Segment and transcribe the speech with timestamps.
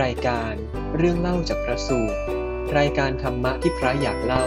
[0.00, 0.54] รายการ
[0.96, 2.18] เรื่องเล่าจากพระสูตร
[2.78, 4.46] รายการธรรมะที่พระอยากเล่า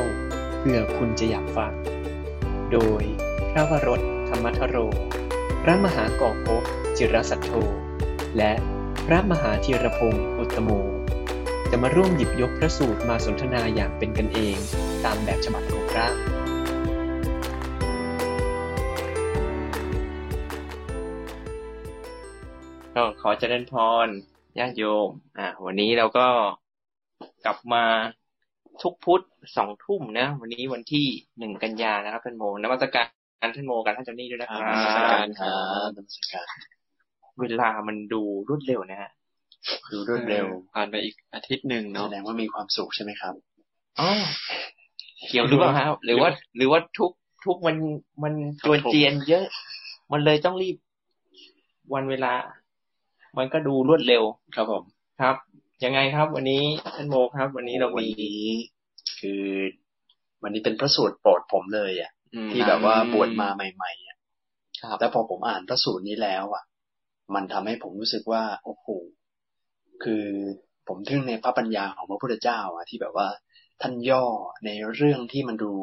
[0.59, 1.73] เพื่อคุณจะอยากฟัง
[2.71, 3.03] โดย
[3.51, 4.77] พระวรถธรรมทโร
[5.63, 6.63] พระมหากอกภพ
[6.97, 7.51] จิรสัทโธ
[8.37, 8.53] และ
[9.07, 10.69] พระมหาธีรพงศ์อุตตโม
[11.69, 14.57] จะมาร่วมหยิบยกพระสูตรมาสนทนาอย่างเป็นกันเอง
[15.05, 16.07] ตามแบบฉบับของพระ
[22.95, 23.75] ก็ขอเจริญพ
[24.07, 24.09] ร
[24.59, 26.27] ญาติโยม อ่า วันนี้เราก็
[27.45, 27.83] กลับมา
[28.83, 29.23] ทุกพุธ
[29.57, 31.07] สองทุ่มนะ วันนี้วันที่
[31.39, 35.49] หนึ่งกันยานะครับท่านโมนมัสการท่านโมกับท่านเจอนนี่ด้วยนะคครัรับบการครั
[35.87, 36.47] บนมัสการ
[37.39, 39.11] เวลามันดูรวดเร็วนะฮะ
[39.91, 43.33] ดูรวดเร็วผ่านไปอีกอาทิตย์หนึ่งแสเนาะดงว่ามีความสุขใช่ไหมครับ
[43.99, 44.09] อ๋อ
[45.27, 47.11] เกี่ยวหรือเปล่าครับหรือว่า หรือว่าทุก
[47.45, 47.77] ทุกมัน
[48.23, 48.33] มัน
[48.65, 49.45] จวนเจียนเยอะ
[50.11, 50.77] มันเลยต้องรีบ
[51.93, 52.33] วันเวลา
[53.37, 54.23] มันก็ดูรวดเร็ว
[54.55, 54.83] ครับผม
[55.21, 55.35] ครับ
[55.83, 56.63] ยังไงครับ วันนี้
[56.95, 58.43] ท่านโมครับ วันนี้เราวันมีนี้
[59.19, 59.43] คือ
[60.43, 64.17] วันนี้เป็นพระสูตรโปรดผมเลยอะอืมที่แบบว่าบวชมาใหม่ๆอะ
[64.81, 66.63] ครับแล้วพอผมอ่านพระสูตรนี้แล้ว อะ
[67.35, 68.87] มันทำให้ผมรู้สึกว่าโอ้โห
[70.03, 70.25] คือ
[70.87, 73.27] ผมทึ่งในพระปัญญาของพระพุทธเจ้า อะ ที่แบบว่า
[73.81, 74.25] ท่านย่อ
[74.65, 75.73] ในเรื่องที่มันดู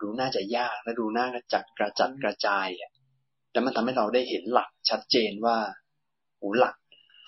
[0.00, 2.90] ดูน่าจะยากและดูน่าจัดกระจัดกระจายอะ
[3.52, 5.56] แล้วมันทำให้เราได้เห็นหลักชัดเจนว่า
[6.38, 6.76] โอ้หลัก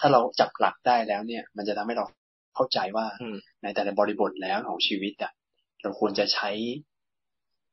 [0.00, 2.04] ถ้าเราจับหลักได้แล้วเนี่ย มันจะทำให้เรา
[2.54, 5.32] เข้าใจว่าอืมในแต่ละบริบทแล้วของชีวิตอะ
[5.82, 6.50] เราควรจะใช้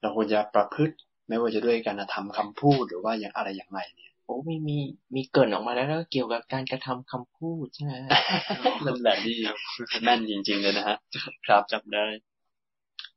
[0.02, 0.96] เราควรจะประพฤติ
[1.28, 4.78] ไม่ว่าจะด้วยการกระทำคำพูดหรือว่าอย่างอะไรอย่างไรเนี่ยโอ้มีมี
[5.16, 7.94] มีเกรินออกมาแล้วนะเกี่ยวกับการกระทำคำพูดใช่ไหม
[8.86, 9.38] นั่นแหละที่
[10.04, 10.98] แม่นจริง ๆเลยนะฮะ
[11.46, 12.06] ครับจับได้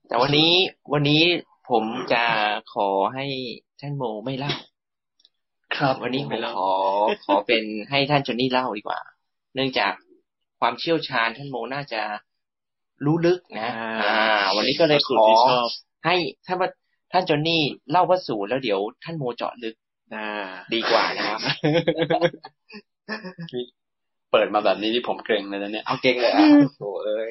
[0.06, 0.52] แต่วันนี้
[0.92, 1.22] วันนี้
[1.70, 2.24] ผมจะ
[2.74, 3.26] ขอให้
[3.80, 4.52] ท่านโมไม่เล่า
[5.76, 6.72] ครับ วันนี้ผไม่มเล่าขอ
[7.26, 9.00] ขอเป็นให้ท่านโจนนี่เล่าดีกว่า
[9.54, 9.92] เนื่องจาก
[10.60, 12.02] ความเชี่ยวชาญท่านโมน่าจะ
[13.04, 13.70] รู้ลึกนะ
[14.02, 14.16] อ่า
[14.56, 15.68] วันนี้ก็เลยขสูตรอที่ชอบ
[16.06, 16.16] ให้
[16.46, 16.68] ท่านว่า
[17.12, 19.74] ท่านโจนนี่เล่าพระสูตรแล้วเดี๋ยวท่านโมเจาะลึก
[20.14, 20.26] อ่า
[20.74, 21.40] ดีกว่านะครับ
[24.30, 26.40] เปิดมาแบบนี้ที่ผมเกรงเลยนะเนี่ย เอาเก่งเลยอะ
[26.78, 27.30] โอ้เอ้ย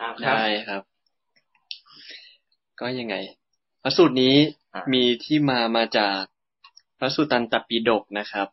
[0.00, 0.82] อ่าครับได้ครับ
[2.80, 3.14] ก็ยังไง
[3.82, 4.34] พระสูตรนี้
[4.74, 6.20] อะมีที่มามาจาก
[6.98, 8.48] พระสุตตันตปิฎกนะครับ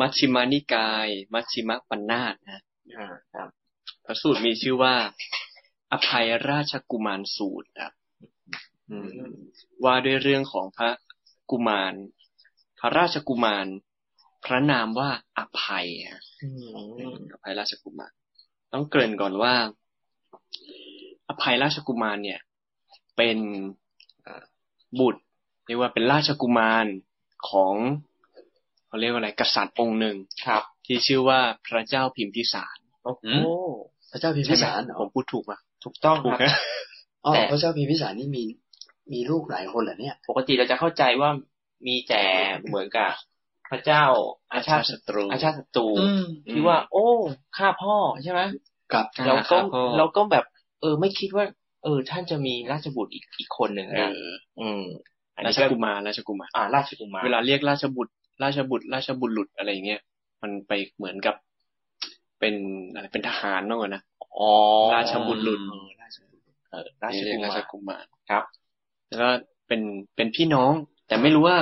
[0.00, 2.60] มัชฌิมานิกาย มัชฌิมปัญนาตนะ
[2.98, 3.48] อ่าครับ
[4.04, 4.94] พระสูตรมีชื่อว่า
[5.92, 7.92] อภัยราชกุมารสูตรครับ
[8.90, 8.96] อื
[9.28, 9.32] ม
[9.84, 10.90] ว่าด้วยเรื่องของพระ
[11.50, 11.94] กุมาร
[12.78, 13.66] พระราชกุมาร
[14.44, 16.48] พระนามว่าอภัยฮะอื
[17.12, 18.12] มอภัยราชกุมาร
[18.72, 19.54] ต้องเกริ่นก่อนว่า
[21.28, 22.40] อภัยราชกุมารเนี่ย
[23.16, 23.38] เป็น
[24.22, 24.44] เอ่อ
[25.00, 25.22] บุตร
[25.66, 26.86] เรียกว่าเป็นราชกุมาร
[27.50, 27.74] ของ
[28.88, 30.16] เขาเรียกว่าอะไรกษัตริย์องค์หนึ่ง
[30.46, 33.32] ครับ ที่ชื่อว่าพระเจ้าพิมพิสารโอ้โหอื
[34.10, 36.52] พระเจ้าพิมพิสารเหรอผมพูดถูกปะถูกต้องถูคกรับนะ
[37.24, 38.44] อ๋อแต่พระเจ้าพิมพิสารนี่มี
[39.12, 41.30] มีลูกหลายคนเหรอเนี่ย ปกติเราจะเข้าใจว่า
[41.86, 42.22] มีแต่
[42.66, 43.12] เหมือนกับ
[43.68, 44.04] พระเจ้า
[44.52, 47.06] อาชาติศัตรูอาชาติศัตรูอืมที่ว่า โอ้
[47.56, 48.40] ฆ่าพ่อใช่ไหม
[48.92, 50.44] กับอ่าเราก็ฆ่าพ่อเราก็แบบ
[50.80, 51.44] เออ ไม่คิดว่า
[51.84, 54.18] เออ ท่านจะมีราชบุตรอีกอีกคนหนึ่งเอนะอ
[54.60, 58.12] อืมอัน รานี้ชก็กุมารราชกุมารอ่า ราชกุมารเวลาเรียกราชบุตร
[58.42, 60.00] ราชบุตร ราชบุรุษอะไรเงี้ย
[60.42, 61.34] มันไปเหมือนกับ
[62.40, 62.54] เป็น
[62.94, 64.02] อะไรเป็นทหารมากกว่านะ
[64.38, 64.52] อ๋อ
[64.94, 65.50] ราชบุตรเอ
[65.84, 68.44] อราชบุตรเออราชนี่เรียกุกรามาชรกุมารครับ
[69.08, 69.28] แล้วก็
[69.66, 69.80] เป็น
[70.16, 70.72] เป็นพี่น้อง
[71.08, 71.56] แต่ไม่รู้ว่า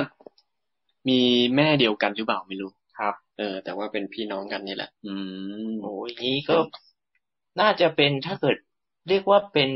[1.09, 1.19] มี
[1.55, 5.13] แม่เดียวกันหรือเปล่าไม่รู้ครับ เออ แต่ว่าเป็นพี่น้องกันนี่แหละ อื
[5.69, 6.55] มโอ้ยางนี้ก็
[7.59, 8.57] น่าจะเป็นถ้าเกิด
[9.09, 9.69] เรียกว่าเป็น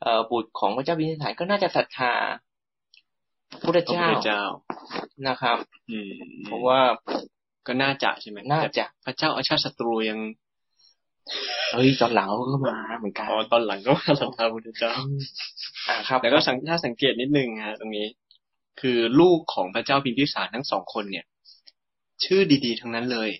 [0.00, 2.12] เอ่อบุตรของพระเจ้าพิมพิสารก็น่าจะศรัทธา
[3.62, 4.42] พุทธพระเจ้าพุทธเจ้า
[5.28, 5.58] นะครับ
[5.90, 6.12] อืม
[6.44, 6.80] เพราะว่า
[7.66, 10.18] ก็น่าจะใช่ไหมน่าจะแต่พระเจ้าอาชาติศัตรูยัง
[11.72, 14.92] เฮ้ยตอนหลังเขาก็มาเหมือนกันอ๋อตอนหลังก็มาสัมภาษณ์พระพุทธเจ้า
[15.88, 18.06] อ่าครับแต่ก็สังถ้าสังเกตนิดนึงฮะตรงนี้
[18.80, 21.26] คือลูกของพระเจ้าพิมพิสารทั้งสองคนเนี่ย
[22.24, 23.30] ชื่อดีๆ ทั้งนั้นเลย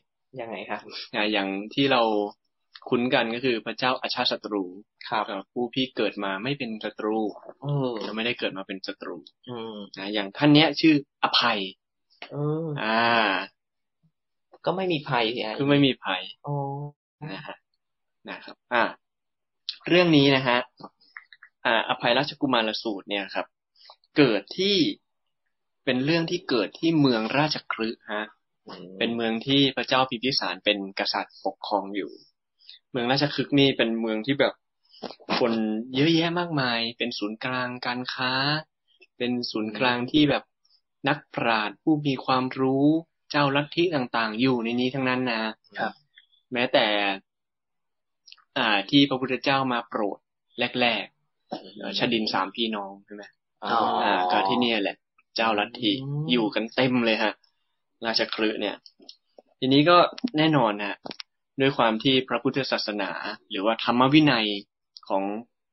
[0.40, 0.80] ยังไงครับ
[1.14, 2.02] อ่าอย่างที่เรา
[2.88, 4.64] คุ้นกันก็คือพระเจ้าอาชาติศัตรู
[5.08, 7.18] ครับอ่าผู้ที่เกิดมาไม่เป็นศัตรู
[7.62, 9.16] เออจะไม่ได้เกิดมาเป็นศัตรู
[9.50, 10.94] อืมนะอย่างท่านเนี้ยชื่อ
[11.24, 11.58] อภัย
[12.32, 13.00] เอออ่า
[14.64, 16.54] ก็ไม่มีภัยสิฮะคือไม่มีภัยโอ้
[17.32, 17.56] นะฮะ
[18.28, 18.84] นะครับ อ่า
[19.88, 20.58] เรื่องนี้นะฮะ
[21.66, 23.46] อ่า อภัยราชกุมารสูตรเนี่ยครับ
[24.16, 24.76] เกิดที่
[25.84, 28.26] เป็นเรื่องที่เกิดที่เมืองราชคฤห์ฮะ
[28.98, 34.54] เป็นเมืองที่พระเจ้าพิมพิสารเป็นกษัตริย์ปกครองอยู่เมืองราชคฤห์นี่เป็นเมืองที่แบบ
[35.38, 35.52] คน
[35.94, 38.32] เยอะแยะมากมาย เป็นศูนย์กลางการค้า
[39.18, 40.44] เป็นศูนย์กลางที่แบบ
[41.08, 42.86] นักปราชญ์ผู้มีความรู้
[43.30, 45.40] เจ้าลัทธิต่างๆ อยู่ในนี้ทั้งนั้นนะ
[45.78, 45.92] ครับ
[46.52, 46.86] แม้แต่
[48.58, 50.18] อ่าที่พระพุทธเจ้ามาโปรด
[50.80, 53.22] แรกๆเอ่อชดินสามพี่น้องใช่ไหม
[53.64, 53.70] อ๋อ
[54.02, 54.96] อ่า ก็ที่เนี่ยแหละ
[55.36, 57.32] เจ้าลัทธิอืมอยู่กันเต็มเลยฮะ
[58.06, 58.76] ราชคฤห์เนี่ย
[59.58, 59.96] ทีนี้ก็
[60.38, 60.96] แน่นอนฮะ
[61.60, 63.10] ด้วยความที่พระพุทธศาสนา
[63.50, 64.46] หรือว่าธรรมวินัย
[65.08, 65.24] ของ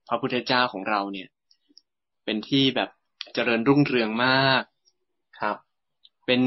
[0.08, 1.30] พระพุทธเจ้าของเราเนี่ย
[2.26, 2.90] เป็นที่แบบ
[3.34, 4.64] เจริญรุ่งเรืองมาก
[5.40, 5.58] ครับ
[6.26, 6.42] เป็น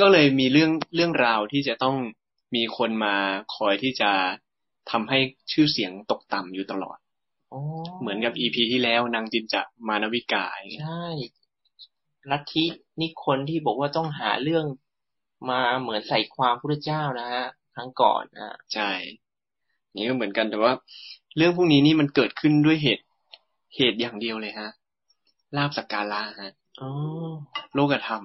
[0.00, 1.96] ก็เลยมีเรื่องเรื่องราวที่จะต้อง
[2.54, 3.16] มีคนมา
[3.56, 4.10] คอยที่จะ
[4.90, 5.18] ทำให้
[5.52, 6.98] ชื่อเสียงตกต่ำอยู่ตลอด
[8.00, 11.06] เหมือนกับอีพีที่แล้วนางจินจะมานวิกาอย่างเงี้ยใช่
[12.30, 12.64] ลัทธิ
[13.00, 14.64] นี่คนที่บอกว่าต้องหาเรื่อง
[15.50, 18.90] มาเหมือนใส่ความพระเจ้านะฮะค รั้งก่อนอะใช่
[19.96, 20.72] นี่ก็เหมือนกันแต่ว่า
[21.36, 23.04] เรื่องพวกนี้นี่มันเกิดขึ้นด้วยเหตุ
[23.76, 24.70] เหตุอย่างเดียวเลยฮะ
[25.56, 26.90] ลาบสักการะฮะอ๋อ
[27.74, 28.22] โลกธรรม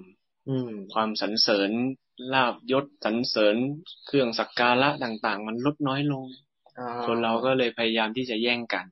[0.50, 1.70] อืม ความสรรเสริญ
[2.34, 3.56] ลาบยศสรรเสริญ
[4.06, 6.26] เครื่องสักการะต่าง ๆ มันลดน้อยลง
[6.80, 8.86] อ่าคนเราก็เลยพยายามที่จะแย่งกัน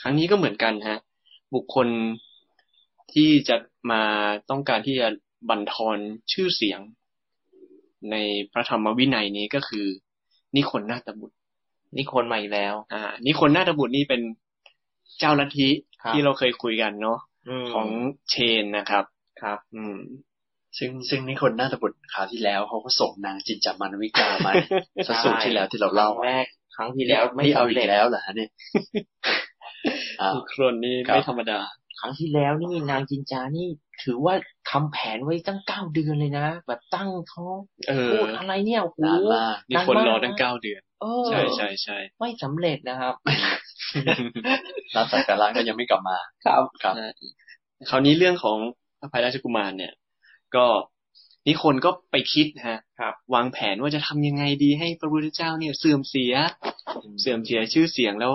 [0.00, 0.98] ครั้งนี้ก็เหมือนกันฮะ
[1.54, 1.88] บุคคล
[3.12, 3.56] ที่จะ
[3.90, 4.02] มา
[4.50, 5.08] ต้องการที่จะ
[5.48, 5.98] บั่นทอน
[6.32, 6.80] ชื่อเสียง
[8.12, 8.16] ใน
[8.52, 9.86] พระธรรมวินัยนี้ก็คือ
[10.56, 11.36] นิคนนาตบุตร
[11.96, 14.20] นี่คนใหม่แล้ว อ่า นิคนนาตบุตรนี่เป็น
[15.18, 15.68] เจ้าลัทธิ
[16.02, 17.18] ครับที่เราเคยคุยกันเนาะ
[17.62, 17.88] มของ
[18.30, 19.04] เชนนะครับ
[19.42, 19.96] ครับ อืม
[20.78, 24.52] ซึ่งซึ่งนี่คนน่าจะบุตรข่าวที่แล้วเขาก็ส่งนางจินจามานวิกามา
[25.08, 28.50] สักสูตรที่แล้วที่เราครั้เล่างแรกครั้งที่แล้วไม่นี่เอาสำอีเร็จกแล้วเหรอฮะเนี่ย
[30.20, 31.58] อ่าทุกคนนี่ครับไม่ธรรมดา
[32.00, 33.68] ครั้งที่แล้วนี่นางจินจานี่
[34.02, 34.34] ถือว่า
[34.70, 37.56] ทำแผนไว้ตั้งเก้าเดือนเลยนะ แบบตั้งท้อง
[37.88, 43.14] เออพูดอะไรเนี่ยโอ้โหนานมากนี่คนรอนาตั้งมากเก้าเดือนเออใช่ใช่ใช่ไม่สำเร็จนะครับ
[44.96, 47.08] รับสักการะก็ยังไม่กลับมาครับครับใช่
[47.90, 48.58] คราวนี้เรื่องของ
[49.00, 49.92] พระภัยราชกุมารเนี่ย
[50.56, 50.66] ก็
[51.46, 56.34] นิคนก็ไปคิดฮะครับ วางแผนว่าจะทำยังไงดีให้พระพุทธเจ้าเนี่ยเสื่อมเสีย
[57.20, 58.32] เสื่อมเสียชื่อเสียงแล้ว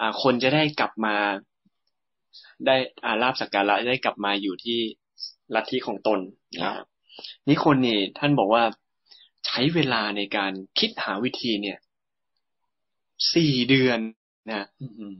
[0.00, 1.16] อ่า คนจะได้กลับมา
[2.66, 4.78] ได้อาลาบสักการะได้กลับมาอยู่ที่
[5.54, 6.20] ลัทธิของตน
[6.56, 6.86] นะครับ
[7.48, 8.64] นิคนนี่ท่านบอกว่า
[9.46, 11.78] ใช้เวลาในการคิดหาวิธีเนี่ย
[13.34, 13.98] สี่เดือน
[14.50, 15.14] นะอื้อหือ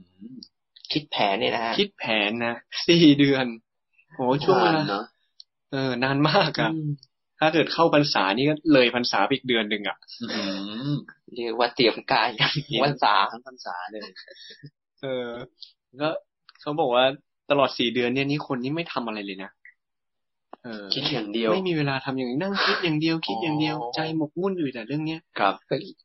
[0.91, 2.55] คิดแผนเนี่ยนะฮะคิดแผนนะ
[2.87, 3.45] สี่เดือน
[4.15, 5.05] โหช่วงเวลานานเนาะ
[5.71, 6.89] เออนานมากอะอืม
[7.39, 10.43] ถ้าเกิดเข้าพรรษานี่ก็เลยพรรษาไปอีกเดือนหนึ่งอะอื้อหื
[10.87, 10.91] อ
[11.35, 12.51] เรียกว่าเตรียมการกัน
[12.83, 14.01] วันสามทั้งพรรษาเลย
[15.01, 15.29] เออ
[16.01, 16.09] ก็
[16.65, 17.05] เขาบอกว่า
[17.51, 19.51] ตลอดสี่เดือนเนี่ยนี่คนนี้ไม่ทำอะไรเลยนะ
[20.63, 25.53] เออคิดอย่างเดียว ไม่มีเวลาทำอย่างนี้นั่งคิดอย่างเดียว คิดอย่างเดียว ใจหมกมุ่นอยู่แต่เรื่องเนี้ยครับ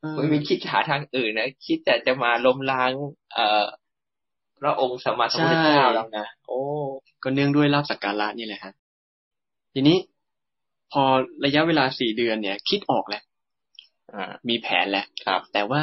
[0.03, 2.91] เออไม่มีคิดหาทางอื่นนะคิดแต่จะมาล้มล้าง
[3.35, 3.65] เอ่อ
[4.61, 6.61] พระองค์สมมาสมพุทธเจ้าแล้วนะโอ้
[7.23, 8.73] ก็เนื่องด้วยลาบสักการะนี่แหละฮะ
[9.75, 9.99] ทีนี้
[10.93, 11.03] พอ
[11.45, 13.23] ระยะเวลาสี่เดือนเนี่ย คิดออกแล้ว
[14.15, 15.83] อ่ามีแผนแล้วครับแต่ว่า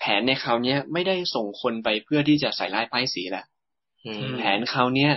[0.00, 3.55] แผนในคราวเนี้ยไม่ได้ส่งคนไปเพื่อที่จะใส่ร้ายป้ายสีแหละอืม
[4.38, 5.12] แผนคราวเนี้ย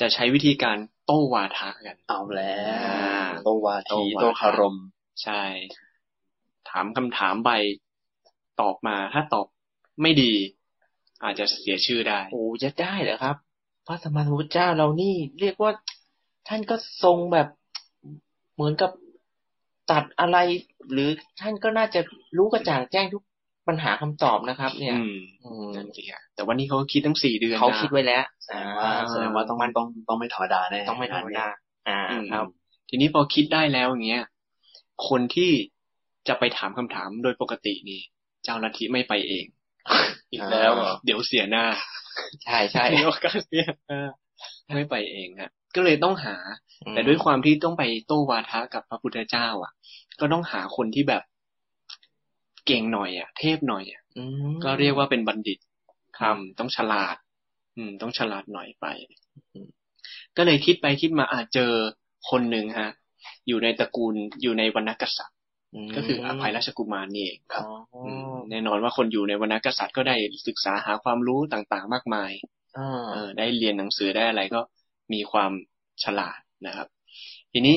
[0.00, 4.76] จะใช้วิธีการโต้วาทะกัน เอาแล้วอ่าโตวาทีโตวาทะโตคารม
[5.22, 5.42] ใช่
[6.70, 7.50] ถามคำถามไป
[8.60, 9.46] ตอบมาถ้าตอบ
[10.02, 10.32] ไม่ดี
[11.22, 13.36] อาจจะเสียชื่อได้ โอ้จะได้เหรอครับ
[13.86, 15.72] พระสมมาสมพุทธเจ้าเรานี่ เรียกว่า
[16.48, 17.48] ท่านก็ทรงแบบ
[18.54, 18.90] เหมือนกับ
[19.90, 20.36] ตัดอะไร
[20.92, 21.08] หรือ
[21.40, 22.00] ท่านก็น่าจะ
[22.36, 23.22] รู้กระจ่างแจ้งทุก
[23.68, 31.46] ปัญหาคำตอบนะครับ เนี่ยอืมอืมนั่นสิฮะแต่วันนี้เขาคิดตั้งสี่เดือนเขานะคิดไว้แล้วแสดงว่าแสดงว่าต้องต้องต้องไม่ธรรมดาแน่ต้องไม่ธรรมดา
[31.88, 32.46] อ่าอืมครับ
[32.88, 34.24] ทีนี้พอคิดได้แล้วอย่างเงี้ย
[35.08, 35.50] คนที่
[36.28, 38.00] จะไปถามคำถามโดยปกตินี่
[38.44, 39.44] เจ้าลัทธิไม่ไปเอง
[40.32, 41.64] อีกแล้วเหรอเดี๋ยวเสียหน้า
[42.44, 44.00] ใช่ใช่มีโอกาสเสียหน้า
[44.76, 46.36] ไม่ไปเองฮะก็เลยต้องหา
[46.86, 49.72] อืมแต่ด้วยความที่ต้องไปโต้วาทะกับพระพุทธเจ้า อะ
[50.20, 51.22] ก็ต้องหาคนที่แบบ
[52.66, 55.58] เก่งหน่อยอะ เทพหน่อยอะอืมก็เรียกว่าเป็นบัณฑิต
[56.18, 57.16] ครับอืมต้องฉลาด
[57.76, 58.86] อืม ต้องฉลาดหน่อยไป
[60.36, 61.70] ก็เลยคิดไปคิดมาอาจเจอ
[62.30, 62.90] คนหนึ่งฮะ
[63.48, 65.36] อยู่ในตระกูลอยู่ในวรรณกษัตริย์
[65.86, 67.96] มก็คืออภัยราชกุมารนี่เองอ๋ออ
[68.34, 70.16] มแน่นอนว่าคนอยู่ในวรรณกษัตริย์ก็ได้
[70.46, 72.30] ศึกษาหาความรู้ต่างๆ มากมาย
[72.78, 74.60] อ่าเออได้เรียนหนังสือได้อะไรก็
[75.12, 75.52] มีความ
[76.04, 76.88] ฉลาดนะครับ
[77.52, 77.76] ทีนี้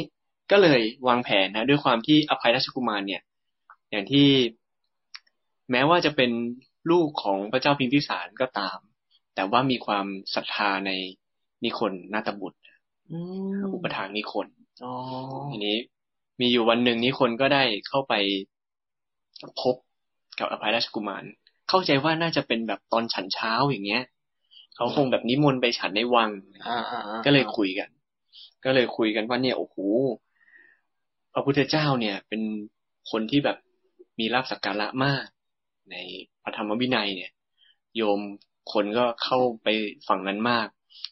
[0.51, 3.21] ก็เลยวางแผนนะด้วยความที่อภัยราชกุมารเนี่ย
[3.91, 4.27] อย่างที่
[5.71, 6.31] แม้ว่าจะเป็น
[6.91, 8.77] ลูกของพระเจ้าพิมพิสารก็ตาม
[9.35, 10.05] แต่ว่ามีความ
[10.35, 10.91] ศรัทธาใน
[11.63, 12.59] นิคนนาตบุตร
[13.11, 13.17] อื
[13.57, 14.47] มอุปถากนิคน
[14.83, 14.93] อ๋อ
[15.51, 15.77] ทีนี้
[16.39, 18.13] มีอยู่วันหนึ่งนิคนก็ได้เข้าไป
[19.61, 19.75] พบ
[20.39, 21.23] กับอภัยราชกุมาร
[21.69, 24.03] เข้าใจว่าน่าจะเป็นแบบตอนฉันเช้าอย่างเงี้ย
[24.75, 26.29] เขาคงแบบนิมนต์ไปฉันในวัง
[26.67, 27.89] อ่าอ่าอ่าก็เลยคุยกัน
[28.65, 29.75] ก็เลยคุยกันว่าเนี่ยโอ้โห
[31.33, 32.41] พระพุทธเจ้าเนี่ย เป็น
[33.11, 33.57] คนที่แบบ
[34.19, 35.25] มีลาภสักการะมาก
[35.91, 35.95] ใน
[36.41, 37.31] พพระธรรมวินัยเนี่ย
[37.95, 38.19] โยม
[38.73, 39.67] คนก็เข้าไป
[40.07, 40.67] ฝั่งนั้นมาก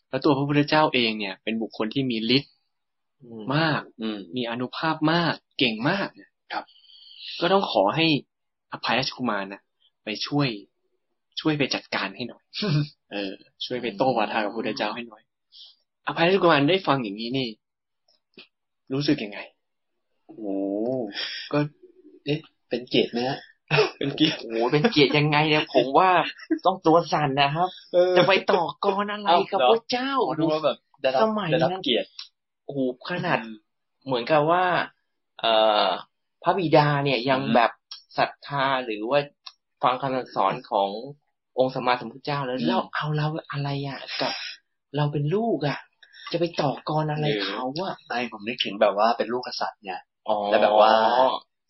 [0.10, 2.53] แล้วตัวพระพุทธเจ้าเองเนี่ย เป็นบุคคลที่มีฤทธิ์
[3.22, 6.65] อืมมากอืมมีอนุภาพมาก เก่งมากเนี่ยครับ
[7.41, 8.05] ก็ต้องขอให้
[8.72, 9.62] อภัยราชกุมารนะ
[10.03, 10.48] ไปช่วย
[11.39, 12.44] ช่วยไปจัดการให้หน่อย
[13.12, 13.32] เออ
[13.65, 15.22] ช่วยไปโต้วาทากับพระพุทธเจ้าให้หน่อย
[16.08, 17.48] อภัยราชกุมารได้ฟังอย่างนี้นี่
[18.94, 19.39] รู้สึกยังไง
[20.25, 20.46] โอ้โห
[21.53, 21.60] ก็
[22.25, 22.39] เอ๊ะ
[22.70, 23.39] เป็นเกียรติไหมฮะ
[23.98, 26.10] เป็นเกียรติโอ้โหเป็นเกียรติยังไงเนี่ยผมว่า
[26.65, 27.69] ต้องตัวสั่นนะครับ
[28.17, 32.07] จะไปต่อกรอะไรกับพระเจ้าอ๋อดูว่าแบบได้รับสมัยได้รับนั้นเกียรติ
[32.65, 32.79] โอ้โห
[33.10, 33.39] ขนาด
[34.05, 34.65] เหมือนกับว่า
[35.39, 35.53] เอ่
[35.86, 35.88] อ
[36.43, 37.72] พระบิดาเนี่ยยังอืมแบบ
[38.17, 39.19] ศรัทธาหรือว่า
[39.84, 40.89] ฟังคำสอนของ
[41.57, 44.34] องค์สมมาสัมพุทธเจ้าแล้วเราเอาเราอะไรอะกับ
[44.95, 45.79] เราเป็นลูกอะ
[46.31, 50.91] จะไปต่อกรอะไรเขาอะไม่ผมนึกถึงแบบว่าเป็นลูกกษัตริย์เนี่ยอ๋อแล้วแบบว่า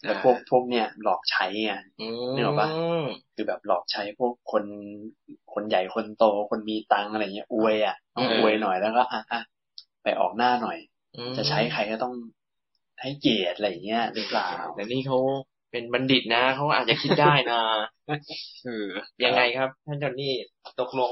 [0.06, 2.70] แล้วพวกพวกเนี่ยหลอกใช้ไงอืมนึกออกปะ
[3.36, 4.64] คือแบบหลอกใช้พวกคน
[5.54, 9.42] คนใหญ่คนโตคนมีตังค์อะไรเงี้ยอวยอะต้องอวยหน่อยแล้วก็อะอะ
[10.04, 10.78] ไปออกหน้าหน่อย
[11.18, 12.14] อืมจะใช้ใครก็ต้อง
[13.02, 15.20] ให้เกียรติอะไรเงี้ยหรือเปล่าแต่นี่เขา
[15.72, 17.62] เป็นบัณฑิตนะเขาอาจจะคิดได้นะ
[18.66, 18.88] เออ
[19.26, 20.34] ยังไงครับท่านจอนนี่
[20.82, 21.12] ตกลง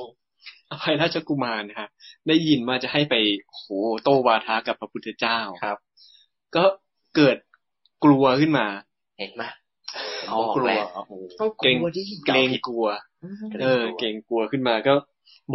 [0.69, 1.89] อภัยราชกุมารนะฮะ
[2.27, 3.15] ได้ยินว่าจะให้ไป
[3.53, 3.63] โห
[4.03, 5.77] โต้วาทากับพระพุทธเจ้าครับ
[6.55, 6.65] ก็
[7.15, 7.37] เกิด
[8.03, 8.65] กลัวขึ้นมา
[9.19, 9.43] เห็นไหม
[10.29, 12.85] อ๋อกลัวแล้วโอ้โหต้องกเกรงลัวดิเกรงกลัว
[13.61, 14.93] เออ เก่งกลัวขึ้นมาก็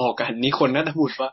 [0.01, 1.31] บอกกันนี่คนนัทบุตรว่า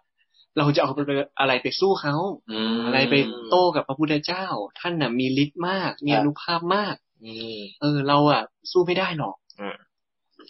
[0.57, 2.15] เราจะเอาไปอะไรไปสู้เขา
[2.51, 3.15] อืมอะไรไป
[3.49, 4.45] โต้กับพระพุทธเจ้า
[4.79, 8.41] ท่านน่ะมีฤทธิ์มาก มีครัอบนุภาพมากอืมเออ เราอะ
[8.71, 9.77] สู้ไม่ได้หรอกอืม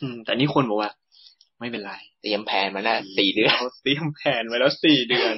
[0.01, 0.91] อืมแต่นี่คนบอกว่า
[1.60, 5.36] ไม่เป็นไร เตรียมแผนมาแล้วสี่เดือนเราเตรียมแผนไว้แล้วสี่เดือน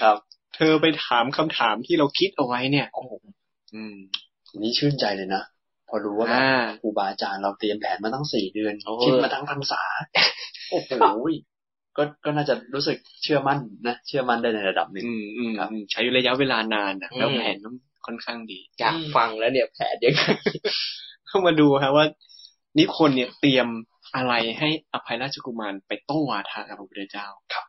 [0.00, 0.16] ครับ
[0.56, 3.12] เธอไปถามคำถามที่เราคิดเอาไว้เนี่ยโอ้โห
[3.74, 3.96] อืม
[4.32, 5.42] ที นี้ชื่นใจเลยนะ
[5.88, 9.82] พอรู้ว่าแบบอ่าครูบาอาจารย์เราเตรียมแผนมาตั้งสี่เดือนโอ้คิดมาทั้งพรรษา
[10.70, 10.90] โอ้โห
[11.96, 20.22] ก็ก็น่าจะรู้สึกเชื่อมั่นนะเชื่อมั่นได้ในระดับหนึ่งอืมอืมครับอืมใช้ระยะเวลานานนะแล้วแผนต้องค่อนข้างดีอยากฟังแล้วเนี่ยแผนยังไง
[21.28, 22.06] เข้ามาดูครับว่า
[22.78, 23.68] นิคนเนี่ยเตรียม
[24.16, 27.66] อะไรให้อภัยราชกุมารไปโต้วาทากับพระพุทธเจ้าครับ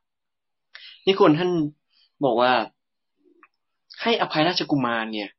[1.07, 1.51] นิคนท่าน
[2.25, 2.51] บอกว่า
[4.01, 5.29] ให้อภัยราชกุมารเนี่ย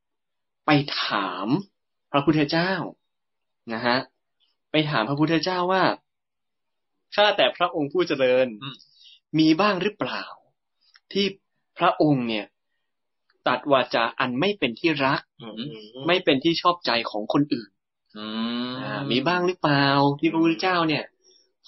[0.67, 0.71] ไป
[1.01, 1.47] ถาม
[2.13, 2.73] พระพุทธเจ้า
[3.73, 3.97] นะฮะ
[4.71, 5.85] ไปถามพระพุทธเจ้าว่า
[7.15, 8.77] ข้าแต่พระองค์ผู้เจริญอืม
[9.39, 10.25] มีบ้างหรือเปล่า
[11.13, 11.27] ที่
[11.79, 12.47] พระองค์เนี่ย
[13.49, 15.57] ตัดวาจาอันไม่เป็นที่รักอืม
[16.07, 17.71] ไม่เป็นที่ชอบใจของคนอื่น
[18.17, 18.27] อื
[18.69, 19.87] มอ่ามีบ้างหรือเปล่า
[20.21, 21.05] ที่พระพุทธเจ้าเนี่ย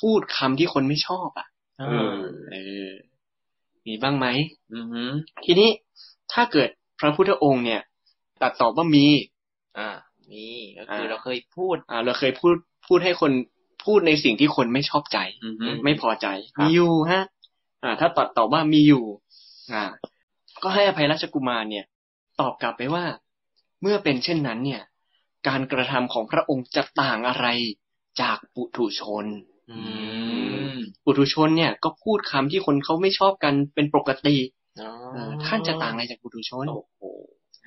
[0.01, 2.17] พูดคำที่คนไม่ชอบอะเออือม
[2.51, 2.91] เออ
[3.87, 4.27] มีบ้างไหม
[4.73, 4.79] อื
[5.11, 5.13] ม
[5.45, 5.71] ทีนี้
[6.33, 6.69] ถ้าเกิด
[7.01, 7.83] พระพุทธองค์เนี่ย
[8.43, 9.07] ตัดตอบว่ามี
[9.79, 9.89] อ่า
[10.31, 10.47] มี
[10.79, 12.55] ก็คืออ่าเราเคยพูด อ่า เราเคยพูด
[12.87, 13.33] พูดให้คน
[13.85, 16.27] พูดในสิ่งที่คนไม่ชอบใจอืมไม่พอใจ
[16.57, 17.23] ครับมีอยู่ฮะ
[17.85, 19.05] อ่า ถ้าตัดตอบว่ามีอยู่
[19.73, 19.85] อ่า
[20.63, 21.85] ก็ให้อภัยราชกุมารเนี่ย
[22.41, 23.05] ตอบกลับไปว่า
[23.83, 24.83] เมื่อเป็นเช่นนั้นเนี่ย
[25.49, 27.47] การกระทำของพระองค์จะต่างอะไร
[28.21, 29.25] จากปุถุชน
[29.71, 29.81] อือื
[30.63, 34.37] มมปุถุชนเนี่ยก็พูดคำที่คนเขาไม่ชอบกันเป็นปกติ
[34.81, 37.03] อ๋อเออท่านจะต่างอะไรจากปุถุชนโอ้โห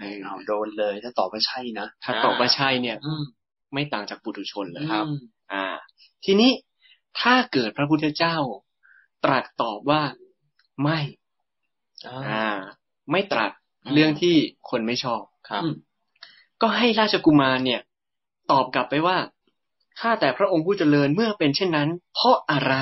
[0.02, 3.24] เออเอาโดนเลย ถ้าตอบว่าใช่นะ ถ้าตอบว่าใช่เนี่ยอืม
[3.74, 5.06] ไม่ต่างจากปุถุชนเลยครับ
[5.54, 5.66] อ่า
[6.26, 6.52] ทีนี้
[7.20, 8.36] ถ้าเกิดพระพุทธเจ้า
[9.26, 10.02] ตรัสตอบว่า
[10.84, 11.00] ไม่
[12.08, 12.46] อ่าอ่า
[13.12, 13.52] ไม่ตรัส
[13.86, 14.36] อืมเรื่องที่
[14.70, 15.74] คนไม่ชอบครับอืม
[16.62, 17.82] ก็ให้ราชกุมารเนี่ย
[18.52, 19.18] ตอบกลับไปว่า
[20.00, 22.76] ข้าแต่พระองค์ผู้เจริญเมื่อเป็นเช่นนั้น เพราะอะไร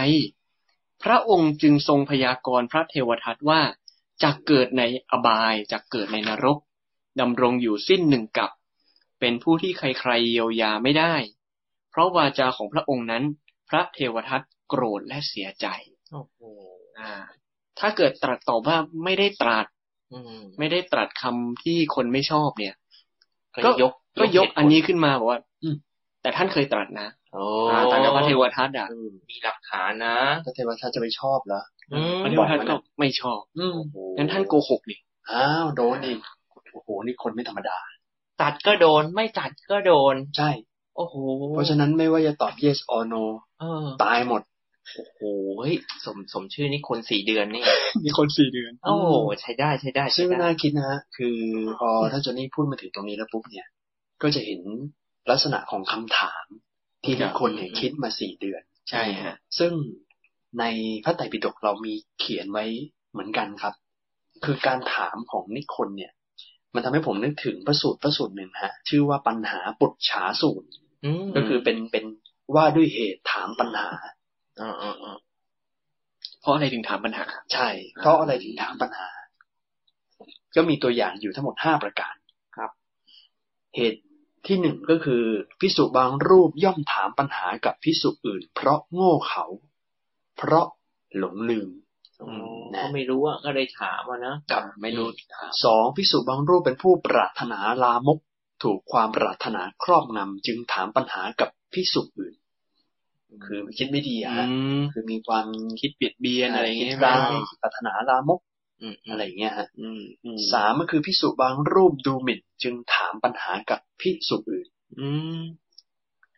[1.04, 3.62] พระองค์จึงทรงพยากรณ์พระเทวทัตว่า
[4.24, 6.58] จะเกิดในอบายจะเกิดในนรก
[7.20, 8.52] ดำรงอยู่สิ้นหนึ่งกับ
[9.20, 11.14] เป็นผู้ที่ใครๆเยียวยาไม่ได้
[11.90, 13.24] เพราะวาจาของพระองค์นั้น
[13.70, 15.68] พระเทวทัตโกรธและเสียใจ
[16.12, 16.40] โอ้โห
[17.00, 17.14] อ่า
[17.80, 19.66] ถ้าเกิดตรัสตอบว่าไม่ได้ตรัส
[20.14, 22.76] อืมไม่ได้ตรัสคำที่คนไม่ชอบเนี่ย
[23.66, 25.76] ก็ก็ยกก็ยกเหตุผลอันนี้ขึ้นมาบอกว่า อืม
[26.22, 28.88] แต่ท่านเคยตรัสนะโอ้อ่าตรัสกับพระเทวทัตอะ
[29.30, 31.62] มีหลักฐานนะพระเทวทัตจะไปชอบเหรอ
[31.94, 34.96] อืมพระเทวทัตก็ไม่ชอบอืมโอ้โหงั้นท่านโกหกดิ
[35.32, 37.78] อ้าวโดนอีกโอ้โหนี่คนไม่ธรรมดา
[38.42, 40.50] ตัดก็โดนไม่ตัดก็โดน ใช่
[40.98, 41.16] โอ้โห
[41.54, 43.24] เพราะฉะนั้นไม่ว่าจะตอบ yes or no
[43.60, 44.42] เออตายหมด
[44.96, 45.20] โอ้โห
[45.60, 47.64] เฮ้ยสมสมชื่อนี่คนสี่เดือนนี่
[48.06, 51.38] มีคนสี่เดือน โอ้โหใช้ได้ใช้ได้ซึ่ใช้งได้น่าคิดนะฮะคือ
[51.80, 53.68] พอท่านโจนี่พูดมาถึงตรงนี้แล้วปุ๊บเนี่ย
[54.22, 54.62] ก็จะเห็น
[55.30, 56.46] ลักษณะของคำถาม
[57.04, 59.72] ที่ครัทุบกคนเนี่ยคิดมาสี่เดือน ใช่ฮะ ซึ่ง
[60.60, 60.66] ใน
[61.04, 62.66] พระไตรปิฎกเรามีเขียนไว้
[63.12, 63.74] เหมือนกันครับ
[64.46, 66.12] คือการถามของนิคนเนี่ย
[66.74, 70.68] มันทำให้ผมนึกถึงพระสูตรพระสูตรหนึ่งฮะ ชื่อว่าปัญหาปุจฉาสูตร
[71.06, 72.06] อืมก็คือเป็นเป็น
[72.56, 73.90] ว่าด้วยเหตุถามปัญหา
[74.62, 75.18] อ่าอ่าอ่า
[76.42, 79.10] เพราะอะไรถึงถามปัญหา ใช่ เพราะอะไรถึงถามปัญหา
[80.56, 82.16] ก็มีตัวอย่างอยู่ทั้งหมดห้าประการ
[82.56, 82.72] ครับ
[83.76, 84.02] เหตุ
[84.48, 85.24] ที่หนึ่งก็คือ
[85.60, 89.46] พิสุบางรูปย่อมถามปัญหากับพิสุอื่น เพราะโง่เขา
[90.38, 90.68] เพราะ
[91.18, 91.70] หลงลืม
[92.22, 92.30] อ๋อ
[92.74, 95.08] นะเขาไม่รู้อะก็เลยถามอะนะกับไม่รู้
[95.64, 98.20] สองพิสุบางรูปเป็นผู้ปรารถนาลามก
[98.64, 102.36] ถูกความปรารถนาครอบงำจึงถามปัญหากับพิสุอื่น
[103.46, 104.48] คือคิดไม่ดีอะอืฮะ
[104.80, 105.48] มคือมีความ
[105.80, 108.40] คิดเบียดเบียนอะไรอย่างคิเงี้ดยร้ายไหมปรารถนาลามก
[108.82, 114.68] อืมอะไรอย่างเงี้ยฮะอืมอืมสามก็คือพิสุบางรูปดูหมิ่น จึงถามปัญหากับพิสุอื่น
[115.00, 115.10] อื
[115.40, 115.42] ม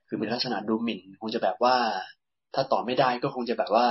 [0.08, 1.76] คือเป็นลักษณะดูหมิ่น คงจะแบบว่า
[2.54, 3.88] ถ้าตอบไม่ได้ก็คงจะแบบว่า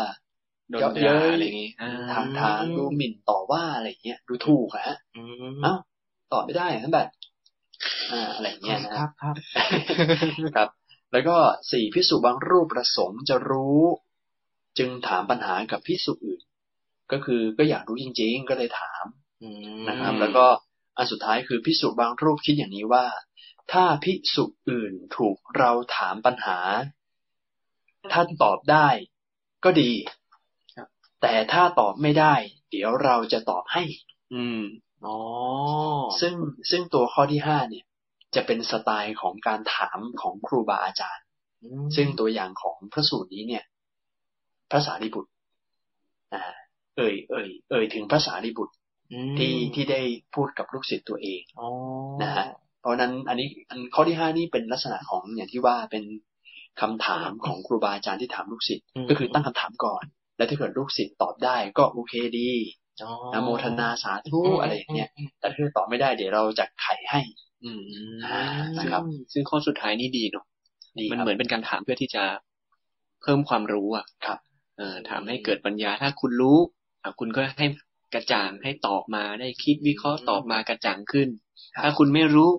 [0.70, 5.22] โดนเยาะด่าเย้ยอะไรอย่างงี้อ่าทางทางดูหมิ่นต่อว่าอะไรอย่างเงี้ย ดูถูกอะฮะอื
[5.54, 5.74] มเอ้า
[6.32, 7.08] ตอบไม่ได้ทั้งแบบ
[8.12, 9.34] อ่าอะไรอย่างเงี้ยนะคฮะรับครับ
[10.56, 10.68] ครับ
[11.12, 11.36] แล้วก็
[11.72, 13.82] สี่พิสุบางรูปประสงค์จะรู้
[14.78, 16.42] จึงถามปัญหากับพิสุอื่น
[17.12, 19.04] ก็คือก็อยากรู้จริง ๆ ก็เลยถาม
[19.42, 19.48] อื
[19.78, 20.46] มนะครับ แล้วก็
[20.96, 23.06] อันสุดท้ายคือพิสุบางรูปคิดอย่างนี้ว่า
[23.72, 26.58] ถ้าพิสุอื่นถูกเราถามปัญหา
[28.12, 28.88] ถ้าตอบได้
[29.64, 29.90] ก็ดี
[31.22, 32.34] แต่ถ้าตอบไม่ได้
[32.70, 33.82] เดี๋ยวเราจะตอบให้
[34.34, 34.62] อืม
[35.06, 35.16] อ๋อ
[36.20, 36.34] ซึ่ง
[36.70, 37.84] ซึ่งตัวข้อที่ห้าเนี่ย
[38.34, 41.24] จะเป็นสไตล์ของการถามของครูบาอาจารย์
[41.62, 43.64] อืมซึ่งตัวอย่างของพระสูตรนี้เนี่ย
[44.70, 45.30] พระสารีบุตร
[46.34, 46.42] อ่า
[46.96, 48.74] เอ่ยเอ่ยเอ่ยถึงพระสารีบุตร
[49.12, 50.00] อืมที่ที่ได้
[50.34, 51.68] พูดกับลูกศิษย์ตัวเองอ๋อ
[52.22, 52.46] นะฮะ
[52.80, 56.04] เพราะฉะนั้นอันนี้อันข้อที่ห้านี่เป็นลักษณะของอย่างที่ว่าเป็น
[56.80, 60.04] คำถามของครูบาอาจารย์ที่ถามลูกศิษย์ก็คือตั้งคำถามก่อน
[60.40, 62.50] แล้วถ้าเกิดลูกศิษย์ตอบได้ก็โอเคดี
[63.02, 67.20] อ๋อนะโมทนาสาธุอะไรอย่างเงี้ยแต่ถ้าเกิดตอบไม่ได้เดี๋ยวเราจะไขให้
[67.64, 67.82] อืม
[68.26, 68.42] อ่า
[68.78, 70.44] นะครับ ซึ่งข้อสุดท้ายนี่ดีเนาะ
[70.98, 72.24] ดีมันครับเหมือนเป็นการถามเพื่อที่จะ
[73.22, 74.38] เพิ่มความรู้อะครับ
[74.78, 76.58] เออถามให้เกิดปัญญาถ้าคุณรู้
[77.02, 77.66] อะคุณก็ให้
[78.14, 81.28] กระจ่างให้ตอบมาได้คิดวิเคราะห์ตอบมากระจ่างขึ้น
[81.82, 82.50] ถ้าคุณไม่รู้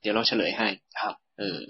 [0.00, 0.68] เดี๋ยวเราเฉลยให้
[1.00, 1.60] ครับ เออ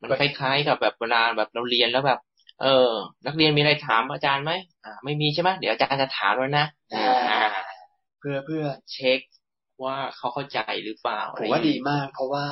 [0.00, 2.20] มันคล้ายๆกับแบบเวลาแบบเราเรียนแล้วแบบ
[2.62, 2.92] เออ
[3.26, 4.52] นักเรียนมีอะไรถามอาจารย์ไหม
[4.84, 7.52] อ่า ไม่มีใช่ไหมเดี๋ยวอาจารย์จะถามแล้วนะอ่า
[8.18, 9.20] เพื่อเพื่อเช็ค
[9.84, 12.46] ว่าเขาเข้าใจหรือเปล่าผมว่าดีมาก เพราะว่า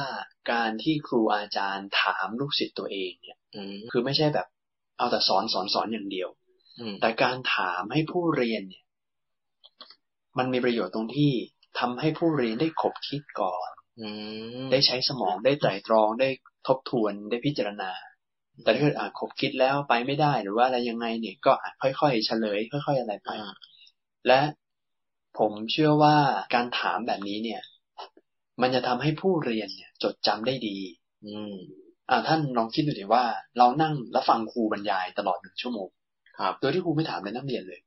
[0.52, 4.46] การที่ครูอาจารย์ถามลูกศิษย์ตัวเองเนี่ยอืมคือไม่ใช่แบบ
[4.98, 6.28] เอาแต่สอนสอนสอนอย่างเดียว
[6.80, 8.84] อืมแต่การถามให้ผู้เรียนเนี่ย
[10.38, 11.32] มันมีประโยชน์ตรงที่
[11.78, 14.08] ทำให้ผู้เรียนได้ขบคิดก่อนอื
[14.64, 16.28] มได้ใช้สมองได้ไตร่ตรองได้
[16.66, 17.90] ทบทวนได้พิจารณา
[18.64, 23.54] แต่ถ้าเกิดอะขบคิดแล้วไปไม่ได้หรือว่าอะไรยังไงเนี่ยก็อะค่อยๆเฉลย ค่อย ๆ อะไรไปอ่า
[24.26, 24.40] และ
[25.38, 26.16] ผมเชื่อว่า
[26.54, 27.62] การถามแบบนี้เนี่ย
[28.62, 30.76] มันจะทำให้ผู้เรียนเนี่ย จดจำได้ดี
[31.24, 31.54] อืม
[32.10, 33.24] อ่าท่านลองคิดดูดิว่า
[33.58, 35.88] เรานั่งแล้วฟังครูบรรยายตลอดหนึ่งชั่วโมง
[36.38, 37.80] ครับโดยที่ครูไม่ถามเลยนักเรียนเลย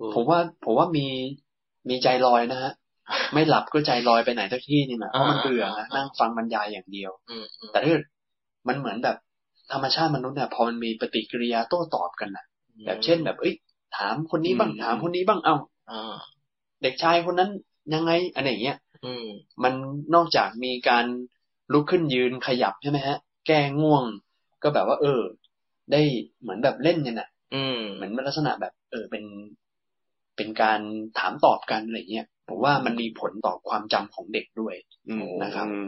[0.00, 1.06] อืผมว่าผมว่ามี
[1.88, 2.72] มีใจลอยนะฮะ
[3.34, 8.04] ไม่หลับก็ใจลอยไปไหนสักที่นี่นะเพราะมันเบื่อนะนั่งฟังบรรยายอย่างเดียวอืมอืมแต่ถ้าเกิด
[8.68, 9.16] มันเหมือนแบบ
[9.72, 12.44] ธรรมชาติมนุษย์เนี่ยพอมันมีปฏิกิริยาโต้ตอบกันนะ
[12.86, 13.54] แบบเช่นแบบเอ้ย
[13.96, 15.56] ถามคนนี้บ้างอืมถามคนนี้บ้างเอ้า
[15.90, 16.14] อ่า
[16.82, 17.50] เด็กชายคนนั้น
[17.94, 19.26] ยังไงอะไรอย่างเงี้ยอืม
[19.62, 19.74] มัน
[20.14, 21.06] นอกจากมีการ
[21.72, 24.04] ลุกขึ้นยืนขยับใช่ไหมฮะ แก้ง่วง
[24.62, 25.20] ก็แบบว่า เออ
[25.92, 26.00] ได้
[26.40, 29.24] เหมือนแบบเล่นกันอะอืมเหมือนลักษณะแบบ เออเป็น
[30.36, 30.80] เป็นการ
[31.18, 34.74] ถามตอบกันอะไรเงี้ยผมว่ามันมีผลต่อความจำของเด็กด้วย
[35.08, 35.86] อืมนะครับอืม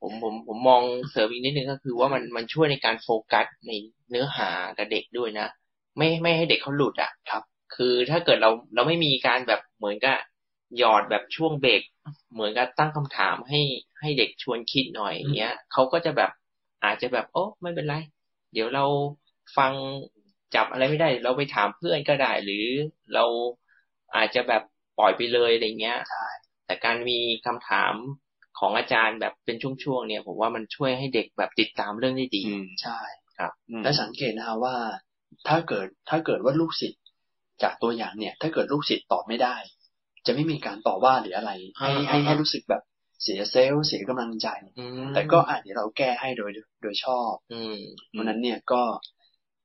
[0.00, 3.72] ผมผมผมมองเสริมอีกนิดนึงก็คือว่ามันมันช่วยในการโฟกัสใน
[4.10, 5.48] เนื้อหากับเด็กด้วยนะ
[5.96, 7.42] ไม่ไม่ให้เด็กเขาหลุดอะครับ
[7.74, 10.16] คือถ้าเกิดเราเราไม่มีการแบบเหมือนกับ
[10.78, 11.82] หยอดแบบช่วงเบรก
[12.32, 13.60] เหมือนกับตั้งคำถามให้
[14.00, 16.30] ให้เด็กชวนคิดหน่อยอย่างเงี้ยเขาก็จะแบบ
[16.84, 17.94] อาจจะแบบ โอ้ไม่เป็นไร
[18.52, 18.84] เดี๋ยวเรา
[19.56, 19.72] ฟัง
[20.54, 22.66] จับอะไรไม่ได้ เราไปถามเพื่อนก็ได้ หรือ
[23.14, 23.24] เรา
[24.16, 24.62] อาจจะแบบ
[24.98, 26.26] ปล่อยไปเลยอะไรเงี้ยใช่
[26.66, 27.94] แต่การมีคำถาม
[28.58, 32.98] ของอาจารย์แบบเป็นช่วงๆเนี่ย ผมว่ามันช่วยให้เด็กแบบติดตามเรื่องได้ดีอืมใช่
[33.70, 34.76] อืมและสังเกตนะฮะว่า
[35.48, 37.02] ถ้าเกิดถ้าเกิดว่าลูกศิษย์
[37.62, 39.56] จากตัวอย่างเนี่ย ถ้าเกิดลูกศิษย์ตอบไม่ได้
[40.26, 42.82] จะไม่มีการต่อว่าหรืออะไร ให้อ่าให้อ่าให้รู้สึกแบบ
[43.22, 46.50] เสียเซลล์เสียกำลังใจอืมแต่ก็อาจเดี๋ยวเราแก้ให้โดย
[46.82, 47.78] โดยชอบ อืม
[48.10, 48.82] เพราะฉะนั้นเนี่ยก็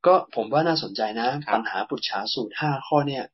[0.06, 3.24] ก็ผมว่าน่าสนใจนะครับปัญหาปุจฉาสูตรห้าข้อเนี่ย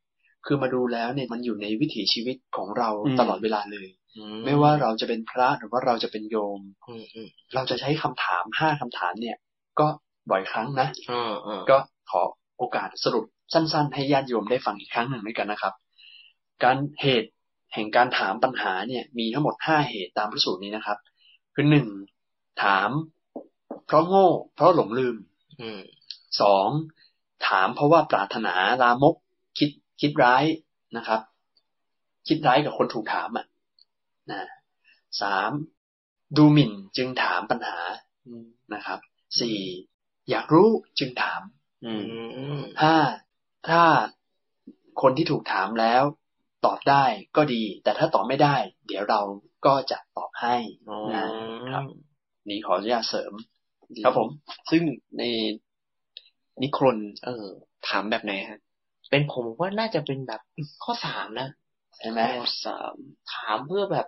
[0.47, 4.08] คือมาดูแล้วเนี่ยมันอยู่ในวิถีชีวิตของเราอืมตลอดเวลาเลยอื
[4.45, 9.37] ไม่ว่าเราจะเป็นพระหรือว่าเราจะเป็นโยมอืมอืมเราจะใช้คำถามห้าคำถามเนี่ย
[9.81, 9.87] ก็
[10.31, 11.77] บ่อยครั้งนะอ่าอ่าก็
[12.11, 12.23] ขอ
[12.59, 15.75] โอกาสสรุปสั้น ๆ ให้ญาติโยมได้ฟังอีกครั้งหนึ่งด้วยกันนะครับ
[16.63, 17.31] การเหตุ
[17.75, 20.99] แห่งการถามปัญหาเนี่ย มีทั้งหมดห้าเหตุตามพระสูตรนี้นะครับ
[21.55, 21.87] คือหนึ่ง
[22.63, 22.91] ถาม
[23.87, 25.17] เพราะโง่ เพราะหลงลืม
[25.61, 25.81] อืม
[26.41, 26.69] สอง
[27.49, 29.15] ถามเพราะว่าปรารถนาลามก
[29.59, 30.45] คิดคิดร้าย
[30.97, 31.21] นะครับ
[32.29, 33.47] คิดร้ายกับคนถูกถามอะ
[34.33, 34.45] นะ
[35.23, 35.51] สาม
[36.37, 37.79] ดูหมิ่นจึงถามปัญหา
[38.27, 38.99] อืมนะครับ
[39.41, 39.59] สี่
[40.31, 41.41] อยากรู้จึงถาม
[41.85, 42.05] อืม
[42.37, 42.97] อืมห้า
[43.69, 43.83] ถ้า
[45.03, 46.03] คนที่ถูกถามแล้ว
[46.67, 47.05] ตอบได้
[47.37, 49.21] ก็ดี แต่ถ้าตอบไม่ได้ เดี๋ยวเรา
[49.67, 50.57] ก็จะตอบให้
[50.89, 51.27] อ๋อนะ
[51.71, 51.85] ครับ
[52.49, 53.33] นี่ขออนุญาตเสริม
[54.05, 54.29] ครับผม
[54.71, 54.83] ซึ่ง
[55.19, 55.23] ใน
[56.63, 57.47] นิครนเออ
[57.89, 58.61] ถามแบบไหนฮะ
[59.11, 60.41] เป็นผมว่าน่าจะเป็นแบบ
[60.85, 61.49] ข้อสามนะ
[61.99, 62.95] ใช่ไหมข้อสาม
[63.35, 64.07] ถามเพื่อแบบ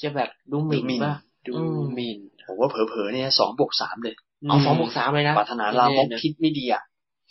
[0.00, 1.12] จะแบบดูหมิ่นดูหมิ่นป่ะ
[1.46, 4.14] ดูอืมหมินผมว่าเผลอๆเนี่ยสองบวกสามเลย
[4.46, 6.82] เอาสองบวกสามเลยนะปรารถนาลามกแน่ๆนะคิดไม่ดีอะ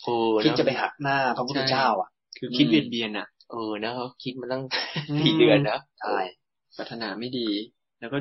[0.02, 4.62] เออคิดเนจะไปหักหน้าพระพุทธเจ้า อะ คือคิดอืมเบียดเบียนอะเออนะเขาคิดมาตั้ง
[5.08, 6.16] อืมสี่เดือนนะใช่
[6.76, 7.48] ปรารถนาไม่ดี
[8.00, 8.18] แล้วก็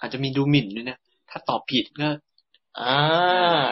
[0.00, 0.96] อาจจะมีดูหมิ่นด้วยนะ
[1.30, 2.08] ถ้าตอบผิดก็
[2.78, 2.82] อ่า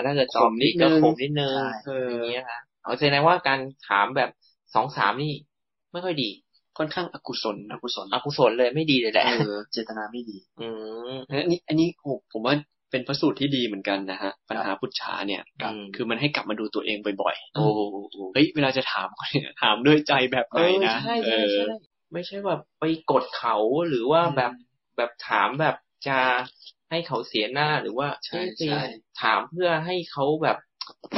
[0.05, 4.31] ถ้าเกิดตอบข่มนินิดดนึก็งข่มนิดนึงใช่เอออย่างเงี้ยฮะเอาแสดงว่าการถามแบบ
[4.75, 5.33] สองสามนี่
[5.92, 6.29] ไม่ค่อยดี
[6.81, 10.69] ค่อนข้างอกุศลอนะกุศลอกุศลเลยไม่ดีเลยแหละเออเจตนาไม่ดี อื
[11.12, 12.55] มอันนี้อันนี้โอ้ผมว่า
[12.90, 21.77] เป็นพระสูตรที่ดีเหมือนกันนะฮะ ปัญหาพุทธาเนี่ยครับคือมันให้กลับมาดูตัวเองบ่อยโอ้โหๆเฮ้ยเวลาจะถามเนี่ยถามด้วยใจแบบไหนนะใช่เอใช่อใช่
[22.12, 23.57] ไม่ใช่แบบไปกดเขา
[23.88, 24.53] หรือว่าแบบ
[24.97, 25.77] แบบถามแบบ
[26.09, 26.19] จะ
[26.90, 28.83] ให้เขาเสียหน้าหรือว่าใช่เอ้ยไปใช่
[29.23, 30.59] ถามเพื่อให้เขาแบบ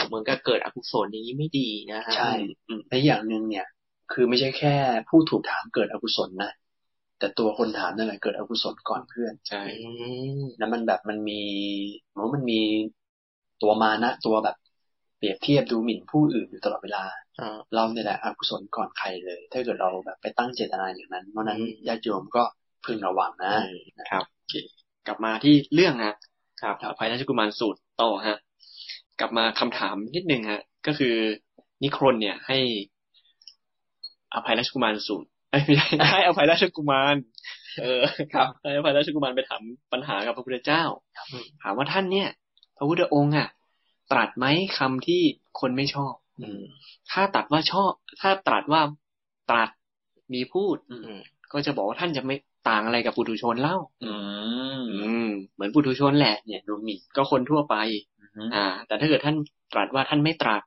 [0.08, 2.32] เหมือนกับเกิดอกุศลอย่างนี้ไม่ดีนะฮะใช่
[2.68, 3.66] อืมและอย่างหนึ่งเนี่ย
[4.12, 4.74] คือไม่ใช่แค่
[5.08, 6.52] ผู้ถูกถามเกิดอกุศลนะ
[7.18, 9.90] แต่ตัวคนถามนั่นแหละเกิดอกุศลก่อนเพื่อนใช่อื
[10.40, 11.42] มแล้วมันแบบมันมี
[12.08, 12.60] เหมือนว่ามันมี
[13.62, 14.56] ตัวมานะตัวแบบ
[15.18, 17.04] เปรียบเทียบดูหมิ่นผู้อื่นอยู่ตลอดเวลา
[17.40, 22.42] อ่าเราเนี่ยแหละอกุศลก่อนใครเลย ถ้าเกิดเราแบบไปตั้งเจตนาอย่างนั้นเพราะฉะนั้นอืมญาติโยมก็
[22.84, 23.52] พึงระวังนะ
[24.10, 24.54] ครับโอเค
[25.06, 26.14] กลับมาที่เรื่องฮะ
[26.62, 28.38] ครับอภัยราชกุมารสูตรต่อฮะ
[29.20, 31.14] กลับมาคำถามนิดนึงฮะ ก็คือ
[31.82, 32.58] นิครนเนี่ยให้
[34.34, 37.16] อภัยราชกุมารสูตรเอ้ยไม่ใช่ให้อภัยราชกุมาร
[37.80, 38.02] เออ
[38.34, 40.84] ครับให้อภัยราชกุมารไปถามปัญหากับพระพุทธเจ้า
[41.62, 42.28] ถามว่าท่านเนี่ย
[42.76, 43.48] พระพุทธองค์อะ
[44.12, 44.46] ตรัสไหม
[44.78, 45.22] คำที่
[45.60, 46.62] คนไม่ชอบอืม
[47.10, 48.82] ถ้าตรัสว่าชอบ ถ้าตรัสว่า
[49.50, 49.70] ตรัส
[50.32, 51.20] มีพูดอืม
[51.52, 52.36] ก็จะบอกว่าท่านจะไม่
[52.68, 54.12] ต่างอะไรกับปุถุชนเล่า อื
[54.78, 57.76] มอืมเหมือนปุถุชนแหละ เนี่ยดูหมิ่นก็คนทั่วไป
[58.36, 59.36] อืมอ่า แต่ถ้าเกิดท่าน
[59.72, 60.62] ตรัสว่าท่านไม่ตรัส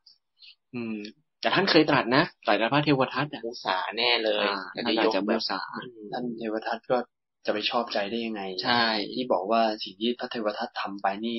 [0.74, 0.98] อืม
[1.46, 6.98] แต่ท่านเคยตรัสนะตรัสกับพระเทวทัตอะมุสาแน่เลยอ่าแล้วท่าก็นอาจยกจะแบมุบสาอืมท่านเทวทัตก็
[7.46, 11.38] จะไปชอบใจได้ยังไง ใช่ ที่บอกว่าสิ่งที่พระเทวทัตทำไปนี่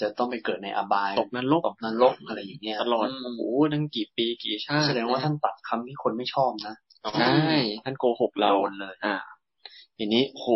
[0.00, 3.42] จะต้องไปเกิดในอบายตกนรกตกนรกอะไรอย่างเงี้ยตลอดมโอ้โห
[3.72, 6.74] ตั้งกี่ปีกี่ชาติแสดงว่าท่านตัดคำที่คนไม่ชอบนะ
[7.18, 7.34] ใช่
[7.84, 9.16] ท่านโกหกเราโดนเลย อ่า
[9.96, 10.46] ทีนี้โห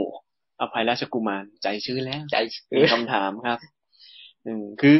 [0.60, 2.36] อภัยราชกุมารใจชื้นแล้ว ใจ
[2.76, 3.58] มีคำถามครับ
[4.46, 4.96] อืมคือ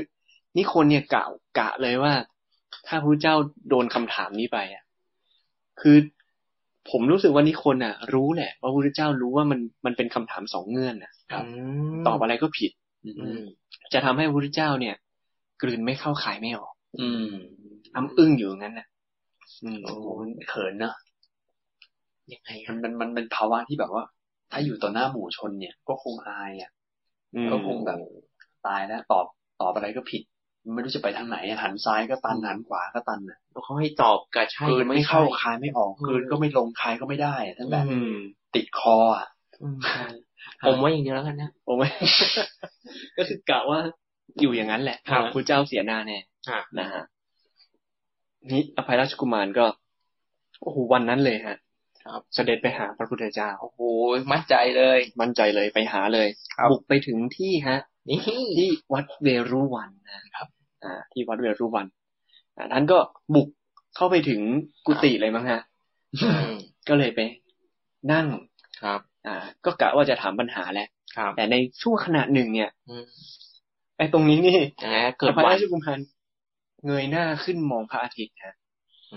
[0.57, 1.25] นี่คนเนี่ยกะ
[1.59, 2.12] กะเลยว่า
[2.87, 3.35] ถ้าพระเจ้า
[3.68, 4.85] โดนคำถามนี้ไปอะ
[5.81, 5.96] คือ
[6.90, 11.44] ผมรู้สึกว่านี่คนอะ รู้แหละว่าพระพุทธเจ้ารู้ว่ามันมันเป็นคำถามสองเงื่อนน่ะครับ
[12.01, 12.70] มตอบอะไรก็ผิด
[13.05, 13.42] อือืมม
[13.92, 14.94] จะทำให้พระพุทธเจ้าเนี่ย
[15.62, 17.35] กลืนไม่เข้าขายไม่ออก อืม
[17.94, 18.87] อ้ำอึ้งอยู่อย่างนั้นน่ะ
[19.64, 20.94] อืมโอ้โหมันเขินเนอะ
[22.33, 24.05] ยังไงมันมันมันเป็นภาวะที่แบบว่า
[24.53, 26.70] ถ้าอยู่ต่อหน้าหมู่ชนเนี่ย ก็คงอายอะ
[27.35, 27.99] อืมก็คงแบบ
[28.66, 29.27] ตายแล้วตอบ
[29.61, 30.22] ตอบอะไรก็ผิด
[30.74, 38.14] ไม่รู้จะไปทางไหนอะหันซ้ายก็ตันหันขวาก็ตันอะแล้วเขาให้ตอบกับใช่คืนกับไม่เข้าใช่คายไม่ออกคืนก็ไม่ลงคายก็ไม่ได้อะท่านแบบอืม
[38.55, 39.26] ติดคออะ
[39.62, 40.07] อืมใช่
[40.66, 41.88] ผมว่าอย่างเดียวแล้วกันนะโอ้ไม่
[43.16, 43.79] ก็คือกะว่า
[44.40, 46.18] อยู่อย่างนั้นแหละครับพระเจ้าเสียหน้าแน่
[46.50, 47.02] อะนะฮะ
[48.50, 49.66] นี่อภัยราชกุมารก็
[50.62, 51.57] โอ้โหวันนั้นเลยฮะ
[52.05, 53.81] ครับ เสด็จไปหาพระพุทธเจ้าโอ้โห
[54.33, 58.20] มั่นใจเลย มั่นใจเลยไปหาเลยครับบุกไปถึงที่ฮะนี่
[58.57, 60.56] ที่วัดเวรุวันนะครับอ่า
[61.12, 61.87] ที่วัดเวรุวัน
[62.57, 62.99] อ่าท่านก็
[63.35, 63.49] บุก
[63.97, 64.41] เข้าไปถึง
[64.87, 65.61] กุฏิเลยมั้งฮะ
[66.23, 66.55] อืม
[66.89, 67.21] ก็เลยไป
[68.12, 68.27] นั่ง
[68.83, 73.07] ครับ อ่า ก็กะว่าจะถามปัญหาแหละครับแต่ในช่วงขณะหนึ่งเนี่ยอืม
[73.99, 75.99] ไอ้ตรงนี้นี่ยังไงเกิดพระวันราชกุมาร
[76.87, 78.55] เงยหน้าขึ้นมองพระอาทิตย์ฮะ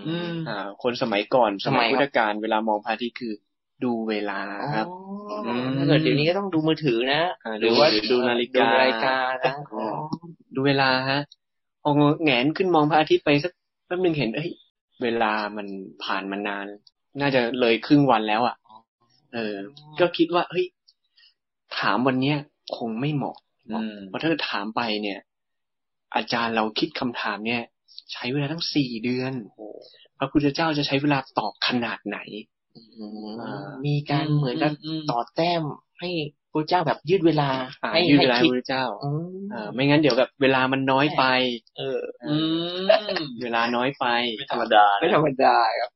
[0.08, 3.34] อืมอ่า คนสมัยก่อนสมัยพุทธกาลเวลามองพระอาทิตย์คือ
[3.84, 4.40] ดูเวลา
[4.76, 4.88] ครับ
[5.30, 9.86] อ๋อมถ้าเกิดเดี๋ยวนี้ก็ต้องดูมือถือนะอ่าหรือว่าดูนาฬิกาดูนาฬิกานะอ๋อ
[10.56, 11.20] ดูเวลาฮะ
[11.84, 11.92] พอ
[12.24, 13.52] แงนขึ้นมองพระอาทิตย์ไปสัก
[13.88, 14.52] แป๊บหนึ่งเห็นเอ้ย
[15.04, 15.68] เวลามัน
[16.04, 16.66] ผ่านมานาน
[17.22, 18.56] น่าจะเลยครึ่งวันแล้วอะ
[19.34, 19.56] เออ
[20.00, 20.66] ก็คิดว่าเฮ้ย
[21.80, 22.38] ถามวันเนี้ย
[22.78, 23.38] คงไม่เหมาะ
[23.70, 25.20] อืมเพราะถ้าถามไปเนี่ย
[26.16, 27.64] อาจารย์เราคิดคำถามเนี่ย
[28.14, 29.34] ใช้เวลาตั้งสี่เดือน
[30.18, 32.18] พระพุทธเจ้าจะใช้เวลาตอบขนาดไหน
[32.76, 35.62] อืมอ่ามีการเหมือนกับอืมต่อแต้ม
[36.00, 36.10] ให้
[36.54, 37.50] พระเจ้าแบบยืดเวลา
[37.84, 41.24] อ่าให้ยืดให้เวลาให้คิดพระเจ้าอืมเออไม่งั้นเดี๋ยวแบบเวลามันน้อยไป
[41.78, 42.36] เออ อื
[42.80, 44.06] มเวลาน้อยไป
[44.38, 45.92] ไม่ธรรมดาไม่ธรรมดาครับ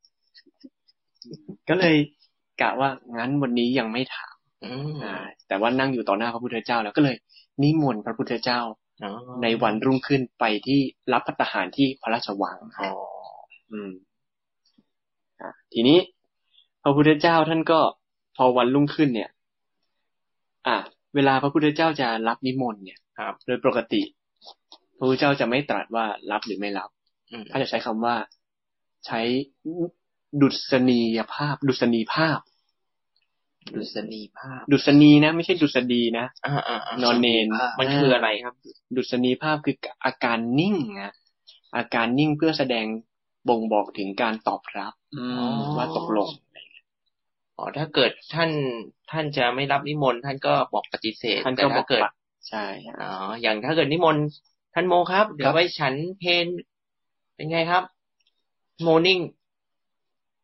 [1.69, 1.95] ก็เลย
[2.61, 4.35] กะว่างั้นวันนี้ยังไม่ถาม
[4.65, 5.15] อืมอ่า
[5.47, 7.15] แต่ว่านั่งอยู่ต่อหน้าพระพุทธเจ้า แล้วก็เลย
[7.61, 8.59] นิมนต์พระพุทธเจ้า
[9.03, 9.11] อ๋อ
[9.43, 10.79] ในวันรุ่งขึ้นไปที่
[11.13, 12.91] รับพัตตาหารที่พระราชวังอ๋อ
[13.71, 13.91] อืม
[15.41, 15.99] อะทีนี้
[16.83, 17.79] พระพุทธเจ้าท่านก็
[18.35, 19.29] พอวันรุ่งขึ้นเนี่ย
[20.67, 20.77] อะ
[21.15, 24.01] เวลาพระพุทธเจ้าจะรับนิมนต์เนี่ยครับ โดยปกติ
[24.97, 26.89] พระพุทธเจ้าจะไม่ตรัสว่ารับหรือไม่รับ
[27.31, 28.15] อืมถ้าจะใช้คำว่า
[29.05, 29.21] ใช้
[30.41, 32.39] ดุษณียภาพ ดุษณีภาพ
[33.75, 37.47] ดุษณีภาพ ดุษณีนะ ไม่ใช่ดุษฎีนะอ่าอ่าอ่านอนเนน
[37.79, 38.53] มันคืออะไรครับ
[38.95, 41.13] ดุษณีภาพคืออาการนิ่งนะ
[41.75, 42.85] อาการนิ่งเพื่อแสดง
[43.49, 46.29] บ่งบอกถึงการตอบรับอือ๋อมว่าตกลง
[47.57, 48.49] อ๋อถ้าเกิดท่าน
[49.11, 52.13] ท่านจะไม่รับนิมนต์ท่านก็บอกปฏิเสธท่านแต่ก็บอถ้ากเกิดปัด
[52.49, 53.11] ใช่ฮะอ๋อ
[53.41, 54.23] อย่างถ้าเกิดนิมนต์
[54.73, 56.47] ท่านโมครับ เดี๋ยวไว้ฉันเพน
[57.35, 57.83] เป็นไงครับ
[58.81, 59.19] โมนิ่ง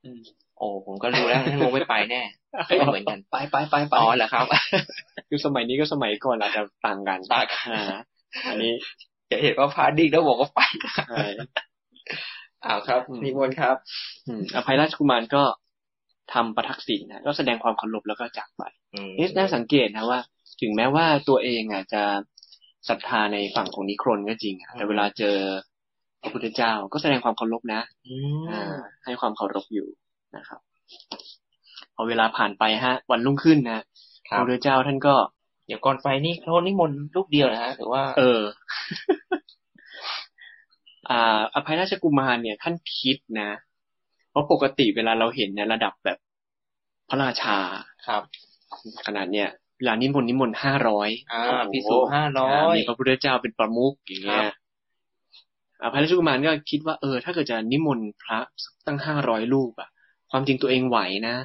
[0.04, 0.20] อืม
[0.58, 2.22] โอ้ผมก็รู้แล้วท่านโมไม่ไปแน่
[2.68, 4.46] ไม่เหมือนกันไปไปไปไปอ๋อเหรอครับ
[5.30, 7.84] คือสมัยนี้ก็สมัยก่อนอาจจะต่างกันต่างกันอ่า
[8.50, 8.74] อันนี้
[9.32, 10.60] จะเห็นว่าพาดิ้งแล้วบอกว่าไป
[11.10, 11.26] ใช่
[12.66, 13.76] อ้าวครับอืมนิมนต์ครับ
[14.28, 15.44] อืมอภัยราชกุมารก็
[16.34, 18.64] ทำประทักษิณนะก็แสดงความเคารพแล้วก็จากไป
[18.94, 20.20] อืมนี่น่าสังเกตนะว่า
[20.62, 22.04] ถึงแม้ว่าตัวเองอาจจะ
[22.90, 25.38] ศรัทธาในฝั่งของนิครนก็จริงอะแต่เวลาเจอ
[26.22, 28.16] พระพุทธเจ้าก็แสดงความเคารพนะอื
[28.50, 28.72] อ่าม
[29.06, 29.88] ให้ความเคารพอยู่
[30.36, 30.60] นะครับ
[31.96, 33.82] พอเวลาผ่านไปฮะ วันรุ่งขึ้นนะ
[34.30, 35.16] คพรัระบพุทธเจ้าท่านก็
[35.68, 38.42] เดี๋ยวก่อนไปนี่เขานิมนต์ลูกเดียวนะฮะหรือว่า เออ
[41.10, 43.69] อ่า อภัยราชกุมารเนี่ยท่านคิดนะเพ
[44.40, 46.18] ราะปกติเวลาเราเห็นในระดับแบบ
[47.10, 47.58] พระราชา
[48.08, 48.24] ครับ
[49.06, 54.54] ขนาดเนี่ยเวลานิมนต์นิมนต์ห้าร้อยอ่าพิสูจห้าร้อยมีพระพุทธเจ้าเป็นประมุขอย่างเงี้ครัยบ
[55.82, 58.40] อภัยราชกุมารก็คิดว่าเออ ถ้าเกิดจะนิมนต์พระ
[58.86, 59.90] ตั้งห้าร้อยรูปอะ
[60.32, 61.36] ความจริงตัวเองไหวนะ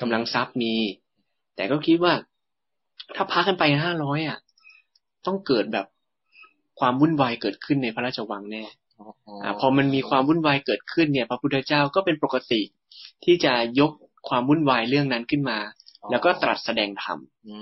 [0.00, 0.74] กำลังทรัพย์มี
[1.56, 2.12] แต่ก็คิดว่า
[3.16, 4.38] ถ้าพักกันไปห้าร้อยอะ
[5.26, 5.86] ต้องเกิดแบบ
[6.80, 8.62] ความวุ่นวายเกิดขึ้นในพระราชวังแน่
[9.42, 12.62] อ่าพอมันมีความวุ่นวายเกิดขึ้นเนี่ย พระพุทธเจ้าก็เป็นปกติ
[13.24, 13.90] ที่จะยก
[14.28, 15.58] ความวุ่นวายเรื่องนั้นขึ้นมา
[16.10, 17.54] แล้วก็ตรัสแสดงธรรมอื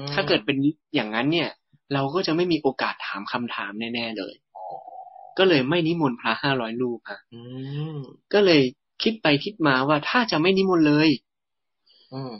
[0.00, 0.56] มถ้าเกิดเป็น
[0.94, 1.50] อย่างนั้นเนี่ย
[1.94, 4.34] เราก็จะไม่มีโอกาสถามคำถามแน่ๆเลย
[5.38, 7.40] ก็เลยไม่นิมนต์พระห้าร้อยรูปฮะอื
[7.94, 7.98] ม
[8.32, 8.62] ก็เลย
[9.02, 11.08] คิดไปคิดมาว่าถ้าจะไม่นิมนต์เลย
[12.12, 12.32] อืม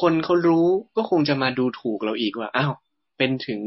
[0.00, 2.72] คนเขารู้ก็คงจะมาดูถูกเราอีกว่าอ้าว
[3.18, 3.60] เป็นถึง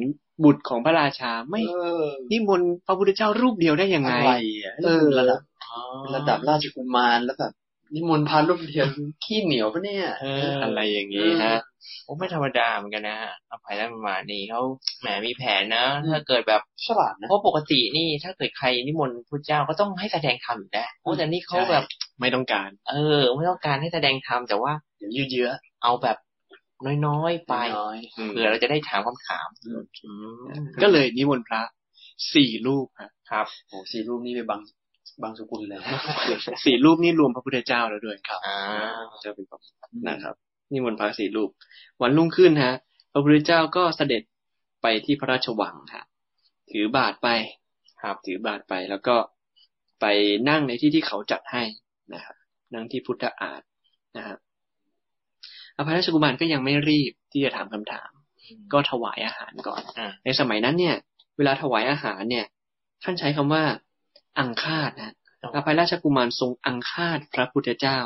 [0.43, 5.79] บุตรของพระราชาไม่เออนิมนต์พระพุทธเจ้ารูปเดียวได้ยังไงอะไรอะเออระดับอ๋อ
[6.15, 7.53] ระดับราชกุมารแล้วแบบ
[7.95, 8.87] นิมนต์พาลูกเดียว
[9.23, 11.57] ขี้เหนียวปะเนี่ยเอออะไรอย่างนี้ฮะ
[12.03, 14.61] โอ้ไม่ธรรมดาเหมือนกันนะฮะอภัยราชกุมารนี่เขา
[15.01, 21.83] แหมมีแผนนะ ถ้าเกิดแบบฉลาดนะเพราะปกตินี่ถ้าเกิดใครนิมนต์พระเจ้าก็ต้องให้แสดงธรรมอยู่แล้วโอ้แต่นี่เขาแบบ
[22.21, 25.49] ไม่ต้องการ เออ ไม่ต้องการให้แสดงธรรมแต่ว่าเดี๋ยวยืดเยื้อ
[25.83, 26.17] เอาแบบ
[27.07, 30.11] น้อยๆไปน้อยอืมเผื่อเราจะได้ถามคำถามอืมอื
[30.63, 31.61] มก็เลยนิมนต์พระ
[32.33, 34.61] สี่รูปฮะครับโอ้สี่รูปนี้ไปบาง
[35.23, 35.79] บางสกุลเลย
[36.65, 38.57] สี่รูปนี่รวมพระพุทธเจ้าแล้วด้วยครับอ่า
[39.21, 39.59] เจ้าเป็นพระ
[40.09, 40.35] นะครับ
[40.73, 41.49] นิมนต์พระสี่รูป
[42.01, 42.73] วันรุ่งขึ้นฮะ
[43.11, 44.23] พระพุทธเจ้าก็เสด็จ
[44.81, 46.05] ไปที่พระราชวังฮะ
[46.71, 47.29] ถือบาทไป
[48.01, 49.15] ครับถือบาทไปแล้วก็
[50.01, 50.05] ไป
[50.49, 51.63] นั่งในที่ที่เขาจัดให้
[52.13, 52.35] นะครับ
[52.73, 53.61] นั่งที่พุทธอาฏ
[54.17, 54.37] นะครับ
[55.77, 58.09] อภัยราชกุมารก็ยังไม่รีบที่จะถามคำถาม
[58.73, 60.95] ก็ถวายอาหารก่อนอ่าในสมัยนั้นเนี่ย
[61.37, 62.45] เวลาถวายอาหารเนี่ย
[63.03, 63.63] ท่านใช้คำว่า
[64.39, 65.13] อังคาดนะ
[65.55, 67.99] อภัยราชกุมารทรงอังคาดพระพุทธเจ้า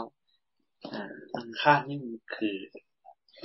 [0.93, 2.57] อ่าอังคาดนี่มันคือ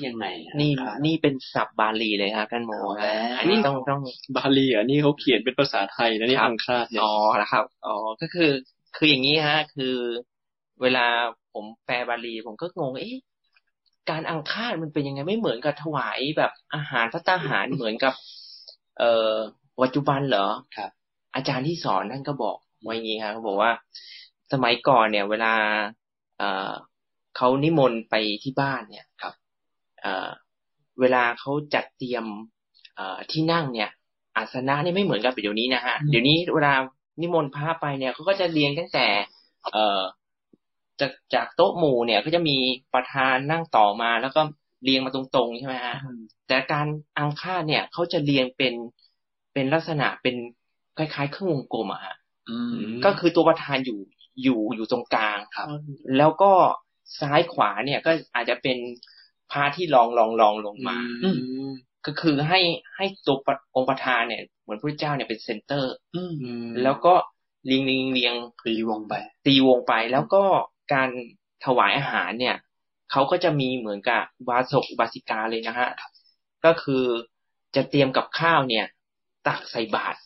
[0.06, 4.02] ยังไงอะนี่อังคาดนี่เป็นศัพท์บาลีเลยครับท่านโมเอาฮะแล้วอันนี้ต้องต้อง
[4.36, 8.50] บาลีอะนี่เขาเขียนเป็นภาษาไทยนะนี่ครับอังคาดเนี่ยอ๋อแล้วครับอ๋อก็คือ
[8.96, 9.94] คืออย่างนี้ฮะ คือ
[10.82, 11.06] เวลา
[11.52, 13.16] ผมแปลบาลี ผมก็งง เอ๊ะ
[14.10, 18.14] การอังคาดมันเป็นยังไงไม่เหมือนกับถวายแบบอาหารพระตาหารเหมือนกับ
[18.98, 19.34] เอ่อ
[19.82, 20.90] ปัจจุบันเหรอครับ
[21.34, 23.72] อาจารย์ที่สอนท่านก็บอกไว้อย่างนี้ครับเขาบอกว่า
[24.52, 25.52] สมัยก่อนเนี่ย เวลา
[26.38, 26.72] เอ่อ
[27.36, 29.34] เขานิมนต์ไปที่บ้านเนี่ยครับ
[30.02, 30.28] เอ่อ
[31.00, 32.24] เวลาเขาจัดเตรียม
[32.96, 33.90] เอ่อที่นั่งเนี่ย
[34.36, 36.74] อาสนะนี่ไม่เหมือนกับเดี๋ยวนี้นะฮะเดี๋ยวนี้เวลา
[37.20, 39.06] นิมนต์พระไปเนี่ยเขาก็จะเรียงตั้งแต่
[39.72, 40.02] เอ่อ
[41.02, 42.56] จากจากโต๊ะหมู่เนี่ยก็จะมี
[42.94, 44.40] ประธานนั่งต่อมา แล้วก็
[44.84, 45.96] เรียงมาตรงๆใช่ไหมฮะ
[46.48, 46.86] แต่การ
[47.18, 48.74] อังคาดเนี่ยเขาจะเรียงเป็น
[49.52, 50.36] เป็นลักษณะเป็น
[50.98, 52.14] คล้ายๆเครื่องวงกลมอะฮะ
[52.50, 53.98] อืมก็คือตัวประธานอยู่
[54.42, 55.68] อยู่อยู่ตรงกลางครับ
[56.18, 56.52] แล้วก็
[57.20, 58.78] ซ้ายขวาเนี่ยก็อาจจะเป็น
[59.50, 61.30] พระที่ลองลองลองลงมาอื
[61.66, 61.70] ม
[62.06, 62.60] ก็คือให้
[62.96, 67.14] ให้ตัวพระองค์ประธานเนี่ย เหมือนพระเจ้าเนี่ยเป็น centerอืมอืมแล้วก็
[67.66, 68.34] เรียงเรียงเรียง
[68.64, 69.14] ตีวงไป
[69.46, 70.42] ตีวงไปแล้วก็
[70.92, 71.08] การ
[71.64, 72.56] ถวายอาหารเนี่ย
[73.10, 75.88] เขาก็จะมีเหมือนกับอุบาสกอุบาสิกาเลยนะฮะ
[76.64, 77.04] ก็คือ
[77.76, 78.86] จะเตรียมกับข้าวเนี่ย
[79.46, 80.18] ตักใส่บาตร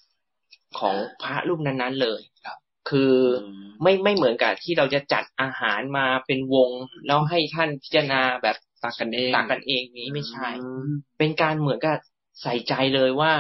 [0.79, 2.59] ของพระรูปนั้นๆเลยครับ
[2.91, 3.47] คืออ
[3.83, 6.71] ไม่ไม่เหมือนกับที่เราจะจัดอาหารมาเป็นวง
[7.07, 11.97] แล้วให้ท่านพิจารณาแบบตักกันเองตักกันเองนี้ไม่ใช่อืมเป็นการเหมือนกับ
[12.43, 13.33] ใส่ใจเลยว่า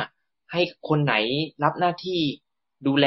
[0.52, 1.14] ให้คนไหน
[1.62, 2.20] รับหน้าที่
[2.86, 3.06] ดูแล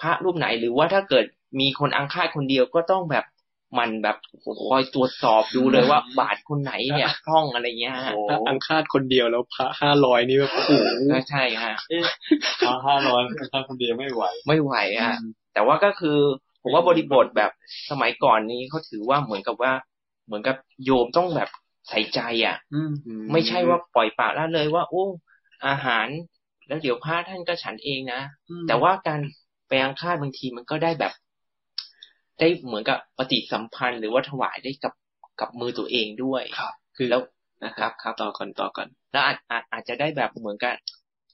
[0.00, 1.24] พระรูปไหนหรือว่าถ้าเกิด
[1.60, 3.24] มีคนอังคาดคนเดียวก็ต้องแบบ
[3.74, 4.16] หมันแบบ
[4.68, 10.72] คอยตรวจสอบดูเลยว่าบาทคนไหนเนี่ยพร่องอะไรเงี้ยฮะโอ้ถ้าอังคาดคนเดียวแล้วพระห้าร้อยนี่แบบโอ้โห
[11.12, 11.74] ก็ใช่ฮะ
[12.66, 13.20] พอห้าร้อย
[13.52, 15.14] ถ้าคนเดียวไม่ไหว ไม่ไหวอะ
[15.54, 16.18] แต่ว่าก็คือ
[16.62, 17.50] ผมว่าบริบทแบบ
[17.90, 19.72] สมัยก่อนนี้เขาถือว่าเหมือนกับว่า
[20.26, 21.48] เหมือนกับโยมต้องแบบ
[21.88, 22.92] ใส่ใจอะอืม
[23.32, 25.04] ไม่ใช่ว่าปล่อยปละละเลยว่า โอ้
[25.66, 26.06] อาหาร
[26.68, 28.20] แล้วเดี๋ยวพระท่านก็ฉันเองนะ
[28.66, 29.20] แต่ว่าการ
[29.68, 31.12] ไปอังคาดบางทีมันก็ได้แบบ
[32.40, 34.94] ได้เหมือนกับปฏิสัมพันธ์ หรือว่าถวายได้กับ
[35.40, 37.22] กับมือตัวเองด้วยครับ คือแล้ว
[37.64, 40.74] นะครับครับต่อก่อนต่อก่อน แล้วอาจอาจอาจจะได้แบบเหมือนกับ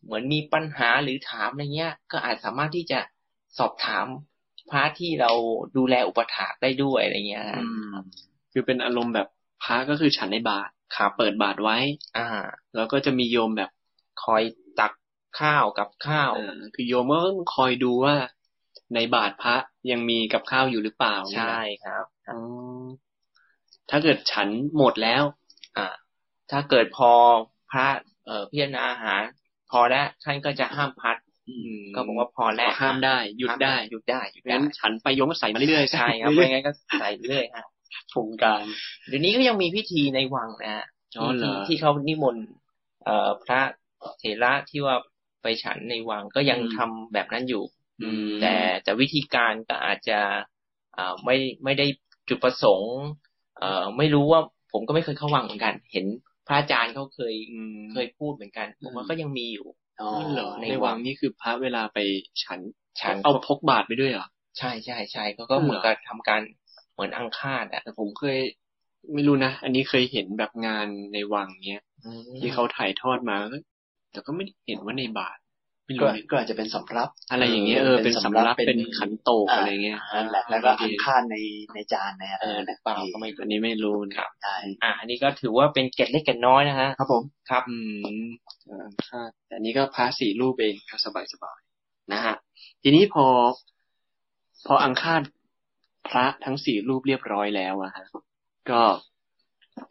[0.04, 3.00] เหมือนมีปัญหาหรือถามอะไรเงี้ย ก็อาจสามารถที่จะ
[3.58, 4.06] สอบถาม
[4.70, 5.32] พระที่เรา
[5.76, 7.94] ดูแลอุปถากได้ด้วยอะไรเงี้ยฮะอืม
[8.52, 9.28] คือเป็นอารมณ์แบบ
[9.62, 11.78] พระก็คือฉันในบาตรครับเปิดบาตรไว้
[12.16, 12.26] อ่า
[12.76, 13.70] แล้วก็จะมีโยมแบบ
[14.24, 14.42] คอย
[14.80, 14.92] ตัก
[15.40, 18.14] ข้าวกับข้าวเอ่อคือโยมก็ต้องคอยดูว่า
[18.94, 19.56] ในบาตรพระ
[19.90, 22.36] ยังมีกับข้าวอยู่หรือเปล่าใช่ครับอ๋อ
[23.90, 25.22] ถ้าเกิดฉันหมดแล้ว
[25.76, 25.86] อ่า
[26.50, 27.10] ถ้าเกิดพอ
[27.70, 27.86] พระ
[28.26, 29.22] เอ่อพิจารณาอาหาร
[29.70, 31.16] พอแล้วท่านก็จะห้ามพัด
[31.94, 37.64] ก็บอกว่าพอแล้วห้ามได้หยุดได้หยุดได้หยุดได้งั้นฉันไปโยมก็ใส่มาเรื่อยๆใช่ครับเรื่ไม่อยงั้นก็ใส่เรื่อยฮะ
[38.10, 38.62] โครงการ
[39.08, 40.86] เดี๋ยวนี้ก็ยังมีพิธีในวังนะฮะ
[41.18, 42.44] อ๋อเหรที่อที่เขานิมนต์
[43.04, 43.60] เอ่อพระ
[44.18, 44.96] เถระที่ว่า
[45.42, 47.75] ไปฉันในวังก็ยังทำแบบนั้นอยู่อืม
[48.40, 48.54] แต่
[48.84, 50.20] แต่วิธีการก็อาจจะ
[50.96, 51.86] อ่าไม่ไม่ได้
[52.28, 52.94] จุดประสงค์
[53.58, 54.40] เอ่อไม่รู้ว่า
[54.72, 56.06] ผมก็ไม่เคยเข้าวังเหมือนกัน เห็น
[56.46, 59.66] พระอาจารย์เขาเคยอืมเคยพูดเหมือนกันผมว่าก็ยังมีอยู่
[60.00, 61.98] อ๋ออ๋อเหรอในในวัวังงนี่คือพระเวลาไป
[62.44, 62.60] ฉัน
[63.00, 64.26] ฉันเอาพกบาตรไปด้วยเหรอ
[64.58, 66.40] ใช่ใช่ใช่เขาก็เหรอเหมือนกับทำการ
[66.94, 68.38] เหมือนอังคาดอะแต่ผมเคย
[69.14, 71.84] ไม่รู้นะ อันนี้เคยเห็นแบบงานในวังเนี้ย
[72.38, 73.58] ที่เขาถ่ายทอดมาก็
[74.12, 75.45] แต่ก็ไม่ได้เห็นว่าในบาทไม่
[75.88, 81.36] ก็รู้เนี่ยก็อาจจะเป็นสำรับ อะไรอย่างเงี้ยเออเป็นสำรับเป็นขันโตกอะไรเงี้ยนั่นแหละแล้วก็อันคาดใน
[81.74, 87.76] ในจานในอะไรเออนั่นเปล่าก็ไม่อันนี้ไม่รู้นะครับใช่อะอันนี้ก็ถือว่าเป็นเกร็ดเล็กเกร็ดน้อยนะฮะครับผมครับ อื
[88.26, 88.26] ม
[88.70, 92.34] อ่าคาดแต่อันนี้ก็พระสี่รูปเองครับสบายสบายๆนะฮะ
[92.82, 93.26] ทีนี้พอ
[94.66, 95.22] พออังคาด
[96.08, 98.06] พระทั้งสี่รูปเรียบร้อยแล้วอะฮะ
[98.70, 98.82] ก็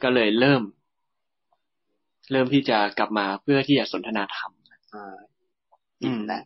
[0.03, 0.61] ก็เลยเริ่ม
[2.31, 4.51] เริ่มที่จะกลับมาเพื่อที่จะสนทนาธรรม
[6.03, 6.41] อ่าอืมนะ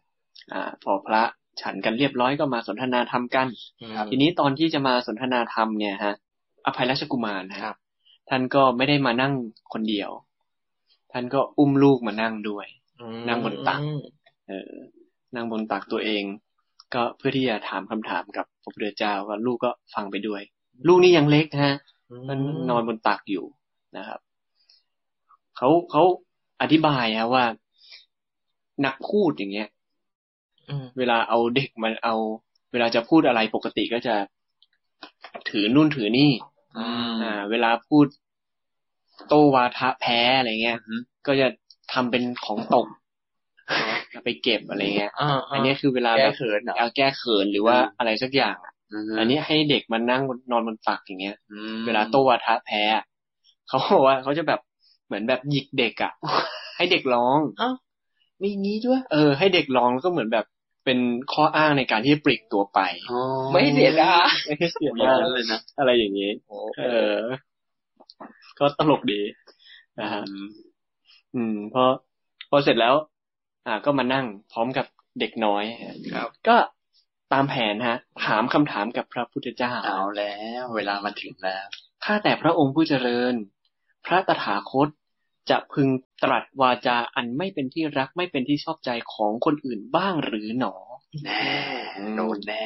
[0.54, 1.24] อ่า พอพระ
[1.62, 3.48] ฉันกันเรียบร้อยก็มาสนทนาธรรมกัน
[3.98, 6.14] ครับทีนี้ตอนที่จะมาสนทนาธรรมเนี่ยฮะ
[6.66, 7.78] อภัยราชกุมารนะฮะครับ
[8.30, 9.34] ท่านก็ไม่ได้มานั่ง
[9.74, 10.10] คนเดียว
[11.12, 12.68] ท่านก็อุ้มลูกมานั่งด้วย
[13.28, 13.82] นั่งบนตัก
[14.48, 14.74] เออ
[15.36, 16.24] นั่งบนตักตัวเอง
[16.94, 20.42] ก็เพื่อที่จะถามคำถามกับพระพุทธเจ้าว่าลูกก็ฟังไปด้วย
[20.88, 21.76] ลูกนี่ยังเล็กนะฮะ
[22.30, 23.46] มันนอนบนตักอยู่
[23.98, 24.20] นะครับ
[25.58, 26.04] เขาเขา
[26.62, 27.44] อธิบายฮะว่า
[28.86, 29.68] นักพูดอย่างเงี้ย
[30.70, 32.16] อืมเวลาเอาเด็กมันเอา
[32.72, 34.16] เวลาจะพูดอะไรปกติก็จะ
[35.50, 36.32] ถือนู่นถือนี่
[36.78, 38.06] อืมอ่า เวลาพูด
[39.28, 40.96] โตวาทะแพ้อะไรเงี้ยอือฮึ
[41.28, 41.48] ก็จะ
[41.94, 42.88] ทำเป็นของตก
[44.12, 53.04] เอาไปเก็บอะไรเงี้ยอ่าอันนี้คือเวลาแก้แบบเขินเหรอเอาแก้เขินหรือว่าอืมอะไรสักอย่างอะอืมอันนี้ให้เด็กมันนั่งบนนอนบนตักอย่างเงี้ยอืมเวลาโตวาทะแพ้อะ
[53.68, 54.60] เขาบอกว่าเขาจะแบบ
[55.06, 56.12] เหมือนแบบหยิกเด็กอะ
[56.78, 57.40] ให้เด็กร้อง
[58.42, 60.46] มีงี้ด้วยเออให้เด็กร้องแล้วก็เหมือนแบบ
[60.86, 61.00] เป็น
[61.34, 62.80] ข้ออ้างในการที่จะปลีกตัวไป
[63.12, 63.22] อ๋อ
[63.52, 66.32] ไม่เสียดายไม่ให้เสียอย่างดายนั้นเลยนะอะไรอย่างนี้
[66.86, 67.18] เออ
[68.60, 69.22] ก็ตลกดี
[70.00, 70.24] นะฮะ
[71.36, 71.84] อืมพอ
[72.50, 72.96] พอเสร็จแล้ว
[73.68, 74.86] อ่า ก็มานั่งพร้อมกับ
[75.20, 75.64] เด็กน้อย
[76.14, 76.56] ครับ ก็
[77.34, 81.66] ตามแผนฮะ ถามคำถามกับพระพุทธเจ้าเอาแล้ว เวลามาถึงแล้ว
[82.04, 83.34] ข้าแต่พระองค์ผู้เจริญ
[84.06, 84.90] พระตถาคต
[85.50, 85.88] จะพึง
[86.24, 90.76] ตรัสวาจาอันไม่เป็นที่รักไม่เป็นที่ชอบใจของคนอื่นบ้างหรือหนอ
[91.24, 91.42] แน่
[92.16, 92.66] โดนแน่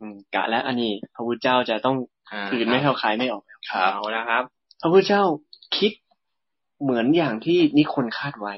[0.00, 1.96] อืมกะแล้วอันนี้ พระพุทธเจ้าจะต้อง
[2.30, 4.44] อ่าคืนไม่เข้าขายไม่ออกครับเอาละครับ
[4.80, 5.22] พระพุทธเจ้า
[5.78, 5.92] คิด
[6.82, 8.54] เหมือนอย่างที่นิคนคาดไว้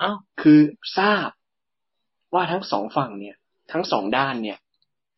[0.00, 0.60] อ้าวคือ
[0.98, 1.28] ทราบ
[2.34, 3.36] ว่าทั้งสองฝั่งเนี่ย
[3.72, 4.58] ทั้งสองด้านเนี่ย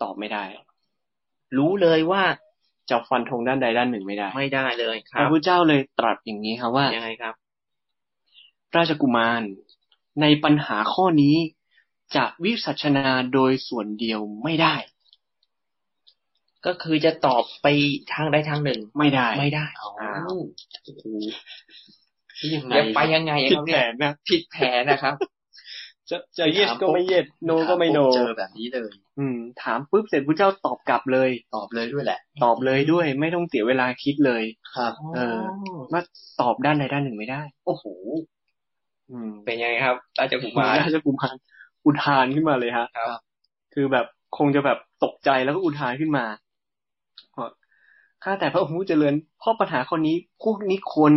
[0.02, 0.44] ตอบไม่ได้
[1.56, 2.22] รู้เลยว่า
[2.92, 7.34] จะฟันธงด้านใดด้านหนึ่งไม่ได้ ไม่ได้เลยคพรัระบพุทธเจ้าเลยตรัสอย่างนี้ครับว่ายังไงครับ
[8.76, 9.42] ราชกุมาร
[10.20, 11.36] ในปัญหาข้อนี้
[12.16, 14.74] จะวิสัชนาโดยส่วนเดียวไม่ได้
[16.66, 17.66] ก็คือจะตอบไป
[18.12, 19.66] ทางใดทางหนึ่ง ไม่ได้ ไม่ได้
[20.00, 20.36] อ้าว
[20.84, 21.04] โอ้โห
[22.40, 25.14] นี่ยังไงจะไปยังไงผิคดรับแผเนี่ยนนะผิดแผนนะครับ
[26.12, 34.42] จะจะ yes ก็ไม่ yes no ก็ไม่ no เจอแบบนี้เลย อืม ถามปุ๊บเสร็จพระเจ้าตอบกลับเลย ตอบเลยด้วยแหละ ตอบเลยด้วย ไม่ต้องเสียเวลาคิดเลย
[34.76, 35.38] ครับ เออ
[35.92, 36.02] ว่า
[36.40, 37.84] ตอบด้านใดด้านหนึ่งไม่ได้ โอ้โห
[39.10, 41.34] อืมเป็นยังไงครับราชกุมารราชกุมาร
[41.84, 43.18] อุทานขึ้นมาเลยฮะครับ
[43.74, 44.06] คือแบบ
[44.38, 46.24] คงจะแบบตกใจแล้วก็อุทานขึ้นมา
[47.38, 47.48] ว่า
[48.22, 51.12] ข้าแต่พระองค์ผู้เจริญเพ่อปัญหาคนนี้พวกนี้คน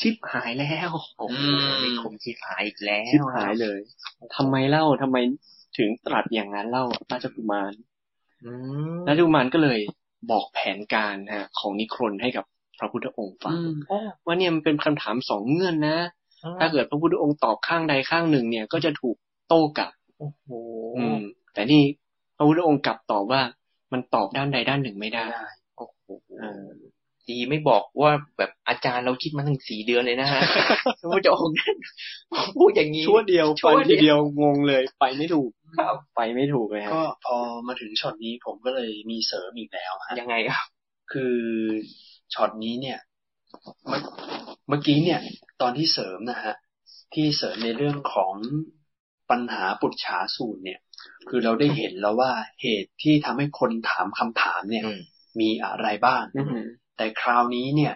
[0.00, 1.38] ชิบหายแล้วโอ้โห
[1.84, 3.80] มีคมชิบหายอีกแล้ว ชิบหายเลย
[4.36, 5.16] ทำไมเล่าทำไม
[5.78, 7.72] ถึงตรัสอย่างนั้นเล่าราชกุมาร
[8.44, 8.52] อื
[8.96, 9.78] มราชกุมารก็เลย
[10.30, 12.44] บอกแผนการฮะ ของนิครนให้กับ
[12.78, 13.58] พระพุทธองค์ฟัง
[14.26, 15.98] ว่าเนี่ยมันเป็นคำถามสองเงื่อนนะ
[16.60, 19.16] ถ้าเกิดพระพุทธองค์ตอบข้างใดข้างหนึ่ง เนี่ยก็จะถูก
[19.48, 20.48] โต้กลับโอ้โห
[20.98, 21.20] อืม
[21.52, 21.82] แต่นี่
[22.36, 23.42] พระพุทธองค์กลับตอบว่า
[23.92, 26.06] มันตอบด้านใดด้านหนึ่งไม่ได้ไม่ได้โอ้โห
[26.40, 26.66] เออ
[27.30, 30.40] ดีไม่บอกว่าแบบอาจารย์เราคิดมาถึงสี่เดือนเลยนะฮะ
[31.00, 31.56] พระพุทธองค์
[32.58, 37.36] พูดอย่างนี้ชั่วเดียวชั่ฟัวนเดีทียวเดียวงงเลย ไปไม่ถูกครับไปไม่ถูกเลยฮะก็พอ
[37.68, 40.66] มาถึงช็อตนี้ผมก็เลยมีเสริมอีกแล้วฮะยังไงครับ
[41.12, 41.36] คือ
[42.34, 42.98] ช็อตนี้เนี่ย
[43.88, 44.00] เมื่อ
[44.68, 45.20] เมื่อกี้เนี่ย
[45.60, 46.54] ตอนที่เสริมนะฮะ
[47.14, 48.34] ที่เสริมในเรื่องของ
[49.30, 50.80] ปัญหาปุจฉาสูตรเนี่ย
[51.28, 55.00] คือเราได้เห็นแล้วว่าเหตุที่ทำให้คนถามคำถามเนี่ยอืม
[55.40, 56.66] มีอะไรบ้างอืม
[57.02, 57.94] แต่คราวนี้เนี่ย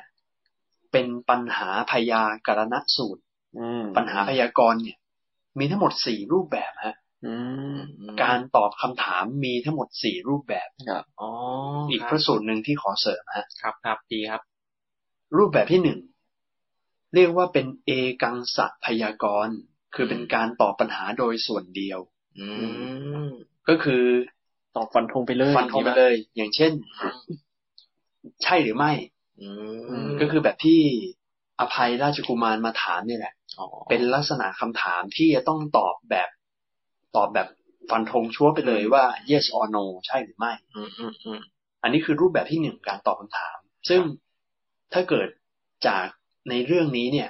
[0.93, 3.23] เป็นปัญหาพยากรณสูตร
[3.59, 4.99] อืมปัญหาพยากรณ์เนี่ย
[5.59, 6.97] มีทั้งหมดสี่รูปแบบฮะ
[7.27, 7.35] อื
[7.77, 7.79] ม
[8.23, 10.69] การตอบคำถามมีทั้งหมดสี่รูปแบบ
[11.21, 11.31] อ๋อ
[11.91, 14.43] อีอีกพระสูตรหนึ่งที่ขอเสริมฮะ ครับครับดีครับ
[15.37, 15.99] รูปแบบที่หนึ่ง
[17.15, 17.91] เรียกว่าเป็นเอ
[18.23, 19.57] กังสะพยากรณ์
[19.95, 21.99] คือเป็นการตอบปัญหาโดยส่วนเดียว
[22.39, 22.47] อื
[23.27, 23.29] ม
[23.69, 24.05] ก็คือ
[24.77, 26.73] ตอบฟันธงไปเลยฟันธงไปเลย อย่างเช่น
[28.45, 28.93] ใช่หรือไม่
[29.41, 29.49] อื
[30.07, 30.81] มก็คือแบบที่
[31.61, 36.29] อภัยราชกุมารมาถามนี่แหละอ๋อเป็นลักษณะคำถามที่จะต้องตอบแบบ
[37.17, 37.49] ตอบแบบ
[37.91, 41.41] ฟันธงชัวร์ไปเลยว่า yes or no ใช่หรือไม่อืมอืมอืม
[41.83, 43.57] อันนี้คือรูปแบบที่หนึ่งการตอบคำถาม
[43.89, 44.03] ซึ่ง
[44.93, 45.29] ถ้าเกิด
[45.87, 46.07] จาก
[46.51, 47.29] ในเรื่องนี้เนี่ย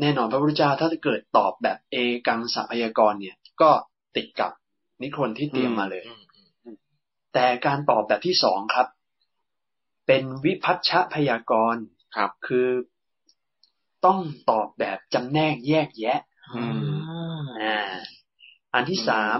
[0.00, 3.70] แน่นอนพระพุทธเจ้าถ้าเกิดตอบแบบเอกังสัพยากรณ์เนี่ย ก็
[4.16, 4.50] ติดกับ
[5.02, 6.22] นิครนที่เตรียมมาเลยอืม
[6.64, 6.76] อืม
[7.34, 8.86] แต่การตอบแบบที่สองครับ
[10.06, 11.84] เป็นวิพัชชพยากรณ์
[12.16, 12.68] ครับ คือ
[14.04, 16.18] ต้องตอบแบบจำแนกแยกแยะ
[16.56, 16.94] อืม
[17.62, 17.76] อ่า
[18.74, 19.38] อันที่สาม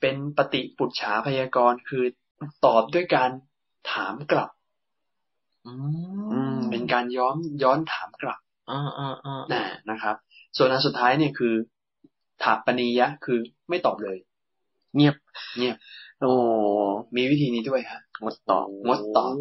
[0.00, 2.04] เป็นปฏิปุจฉาพยากรณ์คือ
[2.64, 3.30] ตอบด้วยการ
[3.92, 4.50] ถามกลับ
[5.66, 5.72] อื
[6.32, 8.40] อืมมเป็นการย้อนย้อนถามกลับ
[8.70, 10.16] อ่าอ่าอ่านะนะครับ
[10.56, 11.54] ส่วนอันสุดท้ายเนี่ยคือ
[12.44, 13.38] ถามปณียะคือ
[13.68, 14.16] ไม่ตอบเลย
[14.94, 15.14] เงียบ
[15.56, 15.76] เงียบ
[16.20, 16.32] โอ้
[17.16, 19.32] มีวิธีนี้ด้วยฮะ งดตอบงดตอบ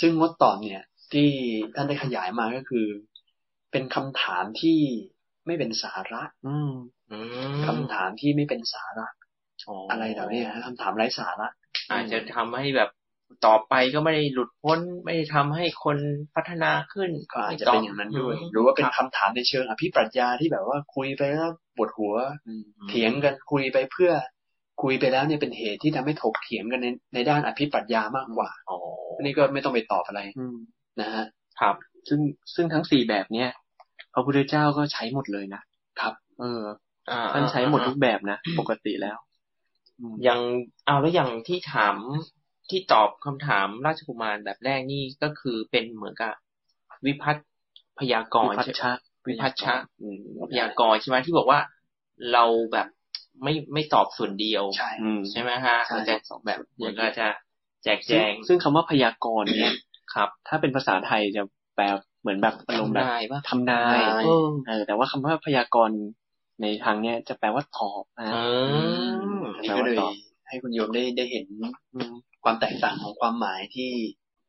[0.00, 1.28] ซึ่งงดตอบเนี่ย ที่
[1.74, 2.86] ท่านได้ขยายมาก็คือ
[3.72, 4.78] เป็นคำถามที่
[5.46, 6.72] ไม่เป็นสาระ อืม
[7.12, 7.18] อื
[7.54, 9.06] มคำถามที่ไม่เป็นสาระ
[9.90, 11.48] อะไรเหล่านี้ฮะคำถามไร้สาระ
[11.90, 12.90] อาจจะทำให้แบบ
[13.46, 15.98] ต่อไปก็ไม่ได้หลุดพ้นไม่ได้ทำให้คน
[16.34, 22.14] พัฒนาขึ้นก็อาจจะเป็นอย่างนั้นด้วย หรือว่าเป็นคำถามในเชิงอภิปรัชญาที่แบบว่าคุยไปแล้วปวดหัว
[22.88, 24.12] เถียงกันคุยไปเพื่อ
[24.82, 28.78] คุยไปแล้วเนี่ยเป็นเหตุที่ทำให้ถกเถียงกันในในด้านอภิปรัชญามากกว่าอ๋อ
[29.16, 30.56] อันนี้ก็ไม่ต้องไปตอบอะไรอืม
[31.00, 31.24] นะฮะ
[31.60, 31.74] ครับ
[32.08, 32.20] ซึ่ง
[32.54, 33.48] ซึ่งทั้งสี่แบบเนี้ย
[34.14, 35.62] พระพุทธเจ้าก็ใช้หมดเลยนะ
[36.00, 36.62] ครับ เออ
[37.10, 39.16] อ่ท่านใช้หมดทุกแบบนะปกติแล้ว
[40.00, 40.40] อืมอย่าง
[40.86, 41.96] เอาแล้วอย่างที่ถาม
[42.70, 46.32] ที่ตอบคำถามราชกุมารแบบแรกนี่ก็คือเป็นเหมือนกับ
[47.06, 47.46] วิพัฒน์
[47.98, 48.92] พยากรวิณ์พัชใช่ไหมชะ
[49.26, 50.18] วิพัชชะอืม
[50.50, 51.60] พยากรณ์ใช่ไหมที่บอกว่า
[52.32, 52.88] เราแบบ
[53.42, 57.26] ไม่ไม่ตอบส่วนเดียว ใช่อืมใช่ไหมฮะใช่มันจะสองแบบเหมือนก็จะ
[57.84, 59.74] แจกแจซึ่งงซึ่งคำว่าพยากรณ์เนี่ย
[60.14, 61.42] ครับ ถ้าเป็นภาษาไทยจะ
[61.74, 61.84] แปล
[62.20, 65.98] เหมือนแบบอารมณ์แบบทำนายปะทำนายทำนายเออเออแต่ว่าคำว่าพยากรณ์
[66.62, 68.36] ในทางเนี้ยจะแปลว่าตอบนะเอ
[69.40, 69.98] ออันนี้ก็เลย
[70.48, 71.46] ให้คุณโยมได้ได้เห็น
[71.94, 72.12] อืม
[72.44, 73.90] ความแตกต่างของความหมายที่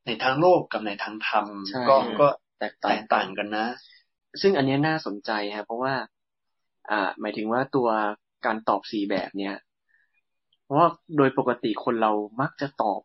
[0.06, 2.28] ในทางโลกกับในทางธรรมใช่ก็ก็
[2.60, 3.66] แตกแตต่างกต่างกันนะ
[4.42, 5.94] ซึ่งอันเนี้ยน่าสนใจฮะเพราะว่า
[6.92, 7.90] อ่า หมายถึงว่าตัว
[8.46, 9.56] การตอบสี่แบบเนี้ย
[10.64, 13.00] เพราะว่าโดยปกติคนเรามักจะตอบ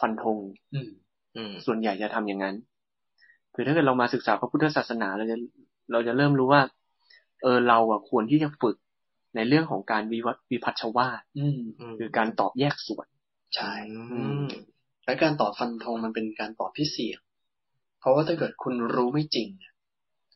[0.00, 0.38] ฟันธง
[0.74, 0.90] อืม
[1.36, 2.56] อืมส่วนใหญ่จะทำอย่างนั้น
[3.54, 5.36] คือถ้าเกิดเรามาศึกษาพระพุทธศาสนาเราจะ
[5.92, 6.62] เราจะเริ่มรู้ว่า
[7.42, 8.76] เออเราอะควรที่จะฝึก
[9.36, 13.06] ในเรื่องของการวิวัฒวิพัชวาทอืมอืมคือการตอบแยกส่วน
[13.56, 13.72] ใช่
[14.12, 14.44] อืม
[15.04, 17.20] และการตอบฟันธงมันเป็นการตอบที่เสี่ยง
[18.00, 19.72] เพราะว่าถ้าเกิดคุณรู้ไม่จริงเนี่ย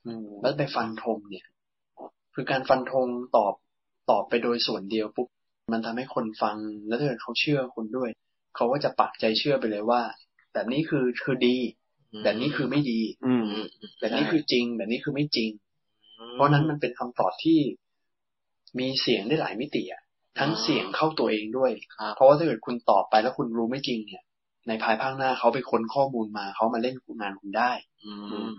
[0.07, 1.47] อืมแล้วไปฟันธงเนี่ย
[2.35, 3.55] คือการฟันธงตอบ
[4.11, 5.29] ตอบไปโดยส่วนเดียวปุ๊บ
[5.73, 6.57] มันทำให้คนฟัง
[6.89, 8.11] แล้วถ้าเกิดเขาเชื่อคุณด้วย
[8.57, 10.01] เขาก็จะปักใจเชื่อไปเลยว่า
[10.55, 11.57] แบบนี้คือคือดี
[12.25, 13.45] แบบนี้คือไม่ดี อืม
[14.01, 15.51] แบบนี้คือจริง แบบนี้คือไม่จริง
[16.33, 17.59] เพราะนั้นมันเป็นคำตอบที่
[18.79, 20.03] มีเสียงได้หลายมิติอะ
[20.39, 24.23] ทั้งเสียงเข้าตัวเองด้วยครับเพราะว่าถ้าเกิดคุณตอบไปแล้วคุณรู้ไม่จริงเนี่ย
[24.69, 27.73] ในภายภาคหน้าเขาไปค้นข้อมูลมา เขามาเล่นงานคุณได้
[28.05, 28.13] อื
[28.51, 28.53] ม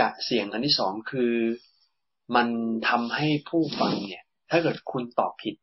[0.00, 1.34] กะเสียงอันที่สองคือ
[2.36, 2.48] มัน
[2.88, 5.54] ทำให้ผู้ฟังเนี่ย ถ้าเกิดคุณตอบผิด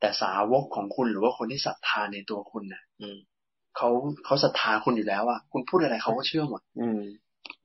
[0.00, 3.18] แต่สาวกของคุณหรือว่าคนที่ศรัทธาในตัวคุณนะอืม
[3.76, 3.88] เขา
[4.24, 7.00] เขาศรัทธาคุณอยู่แล้วอะคุณพูดอะไรเขาก็เชื่อหมด อืม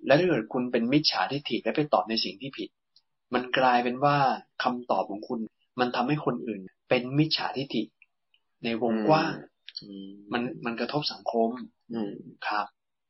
[0.06, 2.70] แล้วถ้าเกิดคุณเป็นมิจฉาทิฏฐิและไปตอบในสิ่งที่ผิด
[3.34, 4.18] มันกลายเป็นว่า
[4.64, 5.40] คำตอบของคุณ
[5.80, 7.84] มันทำให้คนอื่น เป็นมิจฉาทิฏฐิ
[8.64, 9.34] ในวงกว้าง
[9.82, 11.50] อืมมันมันกระทบสังคม
[11.94, 12.14] อืม
[12.48, 12.66] ครับ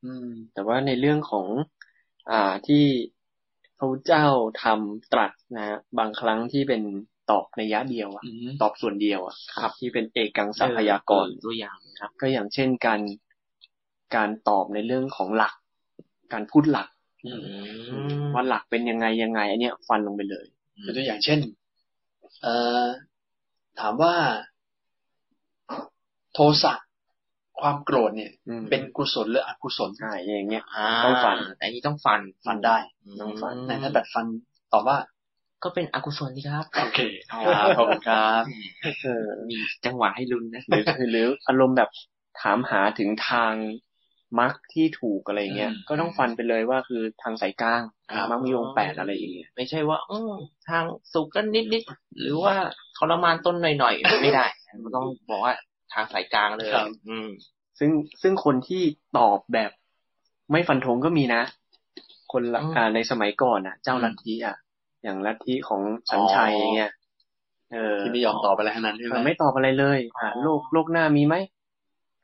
[0.06, 1.48] อืม แต่ว่าในเรื่องของ
[2.32, 2.84] อ่าที่
[3.78, 4.26] พระพุทธเจ้า
[4.64, 6.82] ทำตรัสนะฮะบางครั้งที่เป็น
[7.34, 13.02] ตอบในยะเดียวอะอืมตอบส่วนเดียวอะครับ ที่เป็นเอกังสัพยากรตัวอย่างครับ ก็อย่างเช่นการ
[14.16, 15.54] การตอบในเรื่องของหลัก
[16.34, 16.88] การพูดหลัก
[17.26, 17.32] อื
[18.22, 20.46] มว่าหลักเป็นยังไงยังไง อันเนี้ย ฟันลงไปเลย
[20.86, 21.40] ยกตัวอย่างเช่น
[22.44, 22.86] เอ่อ
[23.80, 24.14] ถามว่า
[26.34, 26.74] โทสะ
[27.62, 32.78] ความโกรธเนี่ยอืมเป็นกุศลหรืออกุศลใช่อย่างเงี้ยอ่าต้องฟันแต่อันนี้ต้องฟันฟันได้
[33.22, 34.26] ต้องฟันในท่านแบบฟัน
[34.74, 34.98] ตอบว่า
[35.64, 37.00] ก็เป็นอกุศลนี่ครับ โอเค
[37.32, 38.44] ครับขอบคุณครับ
[39.04, 41.90] เออมีจังหวะให้ลุ้นนะหรือหรืออารมณ์แบบ
[42.42, 43.54] ถามหาถึงทาง
[44.40, 50.34] มรรคที่ถูกอะไรเงี้ยอืมก็ต้องฟันไปเลยว่าคือทางสายกลางครับมรรคมีองค์แปดอะไรอย่างเงี้ยไม่ใช่ว่าออ
[50.70, 50.84] ทาง
[51.14, 52.56] สุขกันนิดๆหรือว่า
[52.98, 54.46] ทรมานต้นหน่อยๆไม่ได้
[54.84, 55.54] มันต้องบอกว่า
[55.94, 57.28] ทางสายกลางเลยครับอืม
[57.80, 57.90] ซึ่ง
[58.22, 58.82] ซึ่งคนที่
[59.18, 59.72] ตอบแบบ
[60.52, 61.42] ไม่ฟันธงก็มีนะ
[62.32, 64.56] คนละอืมอ่าในสมัยก่อนอะ เจ้าอืมลัทธิอะ
[65.04, 65.82] อย่างลัทธิของ
[66.12, 66.92] สัญชัยอ๋อออย่างเงี้ย
[67.74, 71.36] เออที่ไม่ยอมตอบอะไรทั้งนั้นใช่ไหมไม่ตอบอะไรเลย อ่าโลกโลกหน้ามีไหม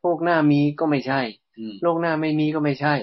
[0.01, 1.21] โลกหน้ามีก็ไม่ใช่
[1.57, 2.93] อืมโลกหน้าไม่มีก็ไม่ใช่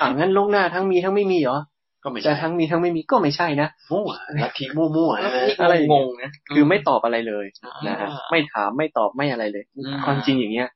[0.00, 1.58] อ่างั้นโลกหน้าทั้งมีทั้งไม่มีเหรอ
[2.04, 4.10] ก็ไม่จะใช่ทั้งมีทั้งไม่มีก็ไม่ใช่นะมั่ว
[4.42, 10.68] ลัทธิมั่วๆใช่ไหมอะไรอย่างงเงี้ยงๆนะคือไม่ตอบอะไรเลยอ่านะฮะไม่ถามไม่ตอบไม่อะไรเลยอืมความจริงอย่างเงี้ย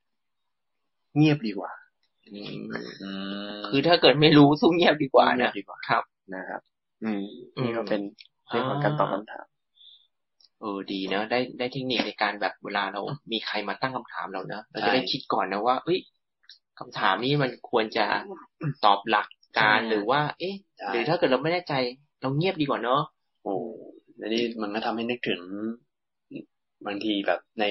[1.17, 1.71] เงียบดีกว่า
[2.33, 2.53] อืม
[3.03, 3.11] อื
[3.57, 6.03] มคือถ้าเกิดไม่รู้สู้เงียบดีกว่าเงียนะบดีกว่าครับ
[6.35, 6.61] นะครับ
[7.03, 7.23] อืม
[7.57, 8.01] อืมนี่ก็เป็น
[8.49, 9.45] เรื่องของการตอบคำถาม
[10.61, 15.99] เออดีเนอะได้ได้เทคนิคในการแบบเวลาเรามีใครมาตั้งคำถามเราเนอะเราจะได้คิดก่อนนะว่าเอ้ย
[16.79, 18.05] คำถามนี้มันควรจะ
[18.85, 19.27] ตอบหลัก
[19.59, 21.73] การหรือว่า เอ๊ะใช่หรือถ้าเกิดเราไม่แน่ใจ
[22.21, 23.01] เราเงียบดีกว่าเนอะ
[23.43, 23.53] โอ้
[24.17, 25.41] แล้วนี่มันก็ทำให้นึกถึง
[26.85, 27.65] บางทีแบบใน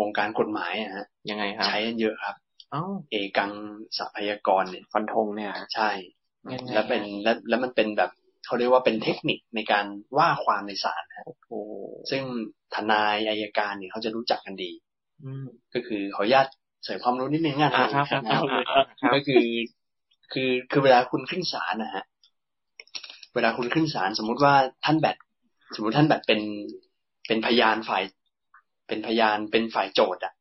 [0.00, 2.34] วงการกฎหมายอะฮะยังไงครับใช้กันเยอะครับ
[2.70, 3.50] เอ้าเอกัง
[3.98, 5.90] สัพยากรเนี่ยฟันธงเนี่ย ใช่
[6.52, 8.10] ยังไงแล้วเป็นแล้วแล้วมันเป็นแบบ
[8.46, 9.84] เขาเรียกว่าเป็นเทคนิคในการ
[10.18, 11.60] ว่าความในศาลนะโอ้
[12.10, 12.22] ซึ่ง
[12.74, 14.72] ทนายอายการเนี่ยเขาจะรู้จักกันดี
[15.24, 16.46] อืมก็คือขออนุญาต
[16.84, 18.42] เสริมความรู้นิดนึงนะอ่าครับครับครับ
[19.00, 19.44] ครับก็คือ
[20.32, 22.04] คือคือเวลาคุณขึ้นศาลนะฮะ
[23.34, 25.16] เวลาคุณขึ้นศาลสมมุติว่าท่านแบต
[25.76, 26.40] สมมุติท่านแบตเป็น
[27.26, 28.02] เป็นพยานฝ่าย
[28.88, 30.32] เป็นพยานเป็นฝ่ายโจทย์อะ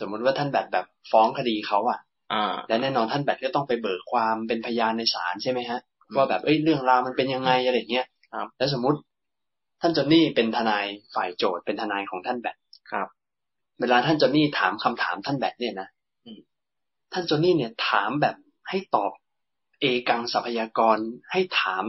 [0.00, 2.00] สมมุติว่าท่านแบตแบบฟ้องคดีเขาอะ
[2.32, 8.98] อ่าและแน่นอนท่านแบตก็ต้องไปเบิกความเป็นพยานในศาลใช่ไหมฮะอืม ว่าแบบเอ้ยเรื่องราวมันเป็นยังไงอะไรอย่างเงี้ยครับแล้วสมมุติ
[9.80, 12.56] ท่านจอนนี่เป็นทนายฝ่ายโจทย์เป็นทนายของท่านแบต
[12.90, 13.08] ครับ
[13.80, 15.88] เวลาท่านจอนนี่ถามคำถามท่านแบทเนี่ยนะ
[16.24, 16.40] อืม
[17.12, 18.36] ท่านจอนนี่เนี่ยถามแบบ
[18.68, 19.12] ให้ตอบ
[19.80, 20.98] เอกังทรัพยากร
[21.32, 21.84] ให้ถาม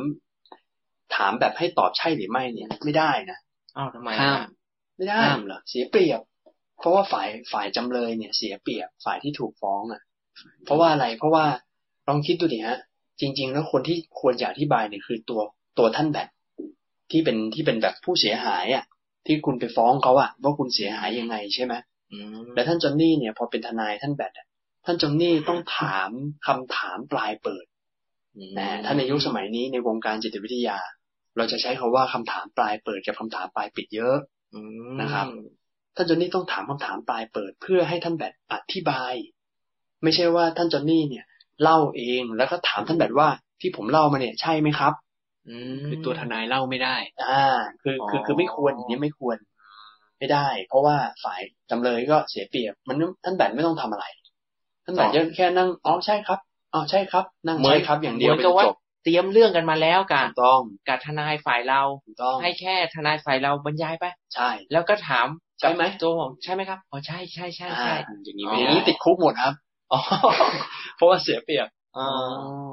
[1.15, 3.37] ถามแบบให้ตอบใช่หรือไม่เนี่ย ไม่ได้นะ
[3.77, 4.49] อ้าวทำไมห้าอะม
[4.95, 6.21] ไม่ได้ห้ามเหรอเสียเปรียบ
[6.79, 10.01] เพราะว่าฝ่ายฝ่ายจำเลยเนี่ย เสียเปรียบฝ่ายที่ถูกฟ้องอะ
[10.65, 11.45] เพราะว่าอะไรเพราะว่า
[12.07, 12.79] ลองคิดดูดิฮะ
[13.19, 15.41] จริง ๆ แล้วคนที่ควรจะอธิบายเนี่ยคือตัว
[15.77, 16.29] ตัวท่านแบท
[17.11, 18.85] ที่เป็นที่เป็นแบบผู้เสียหายอะ
[19.25, 21.73] ที่คุณไปฟ้องเขาอะว่าคุณเสียหายยังไงใช่ไหม
[22.11, 24.47] อืมและท่านจอนนี่เนี่ย พอเป็นทนายท่านแบทอะ
[24.85, 26.09] ท่านจอนนี่ต้องถาม
[26.47, 27.65] คำถามปลายเปิด
[28.57, 30.77] นะถ้าในยุคสมัยนี้ในวงการจิตวิทยา
[31.37, 34.17] เราจะใช้คาว่าคำถามปลายเปิดกับคำถามปลายปิดเยอะ
[34.53, 34.59] อื
[34.93, 35.25] มนะครับ
[35.95, 39.13] ท่านจอนนี่ต้องถามคำถามปลายเปิด เพื่อให้ท่านแบทอธิบาย
[40.03, 41.25] ไม่ใช่ว่าท่านจอนนี่เนี่ย
[41.61, 43.29] เล่าเองแล้วก็ถามท่านแบทว่า
[43.61, 44.93] ที่ผมเล่ามาเนี่ยใช่ไหมครับ
[45.47, 47.45] อืมคือตัวทนายเล่าไม่ได้ อ่า
[47.81, 49.37] คือคือคือไม่ควรอย่างนี้ไม่ควร
[50.17, 54.05] ไม่ได้ เพราะว่าฝ่ายจำเลยก็เสียเปรียบ มันท่านแบทไม่ต้องทำอะไร
[54.85, 56.39] ท่านแบทจะแค่นั่งอ๋อใช่ครับ
[56.73, 65.27] อ๋อใช่ครับ นั่งเหมือนใช่ครับอย่างเดียวเหมือนเป็กับนว่าจบเตรียมเรื่องกันมาแล้วกัถูนกต้องกับทนายฝ่ายเราถูกต้องให้แค่ทนายฝ่ายเราบรรยายไปใช่ แล้วก็ถาม
[65.59, 69.53] ใช่ไหมกับตัวผมใช่ไหมครับอ๋อใช่ใช่ใช่ใช่อ่าอย่างนี้อไม่ย่างได้นี้ติดคุกหมดครับ
[69.91, 69.97] อ๋อ
[70.97, 71.67] เพราะว่าเสียเปรียบ
[71.97, 72.07] อ๋อ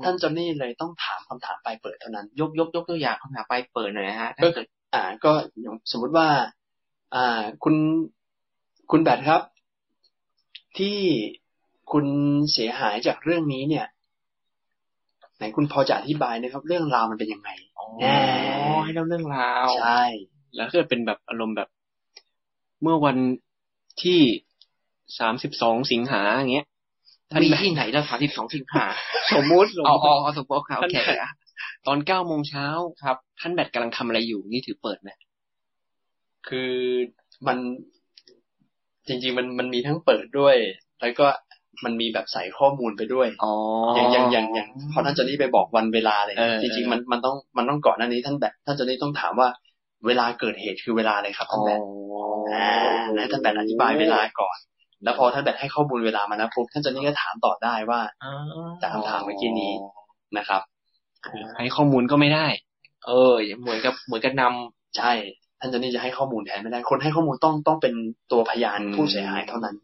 [0.04, 6.28] ท่านจอนนี่เลยต้องถามคำถามปลายเปิดเท่านั้น ยกยกยกตัวอย่างคำถามไปเปิดหน่อยนะฮะก็ถ้าเกิดอ่า ก็อย่างสมมุติว่า
[7.14, 7.74] อ่า คุณ
[8.90, 9.42] คุณแบทครับ
[10.78, 10.98] ที่
[11.92, 12.06] คุณ
[12.52, 13.86] เสียหายจากเรื่องนี้เนี่ย
[15.36, 18.16] ไหนคุณพอจะอธิบายนะครับ เรื่องราวมันเป็นยังไงอ๋อแน่
[18.84, 20.02] ให้เล่าเรื่องราวใช่
[20.56, 21.68] แล้วก็เป็นแบบอารมณ์แบบ
[22.82, 23.16] เมื่อวัน
[24.02, 24.20] ที่
[25.18, 26.66] สามสิบสองสิงหาอย่างเงี้ย
[27.32, 28.84] ท่านมีแบบที่ไหนแล้วสามสิบสองสิงหา
[29.32, 31.08] สมมุติสมอ๋อมุอ๋ติอสมมติครับโอท่านเคแบบ
[31.86, 32.66] ตอนเก้าโมงเช้า
[33.02, 35.10] ครับ ท่านแบตกำลังทำอะไรอยู่ นี่ถือเปิดไหม
[36.46, 36.72] คือ
[37.46, 37.58] มัน
[39.08, 40.56] จริง ๆ มันมันมีทั้งเปิดด้วย
[41.00, 41.26] แล้วก็
[41.84, 43.52] มันมีแบบใส่ข้อมูลไปด้วยอ๋ออ
[43.94, 49.48] อย่างอย่างอย่างอย่างพอท่านจอนนี่ไปบอกวันเวลาเลยเออจริงๆมันมันต้องมันต้องก่อนหน้านี้ท่านแบบท่านจอนนี่ต้องถามว่า
[50.06, 51.80] เวลาเกิดเหตุคือเวลาอะไรครับอ๋ท่านอแบบ
[52.50, 52.64] อ่า
[53.14, 54.58] แล้วท่านแบบอธิบายเวลาก่อน
[55.02, 58.32] แล้วพอท่านแบบให้ข้อมูลเวลามานะปุ๊บท่านจอนนี่ก็ถามต่อได้ว่าอ๋อ
[58.82, 59.72] จากคำถามเมื่อกี้นี้
[60.38, 60.62] นะครับ
[61.58, 62.46] ให้ข้อมูลก็ไม่ได้
[63.06, 65.12] เออ เหมือนกับเหมือนกับนำใช่
[65.60, 67.94] ท่านจอนนี่จะให้ข้อมูลแทนไม่ได้ คนให้ข้อมูลต้องต้องเป็น
[68.32, 69.76] ตัวพยานอืมผู้เสียหายเท่านั้น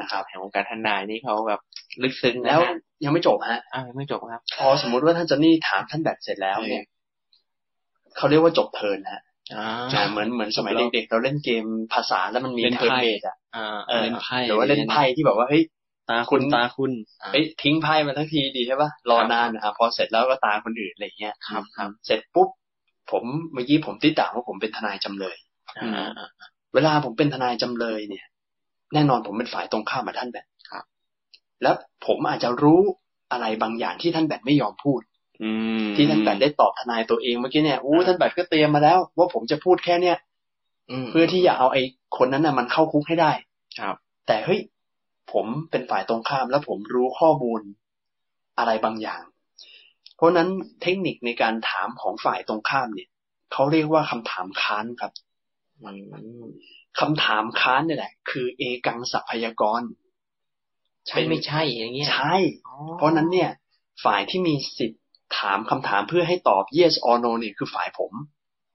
[0.00, 1.60] นะครับแห่งวงการทนายนี่เขาแบบ
[2.02, 2.74] ลึกซึ้งนะแล้วฮะ
[3.04, 6.84] ยังไม่จบฮะอ่าไม่จบครับ พอสมมุติว่าท่านจอนนี่ถามท่านแบบเสร็จแล้วเนี่ย
[8.16, 9.22] เขาเรียกว่าจบเทิร์นฮะ
[9.54, 15.62] อ่าอ่าเหมือนเหมือนสมัยแล้วเด็กๆเราเล่นเกมภาษาแล้วมันมีเล่นไพ่เทิร์นเบสอะอ่าเออเล่นไพ่หรือว่าเล่นไพ่ที่แบบว่าเฮ้ย
[16.10, 16.92] ตาคุณตาคุณ
[17.32, 22.48] เอ้ยทิ้งไพ่มาทั้งทีดีใช่ปะรอนานอะพอเสร็จแล้วก็ตามคนอื่นอะไรเงี้ยครับครับเสร็จปุ๊บ
[23.10, 25.36] ผมเมื่อกี้ผมติดต่างว่าผมเป็นทนายจำเลย
[25.78, 26.28] อ่าอ่า
[26.74, 28.26] เวลาผมเป็นทนายจำเลยเนี่ย
[28.94, 30.84] แน่นอนผมเป็นฝ่ายตรงข้ามกับท่านแบบครับ
[31.62, 31.74] แล้ว
[32.06, 32.80] ผมอาจจะรู้
[33.32, 35.15] อะไรบางอย่างที่ท่านแบบไม่ยอมพูดอืม
[35.96, 40.16] ที่ท่านแบบได้ตอบทนายตัวเองเมื่อกี้เนี่ยอู้ท่านแบบก็เตรียมมาแล้ว ว่าผมจะพูดแค่เนี้ย
[41.02, 41.82] มเพื่อที่จะเอาไอ้
[42.16, 43.32] คนนั้นน่ะมันเข้าคุกให้ได้
[43.80, 44.60] ครับ แต่เฮ้ย
[45.32, 47.60] ผมเป็นฝ่ายตรงข้ามแล้วผมรู้ข้อมูล
[48.58, 49.22] อะไรบางอย่าง
[50.16, 50.48] เพราะฉะนั้น
[50.82, 53.08] เทคนิคในการถามของฝ่ายตรงข้ามเนี่ย
[53.52, 55.12] เขาเรียกว่าคำถามค้านครับ
[55.82, 55.90] อื
[56.42, 56.44] ม
[57.00, 59.82] คำถามค้านเนี่ยแหละ คือเอกังสัพพยากร
[61.08, 62.36] ใช่ไม่ใช่อย่างเงี้ยใช่
[62.68, 63.50] อ๋อเพราะฉะนั้นเนี่ย
[64.04, 65.02] ฝ่ายที่มีสิทธิ์
[65.38, 68.12] ถามคำถามเพื่อให้ตอบ yes or no เนี่ยคือฝ่ายผม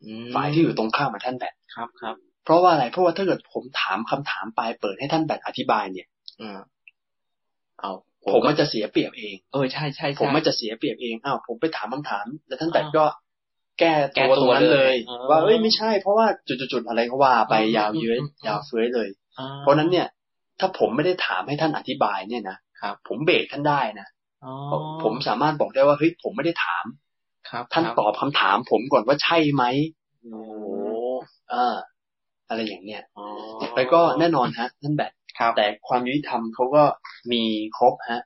[0.03, 6.07] อืมฝ่ายที่อยู่ตรงข้ามกับท่านแบทครับครับ เพราะว่าอะไร เพราะว่าถ้าเกิดผมถามคำถามปลายเปิดให้ท่านแบทอธิบายเนี่ย
[6.41, 6.59] อืม
[7.79, 7.91] เอา
[8.31, 13.05] ผมมันจะเสียเปรียบเอง เออใช่ใช่ใช่ผมมันจะเสียเปรียบเองอ้าวผมไปถามคำถาม แล้วท่านแบทอ่าก็
[13.79, 20.07] แก้แก้ตัวตัตรวงนั้นเลยเลยอ๋อว่าเอ้ยไม่ใช่ เพราะว่าจุดๆๆอะไรก็ว่าไปอืมยาวเย้ยอืมอืมยาวเฟ้ยเลยอ่เพราะฉะนั้นเนี่ย
[20.59, 24.20] ถ้าผมไม่ได้ถามให้ท่านอธิบายเนี่ยนะครับผมเบรกท่านได้นะอ๋อ
[25.03, 26.85] ผมสามารถบอกได้ว่าเฮ้ยผมไม่ได้ถาม
[27.49, 29.63] ครับ ท่านครับตอบคำถามผมก่อนว่าใช่ไหม
[30.23, 30.41] โอ้
[31.49, 31.75] เออ
[32.49, 33.25] อะไรอย่างเนี้ยอ๋อ
[33.75, 36.83] แล้วก็แน่นอนฮะ ท่านแบทครับแต่ความยุติธรรมเขาก็
[37.31, 37.43] มี
[37.77, 38.21] ครบฮะ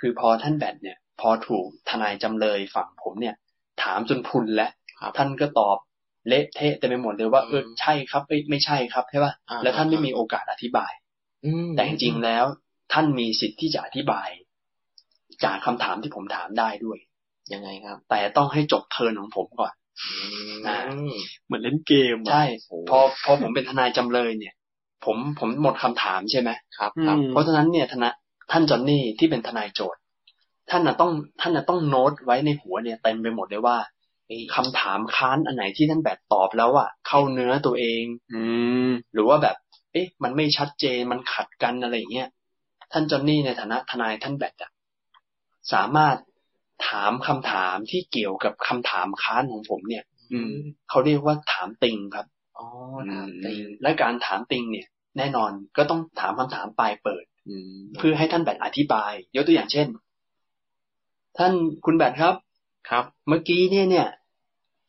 [0.00, 3.34] คือพอท่านแบทเนี่ย พอถูกทนายจำเลยฝั่งผมเนี่ย
[3.82, 5.76] ถามจนพรุนแล้วครับท่านก็ตอบ
[6.28, 10.92] เละเทะเต็มไปหมดเลยว่าอืมเออใช่ครับเอ้ยไม่ใช่ครับใช่ป่ะอ่าแล้วท่านไม่มีโอกาสอธิบาย
[11.44, 12.44] อืมแต่จริงๆแล้ว
[12.92, 14.28] ท่านมีสิทธิ์ที่จะอธิบาย
[15.44, 16.98] จากคำถามที่ผมถามได้ด้วย
[17.52, 19.72] ยังไงครับ แต่ต้องให้จบเทิร์นของผมก่อน
[20.66, 21.14] อ่าอืม
[21.46, 22.44] เหมือนเล่นเกมอะใช่
[22.90, 24.54] พอพอผมเป็นทนายจำเลยเนี่ย
[25.04, 28.10] ผมผมหมดคำถามใช่ไหมครับอืครับมเพราะฉะนั้นเนี่ยทนะ
[28.52, 30.00] ท่านจอนนี่ที่เป็นทนายโจทย์
[30.70, 31.10] ท่านน่ะต้อง
[31.40, 33.76] ท่านน่ะต้องโน้ตไว้ในหัวเนี่ยเต็มไปหมดเลยว่า
[34.54, 38.40] คำถามค้านอันไหนที่ท่านแบบตอบแล้วอะเข้าเนื้อตัวเอง อื
[38.88, 39.56] มหรือว่าแบบ
[39.92, 42.28] เอ๊ะ มันไม่ชัดเจนมันขัดกันอะไรอย่างเงี้ย
[42.92, 44.70] ท่านจอนนี่ในฐานะทนายท่านแบบอะ
[45.72, 46.16] สามารถ
[46.88, 50.54] ถามคำถามที่เกี่ยวกับคำถามค้านของผมเนี่ย อืม
[50.88, 52.26] เขาเรียกว่าถามติงครับ
[52.58, 52.66] อ๋อ
[53.12, 54.86] ถามตีและการถามติงเนี่ย
[55.18, 59.88] แน่นอนก็ต้องถามคำถามปลายเปิดอืมเพื่อให้ท่านแบทอธิบาย ยกตัวอย่างเช่น
[61.38, 61.52] ท่าน
[61.84, 62.34] คุณแบทครับ
[62.90, 64.08] ครับ เมื่อกี้เนี่ยเนี่ย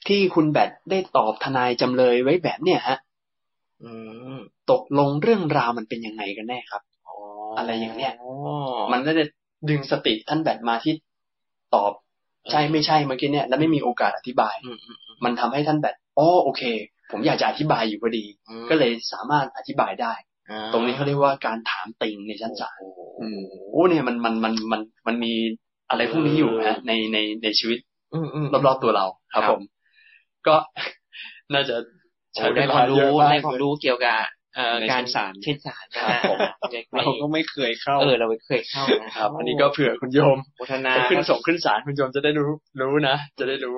[0.07, 2.97] ที่คุณแบทได้ตอบทนายจำเลยไว้แบบเนี่ยฮะ
[3.83, 3.91] อื
[4.35, 4.37] ม
[4.71, 7.15] ตกลงเรื่องราวมันเป็นยังไงกันแน่ครับอ๋อ
[7.57, 8.31] อะไรอย่างเนี้ยอ๋อ
[8.93, 9.23] มันก็จะ
[9.69, 10.93] ดึงสติท่านแบทมาที่
[11.75, 11.91] ตอบ
[12.51, 16.61] ใช่ไม่ใช่เมื่อกี้เนี่ยแล้วไม่มีโอกาสอธิบายอืมอืมอืมมันทำให้ท่านแบทอ๋อโอเค
[17.11, 20.13] ผมอยากจะอธิบายอยู่พอดีอืมก็เลยสามารถอธิบายได้
[20.49, 23.39] อ่าตรงนี้เขาเรียกว่าการถามติงในชั้นศาลโอ้โหอืม
[23.71, 25.33] โอ้เนี่ยมันมันมันมันมันมี
[25.89, 27.79] อะไรพวกนี้อยู่ฮะในในในชีวิต
[28.13, 29.61] อืมอืมรอบๆตัวเราครับครับผม
[30.47, 30.55] ก็
[31.53, 31.75] น่าจะ
[32.33, 36.37] โอ้ได้ความรู้ได้ความรู้เกี่ยวกับเอ่อใน การชั้นศาลเช่นศาลครับผม
[36.93, 42.51] เราก็ไม่เคยเข้า เออเราไม่เคยเข้านะครับ อันนี้ก็เผื่อคุณโยมพัฒนาจะขึ้นส่งขึ้นศาลคุณโยมจะได้รู้
[42.81, 43.77] รู้นะจะได้รู้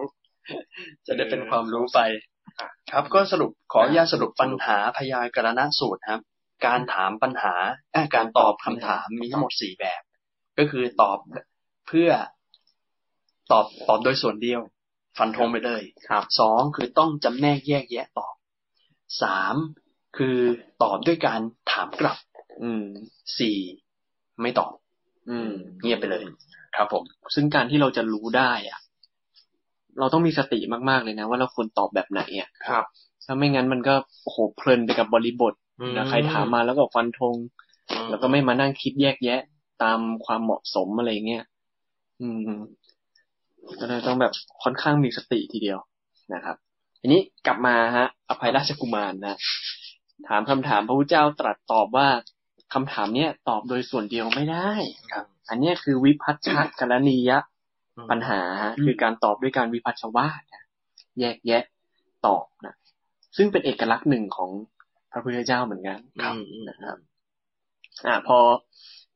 [1.07, 1.99] จะได้เป็นความรู้ไป
[2.91, 6.21] ครับ ก็สรุปขออนุญาตสรุปปัญหาพยากรณสูตรครับ
[6.65, 7.53] การถามปัญหา
[7.93, 10.01] เอ่อการตอบคำถามมีทั้งหมดสี่แบบ
[10.57, 11.17] ก็คือตอบ
[11.87, 12.09] เพื่อ
[13.51, 14.61] ตอบตอบโดยส่วนเดียว
[15.17, 18.33] ฟันธงไปเลยครับสองคือต้องจำแนกแยกแยะตอบ
[19.21, 19.55] สาม
[20.17, 20.37] คือ
[20.83, 21.39] ตอบด้วยการ
[21.71, 22.17] ถามกลับ
[22.63, 22.83] อืม
[23.39, 23.57] สี่
[24.41, 24.73] ไม่ตอบ
[25.29, 25.51] อืม
[25.81, 26.23] เงียบไปเลย
[26.75, 27.03] ครับผม
[27.35, 28.79] ซึ่งการที่เราจะรู้ได้อะ
[29.99, 30.59] เราต้องมีสติ
[30.89, 32.85] มากๆเลยนะ ว่าเราควรตอบแบบไหนอะครับ
[33.25, 37.35] ถ้าไม่งั้นมันก็โอ้โหเพลินไปกับบริบทอืมนะใครถามมาแล้วก็ฟันธง
[38.09, 39.41] แล้วก็ไม่มานั่งคิดแยกแยะ
[39.83, 41.43] ตามความเหมาะสมอะไรเงี้ย
[42.21, 42.51] อืม
[43.79, 45.79] ก็เลยต้องแบบค่อนข้างมีสติทีเดียว
[46.33, 46.55] นะครับ
[47.01, 49.35] ทีนี้กลับมาฮะ อภัยราชกุมารนะ
[50.27, 52.07] ถามคำถามพระพุทธเจ้าตรัสตอบว่า
[52.73, 54.69] คำถามเนี้ยตอบโดยส่วนเดียวไม่ได้
[55.11, 56.47] ครับ อันเนี้ยคือวิพัฒช
[56.79, 57.39] กรณียะ
[57.97, 60.63] อืมปัญหาฮะคือการตอบด้วยการวิพัฒชวาทนะ
[61.19, 61.63] แยกแยะ
[62.25, 62.75] ตอบนะ
[63.37, 64.49] ซึ่งเป็นเอกลักษณ์หนึ่งของ
[65.11, 66.97] พระพุทธเจ้าเหมือนกันครับอืมนะครับ
[68.07, 68.37] อ่าพอ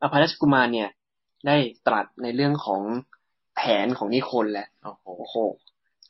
[0.01, 0.89] อภัยราชกุมารเนี่ย
[1.47, 2.81] ได้ตรัสในเรื่องของ
[3.55, 5.35] แผนของนิคนแล้วโอ้โหโอ้โห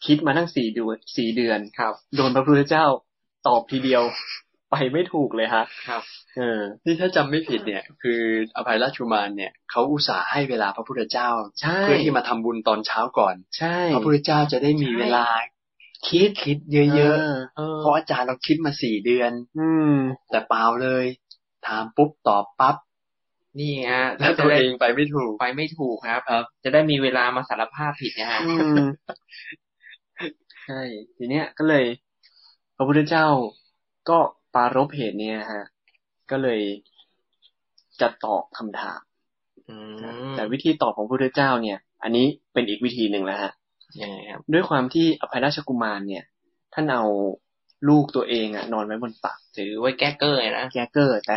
[0.06, 2.86] คิดมาตั้งสี่เดือนสี่เดือนครับ โดนพระพุทธเจ้า
[3.48, 4.04] ตอบทีเดียว
[4.72, 6.02] ไปไม่ถูกเลยฮะ ครับ
[6.38, 8.22] เออ นี่ถ้าจำไม่ผิดเนี่ย คือ
[8.56, 11.30] อภัยราชกุมารเนี่ยเขาอุตส่าห์ให้เวลาพระพุทธเจ้า
[11.62, 15.26] ใช่เพื่อที่มาทำบุญตอนเช้าก่อน ใช่ พระพุทธเจ้าจะได้มีเวลา
[16.08, 17.18] คิดคิดเยอะ
[17.58, 19.96] เออๆเพราะอาจารย์เราคิดมาสี่เดือน อืม
[20.32, 21.06] แต่เปล่าเลย
[21.68, 22.76] ถามปุ๊บตอบปั๊บ
[23.60, 28.86] นี่ฮะแล้วตัวเองไปไม่ถูกไปไม่ถูกครับครับ จะได้มีเวลามาสารภาพผิดนะฮะอืม
[30.66, 30.82] ใช่
[31.18, 31.86] ทีเนี้ยก็เลย
[32.76, 33.26] พระพุทธเจ้า
[34.10, 34.20] ก็
[34.54, 35.64] ปรารภเหตุเนี้ยฮะ
[36.32, 36.62] ก็เลย
[38.02, 39.02] จะตอบคำถาม
[39.70, 43.52] อืมแต่วิธีตอบของพระพุทธเจ้าเนี่ย อันนี้เป็นอีกวิธีหนึ่งแล้วฮะ
[44.02, 46.24] ยังไงครับ ด้วยความที่อภัยราชกุมารเนี่ย
[46.74, 47.04] ท่านเอา
[47.90, 51.36] ลูกตัวเองอะนอนไว้บนตักถือไว้แก้เกอร์นะแกเกอร์แต่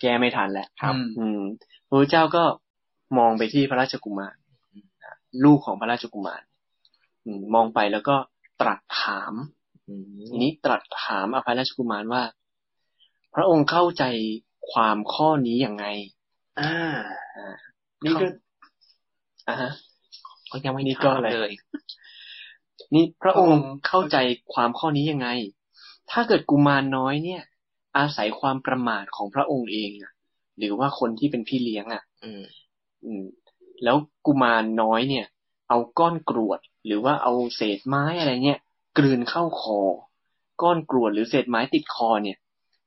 [0.00, 1.40] แกไม่ทันแล้วครับ อืม
[1.88, 2.44] พระพุทธเจ้าก็
[3.18, 4.36] มองไปที่พระราชกุมาร
[5.44, 6.42] ลูกของพระราชกุมาร
[7.24, 8.16] อืมมองไปแล้วก็
[8.60, 9.32] ตรัสถาม
[9.88, 12.22] อืมทีนี้ตรัสถามอภัยราชกุมารว่า
[13.36, 14.04] พระองค์เข้าใจ
[14.72, 15.84] ความข้อนี้ยังไง
[16.60, 16.74] อ่า
[17.36, 17.54] อ่า
[18.04, 18.26] นี่ก็
[19.48, 19.70] อ่าฮะ
[20.50, 21.52] ก็ยังไม่นี่ก็ถามอะไรเลย
[22.94, 24.16] นี่พระองค์เข้าใจ
[24.54, 25.28] ความข้อนี้ยังไง
[26.10, 27.42] ถ้าเกิดกุมารน้อยเนี่ย
[27.96, 30.12] อาศัยความประมาทของพระองค์เองอะ
[30.58, 32.42] หรือว่าคนที่เป็นพี่เลี้ยงอะอืม
[33.04, 33.24] อืม
[33.84, 35.26] แล้วกุมารน้อยเนี่ย
[35.68, 38.60] เอาก้อนกรวด หรือว่าเอาเศษไม้อะไรเนี่ย
[38.98, 39.80] กลืนเข้าคอ
[40.62, 42.38] ก้อนกรวดหรือเศษไม้ติดคอเนี่ย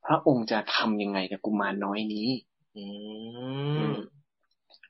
[0.06, 2.28] พระองค์จะทำยังไงกับกุมารน้อยนี้
[2.76, 2.84] อื
[3.88, 3.92] ม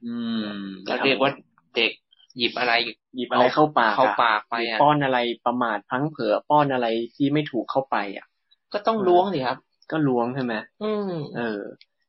[0.04, 0.14] อื
[0.56, 1.32] มแล้วเรียกว่า
[1.76, 1.92] เด็ก
[2.38, 2.72] หยิบอะไร
[3.16, 6.86] หยิบอะไรเข้าปากอะเข้าปากไปหรืออะป้อนอะไรประมาทพลั้งเผลอป้อนอะไร
[7.16, 8.26] ที่ไม่ถูกเข้าไป อะ
[8.72, 9.58] ก็ต้องล้วงสิครับ
[9.90, 11.61] ก็ล้วงใช่ไหมอืมเออ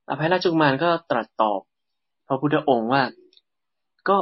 [0.10, 1.60] อภัยราชกุมารก็ตรัสตอบ
[2.28, 3.04] พระพุทธองค์ว่า
[4.10, 4.18] ก็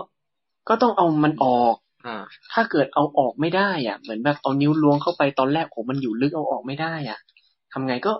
[0.69, 1.75] ก็ต้องเอามันออก
[2.05, 2.23] อ่า
[2.53, 7.19] ถ้าเกิดเอาออกไม่ได้อะ เหมือนแบบเอานิ้วล้วงเข้าไปตอนแรกโอ้มันอยู่ลึกเอาออกไม่ได้ อะ
[7.73, 8.11] ทำไงก็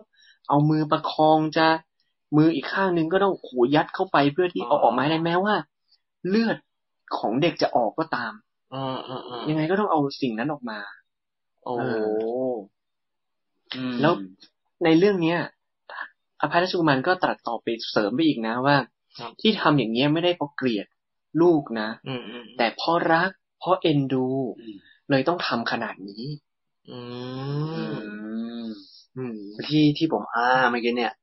[0.49, 1.67] เอามือประคองจะ
[2.37, 5.55] มืออีกข้างหนึงก็ต้องโขยัดเข้าไปเพื่อที่เอาออกมาให้ได้แม้ว่า
[6.27, 6.57] เลือด
[7.17, 8.33] ของเด็กจะออกก็ตาม
[8.71, 10.79] อืมอืมอืมยังไงก็ต้องเอาสิ่งนั้นออกมา
[11.63, 11.79] โอ้เอ
[13.75, 14.13] อืมแล้ว
[14.83, 15.39] ในเรื่องเนี้ย
[16.41, 18.77] อภัยราชกุมารก็ตรัสต่อไปเสริมไปอีกนะว่า
[19.41, 20.85] ที่ทำอย่างเงี้ยไม่ได้เพราะเกลียด
[21.41, 23.29] ลูกนะอืมอืมแต่เพราะรัก
[23.59, 24.27] เพราะเอ็นดู
[24.57, 24.77] อืม
[25.09, 26.23] เลยต้องทำขนาดนี้
[26.89, 26.91] อื
[27.73, 28.18] อืมม
[29.17, 29.37] อืม
[29.69, 31.13] ที่ที่ผมอ้าเมื่อกี้เนี่ย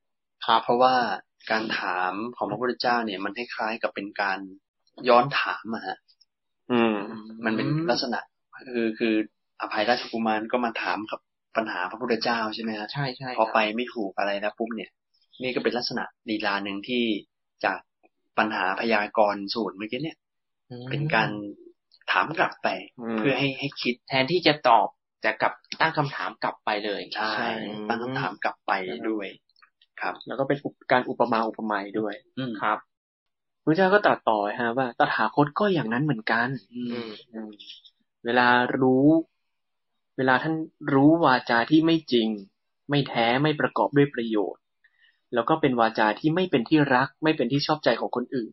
[0.45, 0.95] ครับเพราะว่า
[1.51, 4.39] การถามของพระพุทธเจ้าเนี่ย มันคล้ายๆกับเป็นการ
[5.09, 5.97] ย้อนถามอะฮะ
[6.73, 6.97] อืม
[7.45, 8.19] มันเป็นลักษณะ
[8.59, 9.15] คือคือ
[9.61, 11.21] อภัยราชกุมารก็มาถามกับ
[11.57, 14.91] ปัญหาพระพุทธเจ้าใช่ไหมฮะใช่ใช่พอไปไม่ถูกอะไรแล้วปุ๊บเนี่ย
[15.43, 17.05] นี่ก็เป็นลักษณะลีลาหนึ่งที่
[17.65, 17.79] จาก
[18.39, 20.19] ปัญหาพยากรณ์สูตรเมื่อกี้เนี่ย
[20.71, 21.31] อืมเป็นการ
[22.13, 22.69] ถามกลับไป
[23.01, 24.89] อืมเพื่อให้ให้คิดแทนที่จะตอบ
[25.21, 27.33] แต่กลับตั้งคำถามกลับไปเลยใช่
[27.67, 28.73] อืมตั้งคำถามกลับไป
[29.09, 29.29] ด้วย
[30.01, 32.79] ครับ แล้วก็เป็นอุปการอุปมาอุปไมยด้วยอืมครับ
[33.65, 37.51] พระเจ้าก็ตรัสต่อฮะว่าตถาคตก็อย่างนั้นเหมือนกันอือืมมอืม
[38.25, 38.49] เวลา
[38.81, 39.07] รู้
[40.17, 40.55] เวลาท่าน
[40.95, 42.29] รู้วาจาที่ไม่จริง
[42.91, 44.63] ไม่แท้ไม่ประกอบด้วยประโยชน์
[45.35, 48.53] แล้วก็เป็นวาจาที่ไม่เป็นที่รัก ไม่เป็นที่ชอบใจของคนอื่น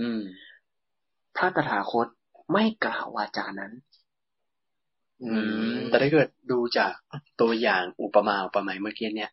[0.00, 0.22] อืม
[1.36, 2.06] พระตถาคต
[2.52, 3.95] ไม่กล่าววาจานั้นอืม
[5.88, 6.92] แต่ถ้าเกิดดูจาก
[7.40, 9.30] ตัวอย่างอุปมาอุปไมยเมื่อกี้เนี่ย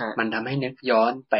[0.00, 1.36] ฮะมันทำให้นึกย้อนไป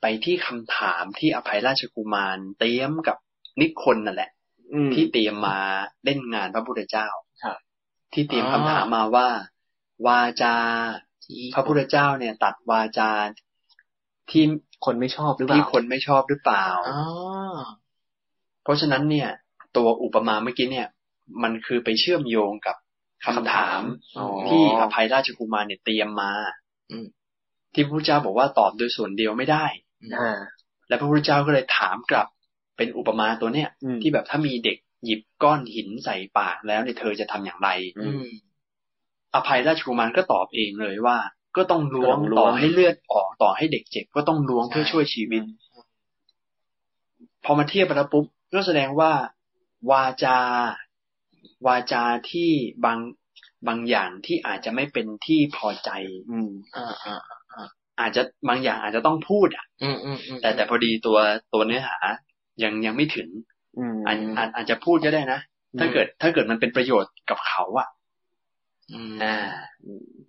[0.00, 3.16] ไปที่คำถามที่อภัยราชกุมารเตรียมกับ
[3.60, 4.30] นิคนนั่นแหละ
[4.72, 5.58] อืมที่เตรียมมา
[6.04, 7.08] เล่นงานพระพุทธเจ้า
[7.42, 7.58] ครับ
[8.12, 9.28] ที่เตรียมอ๋อคำถามมาว่า
[10.06, 10.56] วาจา
[11.24, 13.10] ที่พระพุทธเจ้าเนี่ย ตัดวาจา
[14.30, 14.44] ที่
[14.84, 17.00] คนไม่ชอบหรือเปที่ล่าคนไม่ชอบหรือเปล่าอ๋อ
[18.62, 19.28] เพราะฉะนั้นเนี่ย
[19.76, 20.88] ตัวอุปมาเมื่อกี้เนี่ย
[21.42, 22.76] มันคือไปเชื่อมโยงกับ
[23.24, 23.80] คำถาม
[24.18, 26.32] อ๋อที่อภัยราชกุมารเนี่ยเตรียมมา
[26.90, 27.06] อืม
[27.74, 29.64] ที่พระพุทธเจ้าบอกว่าตอบโดยส่วนเดียวไม่ได้
[30.16, 30.38] อ่า
[30.88, 32.26] และพระพุทธเจ้าก็เลยถามกลับ
[32.76, 37.68] เป็นอุปมาตัวเนี้ยอืมที่แบบถ้ามีเด็กหยิบก้อนหินใส่ปากแล้วเนี่ยเธอจะทำอย่างไร
[37.98, 38.26] อืม
[39.34, 41.16] อภัยราชกุมารก็ตอบเองเลยว่า
[41.56, 45.42] ก็ต้องล้วงก็ต้องล้วงต่อให้เลือดออกต่อให้เด็กเจ็บก็ต้องล้วงเพื่อช่วยชีวิต
[47.44, 48.24] พอมาเทียบกันแล้วปุ๊บ
[48.54, 49.12] ก็แสดงว่า
[49.90, 50.38] วาจา
[51.66, 52.50] วาจาที่
[52.84, 52.98] บาง
[53.68, 55.90] บางอย่างที่อาจจะไม่เป็นที่พอใจ
[56.30, 57.20] อืมอ่าอ่า
[58.00, 61.18] อาจจะบางอย่างอาจจะต้องพูด อะ อืมอืมอืมแต่แต่พอดีตัว
[61.54, 61.96] ตัวเนื้อหา
[62.62, 63.28] ยังยังไม่ถึง
[63.78, 65.40] อืมอาจอาจอาจจะพูดก็ได้นะ
[65.78, 67.88] ถ้าเกิด ถ้าเกิดมันเป็นประโยชน์กับเขาอะ
[68.92, 69.36] อืมอ่า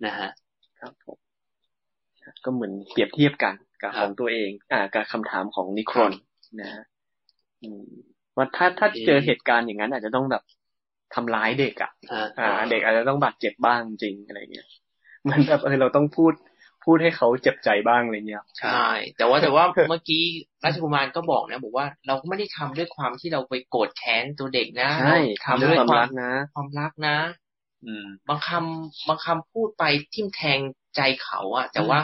[0.04, 0.30] นะฮะ
[0.80, 1.18] ครับผม
[2.44, 6.12] ก็เหมือนเปรียบเทียบกันกับคขรับองตัวเอง อ่ากับคำถามของนิครอน
[6.60, 6.84] นะฮะ
[7.62, 7.84] อืม
[8.36, 10.42] ว่าถ้าถ้าโอเคเจอเหตุการณ์อย่างนั้นอาจจะต้องแบบ
[11.14, 14.66] ทำร้ายเด็กอะอ่าอ่า เด็กอาจจะต้องบาดเจ็บบ้างจริงอะไรเงี้ย
[15.24, 16.32] เหมันแบบเออเราต้องพูด
[16.84, 18.68] พูดให้เขาเจ็บใจบ้างอะไรเงี้ยใช่
[19.16, 20.22] แต่ว่าแต่ว่าเมื่อกี้
[20.64, 27.16] ราชกุมารก็บอกนะบอกว่าเราก็ไม่ได้ทำด้วยความที่เราไปโกรธแค้นตัวเด็กนะใช่เราทำทำด้ด้ววยยความควารัมกนะ ความรักนะ
[27.84, 29.84] อืม บางคำบางคำพูดไป
[30.14, 30.60] ทิ่มแทง
[30.96, 32.00] ใจเขาอะแต่ว่า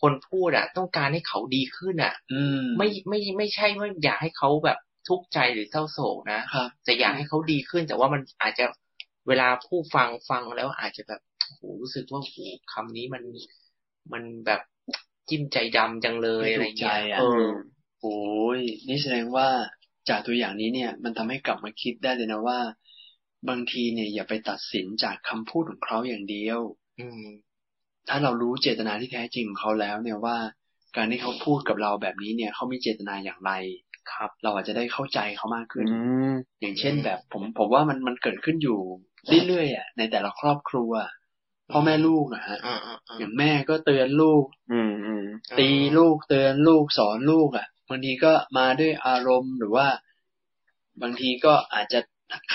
[0.00, 4.78] คนพูดอะต้องการให้เขาดีขึ้นอะอืมไม่ไม่ไม่ใช่ว่าอยากให้เขาแบบ
[5.08, 8.64] ทุกข์ใจหรือเศร้าโศกนะครับแต่อยากให้เขาดีขึ้น แต่ว่ามันอาจจะ
[9.28, 12.36] เวลาผู้ฟังฟังแล้วอาจจะแบบโอ้โหรู้สึกว่าโอ้โห
[12.72, 13.22] คำนี้มัน
[14.12, 14.60] มันแบบ
[15.28, 17.46] จิ้มใจดำจังเลยไม่อะไรถูกใจเงี้ยอะเออ
[18.00, 18.18] โอ้
[18.58, 19.48] ยนี่แสดงว่า
[20.08, 22.58] จากตัวอย่างนี้เนี่ย มันทำให้กลับมาคิดได้เลยนะว่า
[23.48, 26.60] บางทีเนี่ย อย่าไปตัดสินจากคำพูดของเขาอย่างเดียว
[27.00, 27.24] อืม
[28.08, 30.36] ถ้าเรารู้เจตนาที่แท้จริงของเขาแล้ว เนี่ยว่า
[30.96, 33.52] การที่เขาพูดกับเราแบบนี้เนี่ยเขามีเจตนาอย่างไร
[34.12, 36.00] ครับ เราอาจจะได้เข้าใจเขามากขึ้นอื
[36.32, 38.80] มอย่างเช่นแบบผมผมว่ามันมันเกิดขึ้นอยู่
[39.48, 40.92] เรื่อยๆอะในแต่ละครอบครัว
[41.70, 45.24] พ่อแม่ลูกอะฮะอ่าอ่าอ่าอย่างแม่ก็เตือนลูกอืมอืม
[45.58, 49.86] ตีลูกเตือนลูกสอนลูกอะบางทีก็มาด้วยอารมณ์หรือว่า
[51.02, 52.00] บางทีก็อาจจะ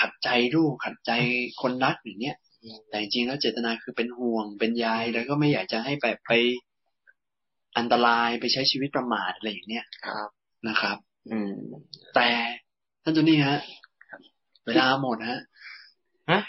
[0.04, 1.12] ัดใจลูกขัดใจ
[1.62, 2.36] คนรักอย่างเนี้ย
[2.88, 6.32] แต่จริงๆแล้วเจตนาคือเป็นห่วงเป็นใยแล้วก็ไม่อยากจะให้แบบไป
[7.78, 10.28] อันตรายไปใช้ชีวิตประมาทอะไรอย่างเนี้ยครับ
[10.68, 10.96] นะครับ
[11.30, 11.52] อืม
[12.14, 12.28] แต่
[13.02, 13.58] ท่านตัวนี้ฮะ
[14.66, 15.40] เวลาหมดฮะ
[16.30, 16.40] ฮะ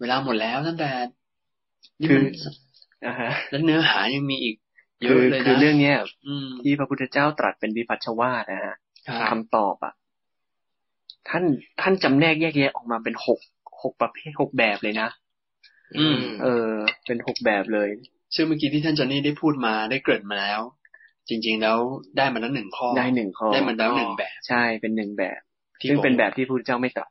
[0.00, 0.90] เวลาหมดแล้วตั้งแต่
[2.00, 2.34] นี่คือมัน
[3.06, 4.56] อ่าฮะ แล้วเนื้อหายังมีอีก
[5.00, 5.96] เยคือะอเลยนะคือเรื่องเนี้ย
[6.26, 9.94] อืมที่พระพุทธเจ้าตรัสเป็นวิพัชชวาทนะฮะครับคำตอบอะ
[11.28, 11.44] ท่าน
[11.80, 13.40] ท่านจำแนกแยกแยะออกมาเป็นหก
[13.82, 15.08] หกประเภทหกแบบเลยนะ
[15.98, 16.70] อืม เออ
[17.06, 17.88] เป็นหกแบบเลย
[18.34, 20.60] ซึ่งเมื่อกี้ที่ท่านจอนนี่ได้พูดมาได้เกริ่นมาแล้ว
[21.28, 21.78] จริง ๆ แล้ว
[22.16, 25.40] ได้มาแล้วหนึ่งข้อได้หนึ่งข้อได้มาแล้วหนึ่งแบบ ใช่เป็นหนึ่งแบบ
[25.80, 27.10] ที่ซึ่งผมเป็นแบบที่พระพุทธเจ้าไม่ตรัส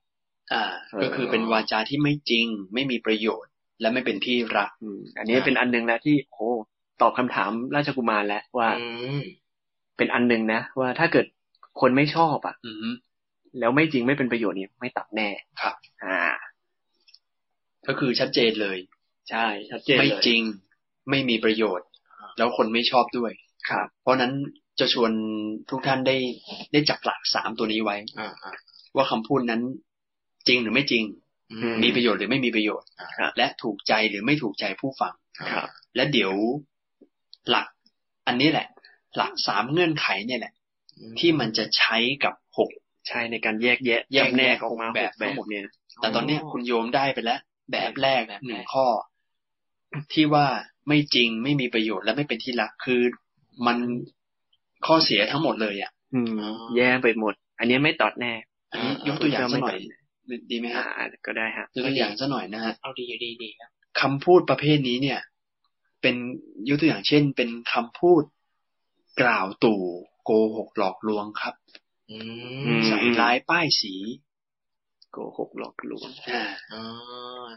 [0.53, 3.51] อ่าเออก็คือเป็นวาจาที่ไม่จริง ไม่มีประโยชน์
[3.81, 6.49] และไม่เป็นที่รักอืมอันนี้เป็นอันหนึ่งแล้วที่โอ้
[7.01, 8.85] ตอบคำถามราชกุมารแล้วว่าอื
[9.17, 9.21] ม
[9.97, 11.25] เป็นอันหนึ่งนะว่าถ้าเกิด
[11.81, 12.89] คนไม่ชอบอะอือฮึ
[13.59, 15.29] แล้วไม่จริงไม่เป็นประโยชน์นี่ไม่ตัดแน่
[15.61, 16.19] ครับ อ่า
[17.87, 18.77] ก็คือชัดเจนเลย
[19.29, 20.41] ใช่ ชัดเจนไม่เลยจริง
[21.09, 21.87] ไม่มีประโยชน์
[22.37, 23.31] แล้วคนไม่ชอบด้วย
[23.69, 24.33] ครับ เพราะฉะนั้น
[24.79, 25.11] จะชวน
[25.69, 26.17] ทุกท่านได้
[26.73, 28.53] ได้จับหลักสามตัวนี้ไว้อ่าอ่า
[28.95, 29.61] ว่าคำพูดนั้น
[30.47, 31.03] จริงหรือไม่จริง
[31.51, 32.87] อืมมีประโยชน์หรือไม่มีประโยชน์
[33.19, 35.13] ครับและถูกใจหรือไม่ถูกใจผู้ฟัง
[35.53, 36.33] ครับและเดี๋ยว
[37.49, 37.67] หลัก
[38.27, 38.67] อันนี้แหละ
[39.17, 40.53] หลักสามเงื่อนไขเนี่ยแหละ
[41.19, 42.69] ที่มันจะใช้กับหก
[43.07, 45.61] ใช่ในการแยกแยะแยกแยะจำออกมาแบบหกทั้งหมดเนี่ย
[46.01, 47.39] แต่ตอนเนี้ยคุณโยมได้ไปแล้ว
[47.71, 48.87] แบบแรกแบบแรกหนึ่งข้อ
[50.13, 50.47] ที่ว่า
[50.87, 53.01] ไม่จริงไม่มีประโยชน์และไม่เป็นที่รักคือ
[53.65, 53.77] มัน
[54.85, 56.29] ข้อเสียทั้งหมดเลยอะอืม
[56.77, 58.33] แย่ไปหมด อันนี้ไม่ตัดแน่
[58.71, 59.77] อันนี้ยกตัวอย่างสักหน่อย
[60.51, 63.69] ดีไหมอ่าฮะก็ได้ฮะยกตัวอย่างสักหน่อยนะฮะเอาดีดีดีครับ
[64.01, 65.19] คำพูดประเภทนี้เนี่ย
[66.01, 66.15] เป็น
[66.69, 68.23] ยกตัวอย่างเช่น เป็นคำพูด
[69.21, 69.81] กล่าวตู่
[70.23, 71.53] โกหกหลอกลวงครับ
[72.11, 72.17] อื
[72.65, 73.93] อืมมใส่ร้ายป้ายสี
[75.11, 76.43] โกหกหลอกลวงอ่า
[76.73, 76.81] อ๋อ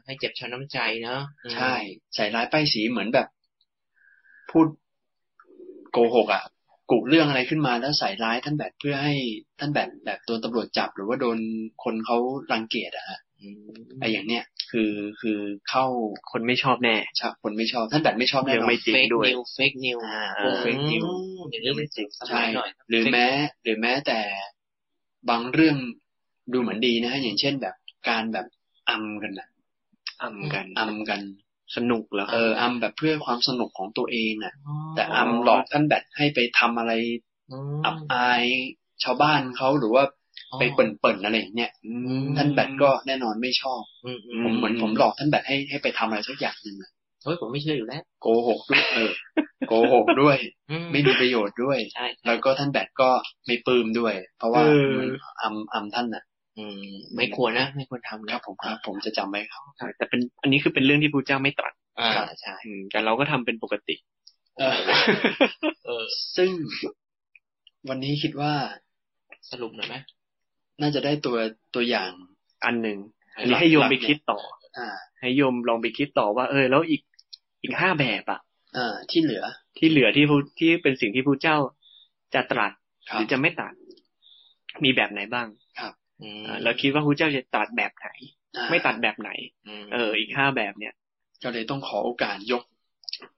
[0.05, 1.21] ให้เจ็บช้ำน้ำใจเนาะ
[1.55, 1.75] ใช่
[2.15, 3.27] ใส่ร้ายป้ายสีเหมือนแบบ
[4.51, 6.43] พูดโกหกอะ
[6.91, 9.15] กุเรื่องอะไรขึ้นมาแล้วใส่ร้ายท่านแบบเพื่อให้
[9.59, 11.39] ท่านแบบแบบโดนตำรวจจับ หรือว่าโดน
[11.85, 12.17] คนเขา
[12.53, 15.39] รังเกียจอะฮะอืมไอ้อย่างเนี้ยคือคือ
[15.69, 15.85] เข้า
[16.31, 21.07] คนไม่ชอบแน่ชาคนไม่ชอบ ท่านแบบไม่ชอบแน่เรื่องไม่จริงเฟกด้วย news fake news อ่าเออ fake news
[21.51, 23.27] อย่างนี้มันจริงสมัใช่ยหน่อยหรือแม้
[23.63, 24.21] หรือแม้แต่
[25.29, 25.77] บางเรื่อง
[26.53, 27.75] ดูเหมือนดีนะฮะอย่างเช่นแบบ
[28.09, 28.47] การแบบ
[28.91, 29.49] อำกันนะ
[30.23, 31.21] อำกันอำกัน
[31.77, 34.55] สนุกเหรอเอออำแบบเพื่อความสนุกของตัวเองอะ
[34.95, 36.93] แต่อำหลอกท่านแบบให้ไปทำอะไร
[37.53, 38.43] มอับอาย
[39.03, 40.05] ชาวบ้านเขาหรือว่า
[40.59, 41.71] ไปเปิ่นๆอะไรอย่างเนี้ย
[42.37, 46.91] ท่านแบทก็แน่นอนไม่ชอบอืมอืผมเหมือนผมหลอกท่านแบทให้ให้ไปทำอะไรสักอย่างหนึ่งอะ
[47.25, 49.13] เฮ้ยผมไม่เชื่ออยู่แล้วโกหกด้วยเออ
[49.69, 50.37] โกหกด้วย
[50.71, 53.11] อืไม่มีประโยชน์ด้วยใช่แล้วก็ท่านแบทก็
[53.47, 55.11] ไม่ปลื้มด้วย เพราะว่าเออเหมือน
[55.43, 56.25] อำอำท่านน่ะ
[56.59, 56.81] อืม
[57.17, 63.95] ไม่ควรนะไม่ควรทำคนะรับ ผมครับ ผมจะจำไว้ครับใช่แต่เป็นอันนี้คือเป็นเรื่องที่พระเจ้าไม่ตรัสอ่าครับใช่อืมแต่เราก็ทำเป็นปกติ
[64.59, 64.77] เออ
[65.87, 66.05] เออ
[66.37, 66.51] ซึ่ง
[67.89, 68.53] วันนี้คิดว่า
[69.51, 69.97] สรุปหน่อยไหม
[70.81, 71.37] น่าจะได้ตัว
[71.75, 72.11] ตัวอย่าง
[72.65, 72.99] อันหนึ่ง
[73.37, 74.39] อันนี้ให้โยมไปคิดต่อ
[74.79, 74.89] อ่า
[75.21, 77.03] ให้โยมลองไปคิดต่อว่า เออ แล้วอีก
[77.63, 78.41] อีกห้าแบบอะ
[78.77, 79.45] อ่าที่เหลือ
[79.79, 81.57] ที่เหลือที่พระที่เป็นสิ่งที่พระเจ้า
[82.35, 82.73] จะตรัส
[83.09, 83.75] คหรับรือจะไม่ตรัส
[84.85, 85.47] มีแบบไหนบ้าง
[85.79, 88.09] อืมอ่าแล้วคิดว่าพระเจ้าจะตรัสแบบไหน
[88.57, 89.31] อ่าไม่ตัดแบบไหน
[89.81, 90.95] มเออ อีกห้าแบบเนี่ย
[91.43, 92.63] ก็เลยต้องขอโอกาสยก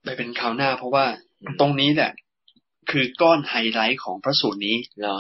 [0.05, 1.05] ไปเป็นคราวหน้า เพราะว่า
[1.61, 2.13] ตรงนี้แหละ
[2.91, 5.19] คือก้อนไฮไลท์ของพระสูตรนี้เหรอ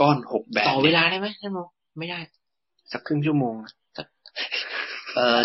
[0.00, 1.58] ก้อนหกแบบ ต่อเวลาได้ไหมท่านโม
[1.98, 2.18] ไม่ได้
[2.92, 3.54] สักครึ่งชั่วโมง
[5.16, 5.40] เออ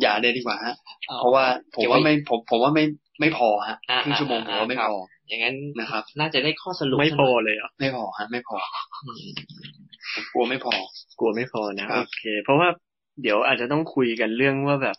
[0.00, 0.74] อย่าเลยดีกว่าฮะ
[1.10, 2.84] อเพราะว่าผมเก็บไว้ว่าไม่ผมผมว่าไม่
[3.20, 8.56] ไม่พอฮะอ่าครึ่งชั่วโมงผมอ่าว่าไม่ครับพอ อย่างนั้นนะครับ น่าจะได้ข้อสรุปไม่สักพหอน่ยเลยเหรอะไม่พอฮะไม่พอ
[9.04, 9.28] อืม
[10.00, 10.74] ผม กลัวไม่พอ
[11.18, 12.68] กลัวไม่พอนะครับโอเค เพราะว่า
[13.22, 14.96] เดี๋ยวอาจจะต้องคุยกันเรื่องว่าแบบ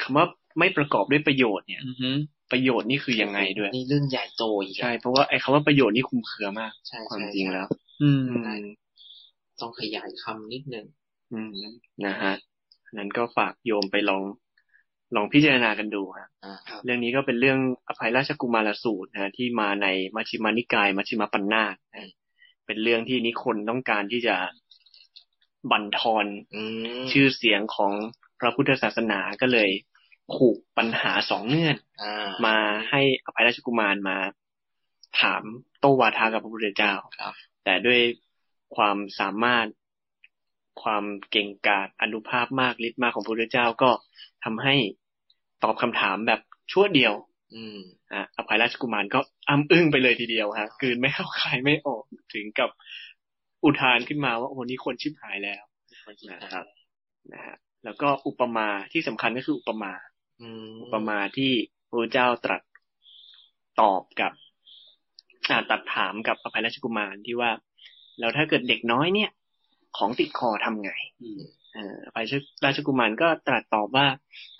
[0.00, 0.26] คำว่า
[0.58, 2.10] ไม่ประกอบด้วยประโยชน์เนี่ยอือฮึ
[2.52, 7.66] ประโยชน์นี่คือยังไงด้วย นี่เรื่องใหญ่โตอีกอะใช่เพราะว่าไอ้คำว่าประโยชน์นี่คลุมเครือมากใช่ความใช่จริงแล้ว
[8.02, 8.62] อืมอืม
[9.60, 10.86] ต้องขยายคำนิดนึง
[11.32, 11.52] อืม
[12.06, 12.34] นะฮะ
[12.98, 14.22] นั้นก็ฝากโยมไปลอง
[15.16, 16.54] ลองพิจารณากันดูครับอ่า
[16.84, 17.58] เรื่องนี้ก็เป็นเรื่อง
[17.88, 22.10] อภัยราชกุมารสูตรนะที่มาในมัชฌิมานิกายมัชฌิมปัญนาตนะ
[22.70, 24.36] เป็นเรื่องที่นิคนต้องการที่จะ
[25.70, 26.62] บั่นทอนอื
[27.00, 27.92] มชื่อเสียงของ
[28.40, 29.70] พระพุทธศาสนาก็เลย
[30.34, 32.56] ผูกปัญหาสองเงื่อนอ่ามา
[32.90, 34.16] ให้อภัยราชกุมารมา
[35.20, 35.42] ถาม
[35.80, 38.00] โต้วาทากับพระพุทธเจ้าครับแต่ด้วย
[38.76, 39.66] ความสามารถ
[40.82, 43.90] ความเก่งกาจอนุภาพมากฤทธิ์มากของพระพุทธเจ้าก็
[44.44, 44.74] ทำให้
[45.62, 46.40] ตอบคำถามแบบ
[46.72, 47.14] ชั่วเดียว
[47.54, 47.78] อืม
[48.12, 52.02] อะอภัยราชกุมารก็อ้ำอึ้งไปเลยทีเดียวฮะกลืนไม่เข้าคายไม่ออก
[52.34, 52.70] ถึงกับ
[53.64, 55.62] อุทานขึ้นมาว่าโอ้โหนี่คนชิบหายแล้ว
[56.30, 56.64] นะครับ
[57.32, 59.92] นะฮะแล้วก็อุปมาที่สำคัญก็คืออุปมา
[60.40, 61.52] อืมอุปมาที่
[61.88, 62.62] พระเจ้าตรัส
[63.80, 64.32] ตอบกับ
[65.50, 67.50] อ่าตรัสถามกับอภัยราชกุมารที่ว่า
[68.18, 69.30] แล้วถ้าเกิดเด็กน้อยเนี่ย
[69.96, 70.92] ของติดคอทำไง
[71.22, 71.40] อืม
[71.72, 72.24] เอ่ออภัย
[72.64, 74.06] ราชกุมารก็ตรัสตอบว่า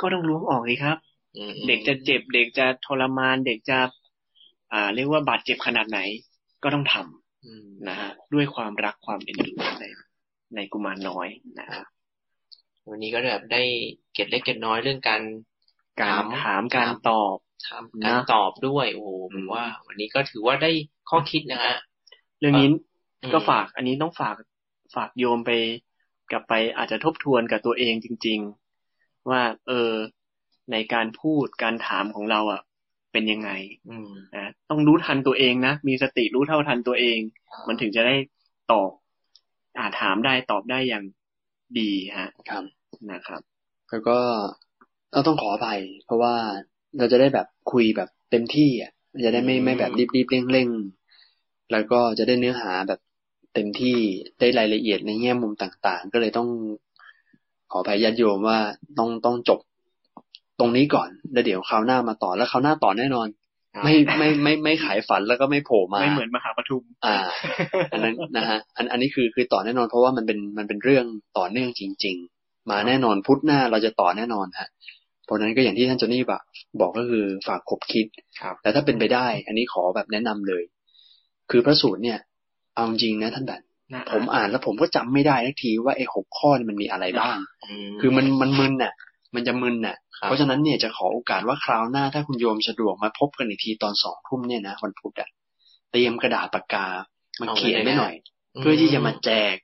[0.01, 1.10] ก็ต้องล้วงออกเลยครับอืม
[1.67, 3.79] เด็กจะเจ็บ เด็กจะทรมาน เด็กจะ
[4.73, 6.01] อ่า เรียกว่าบาดเจ็บขนาดไหน
[6.63, 9.85] ก็ต้องทำอืมนะฮะด้วยความรักความเอ็นดูใน
[10.55, 11.29] ในกุมารน้อย
[11.59, 11.87] นะครับ
[12.89, 13.63] วันนี้ก็แบบได้
[14.15, 15.23] เก็ดเล็กเก็ดน้อยเรื่องการ
[16.01, 17.37] การถามการตอบ
[17.69, 20.71] ถามการตอบด้วย โอ้โหผมว่า วันนี้ก็ถือว่าได้
[21.11, 21.75] ข้อคิดนะฮะ
[22.39, 22.69] เรื่องนี้
[23.23, 24.35] อืมก็ฝาก อันนี้ต้องฝาก
[24.95, 25.51] ฝากโยมไป
[26.31, 28.39] กลับไปอาจจะทบทวนกับตัวเองจริง
[28.85, 29.93] ๆ ว่า เออ
[30.73, 32.63] ในการพูดการถามของเราอะ
[33.13, 33.51] เป็นยังไง
[33.91, 37.19] อืมนะต้องรู้ทันตัวเองนะมีสติรู้เท่าทันตัวเอง
[37.69, 38.17] มันถึงจะได้
[38.73, 38.91] ตอบ
[39.79, 41.05] อาถามได้ตอบได้อย่าง
[41.79, 42.65] ดีฮะครับ
[43.13, 43.41] นะครับ
[43.91, 44.19] แล้วก็
[45.13, 46.35] เราต้องขออภัย เพราะว่า
[46.99, 48.93] เราจะได้แบบคุยแบบเต็มที่อะ
[49.25, 53.01] จะได้ไม่อืมไม่แบบรีบๆเร่งๆแล้วก็จะได้เนื้อหาแบบ
[53.55, 53.97] เต็มที่
[54.41, 56.49] ได้รายละเอียดในแง่มุมต่างๆ ก็เลยต้อง
[57.73, 58.59] ขออภัยญาติโยมว่า
[58.99, 59.61] ต้องต้องจบ
[60.61, 63.29] ตรงนี้ก่อนแล้วเดี๋ยวคราวหน้ามาต่อแล้วคราวหน้าต่อแน่นอน
[63.85, 67.17] ไม่ไม่ไม่ไม่ขายฝันแล้วก็ไม่โผล่มาไม่เหมือนมหาปทุม อ่า
[67.93, 71.05] อันนั้นนะฮะอันอันนี้คือคือต่อแน่นอน เพราะว่ามันเป็นมันเป็นเรื่อง
[71.39, 74.69] ต่อเนื่องจริง ๆ มาแน่นอนพุธหน้าเราจะต่อแน่นอนฮะ
[75.25, 76.43] เพราะฉะนั้นก็อย่างที่ท่านโจนี่บอก
[76.81, 78.07] บอกก็คือฝากคบคิด
[78.41, 80.63] ครับแต่ถ้าเป็นไปได้ อันนี้ขอแบบแนะนำเลย
[81.51, 82.19] คือพระสูตรเนี่ย
[82.75, 83.61] เอาจริงนะท่านแบบ
[83.95, 87.37] นะผมอ่านแล้วผมก็จำไม่ได้ทักทีว่าไอ้หกข้อนี่มันมีอะไรบ้าง
[87.89, 88.93] มคือมันมันมึนน่ะ
[89.35, 95.29] มันจะมึนน่ะครับ เพราะฉะนั้นเนี่ยจะขอโอกาสว่าคราวหน้าถ้าคุณโยมสะดวกมาพบกันอีกทีตอนสองทุ่มเนี่ยนะวันพุธอะ
[95.93, 96.87] เตรียมกระดาษปากกา
[97.41, 98.15] มาเขียนไว้หน่อย
[98.61, 99.57] เพื่อที่จะมาแจก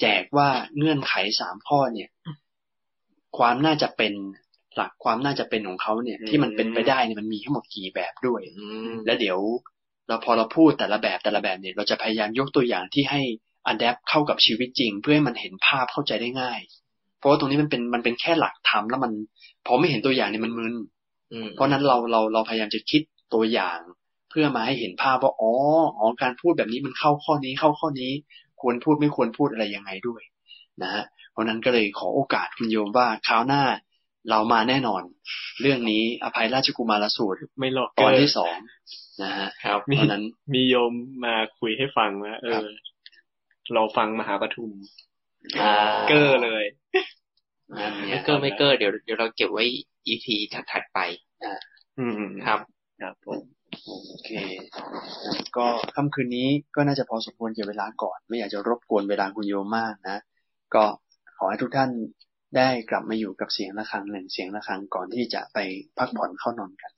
[0.00, 2.08] แจกว่าเงื่อนไขสามข้อเนี่ย
[3.38, 4.12] ความน่าจะเป็น
[4.76, 9.38] หลักความน่าจะเป็นของเขาเนี่ย ที่มันเป็นไปได้เนี่ยมันมีทั้งหมดกี่แบบด้วยอืมแล้วเดี๋ยว
[10.08, 13.22] เราพอเราพูดแต่ละแบบแต่ละแบบเนี่ย เราจะพยายามยกตัวอย่างที่ให้
[13.66, 16.60] อัดแอปเข้ากับชีวิตจริง เพื่อให้มันเห็นภาพเข้าใจได้ง่าย
[17.18, 19.12] เพราะว่าตรงนี้มันเป็นมันเป็นแค่หลักธรรมแล้วมัน
[19.66, 20.74] พอไม่เห็นตัวอย่างเนี่ยมันมึน
[21.32, 23.02] อืมเพราะนั้นเราเราเราพยายามจะคิด
[23.34, 23.78] ตัวอย่าง
[24.30, 25.52] เพื่อมาให้เห็นภาพว่าอ๋อ
[25.98, 28.12] อ๋อการพูดแบบนี้มันเข้าข้อนี้เข้าข้อนี้
[28.60, 30.22] ควรพูดไม่ควรพูดอะไรยังไงด้วย
[30.82, 33.62] นะฮะเพราะนั้นก็เลยขอโอกาสคุณโยมว่าคราวหน้า
[34.30, 35.02] เรามาแน่นอน
[35.60, 38.54] เรื่องนี้อภัยราชกุมารสูตรไม่หลอกตอนเกิที่สอง
[39.22, 40.22] นะฮะครับมีเพราะนั้น
[40.54, 40.92] มีโยม
[41.24, 42.64] มาคุยให้ฟังว่าเอครัอบ
[43.74, 44.70] เราฟังมหาปทุม
[45.60, 45.74] อ่า
[46.08, 47.06] เกอร์เลยนั่น
[47.72, 49.64] ไงไม่เกอร์ไม่เกอร์เดี๋ยวเดี๋ยวเราเก็บไว้
[50.06, 50.26] EP
[50.72, 50.98] ถัดๆไป
[51.98, 52.58] อืมครับ
[53.02, 53.40] ครับผม
[54.08, 54.30] โอเค
[55.56, 60.18] ก็ค่ำคืนนี้ก็น่าจะพอสมควรเกี่ยวเวลาก่อน ไม่อยากจะรบกวนเวลาคุณโยมมากนะ
[60.74, 60.84] ก็
[61.38, 61.90] ขอให้ทุกท่าน
[62.56, 65.58] ได้กลับมาอยู่กับเสียงะระฆังหนึ่งเสียงะระฆังก่อนที่จะไป
[65.98, 66.92] พักผ่อนเข้านอนกัน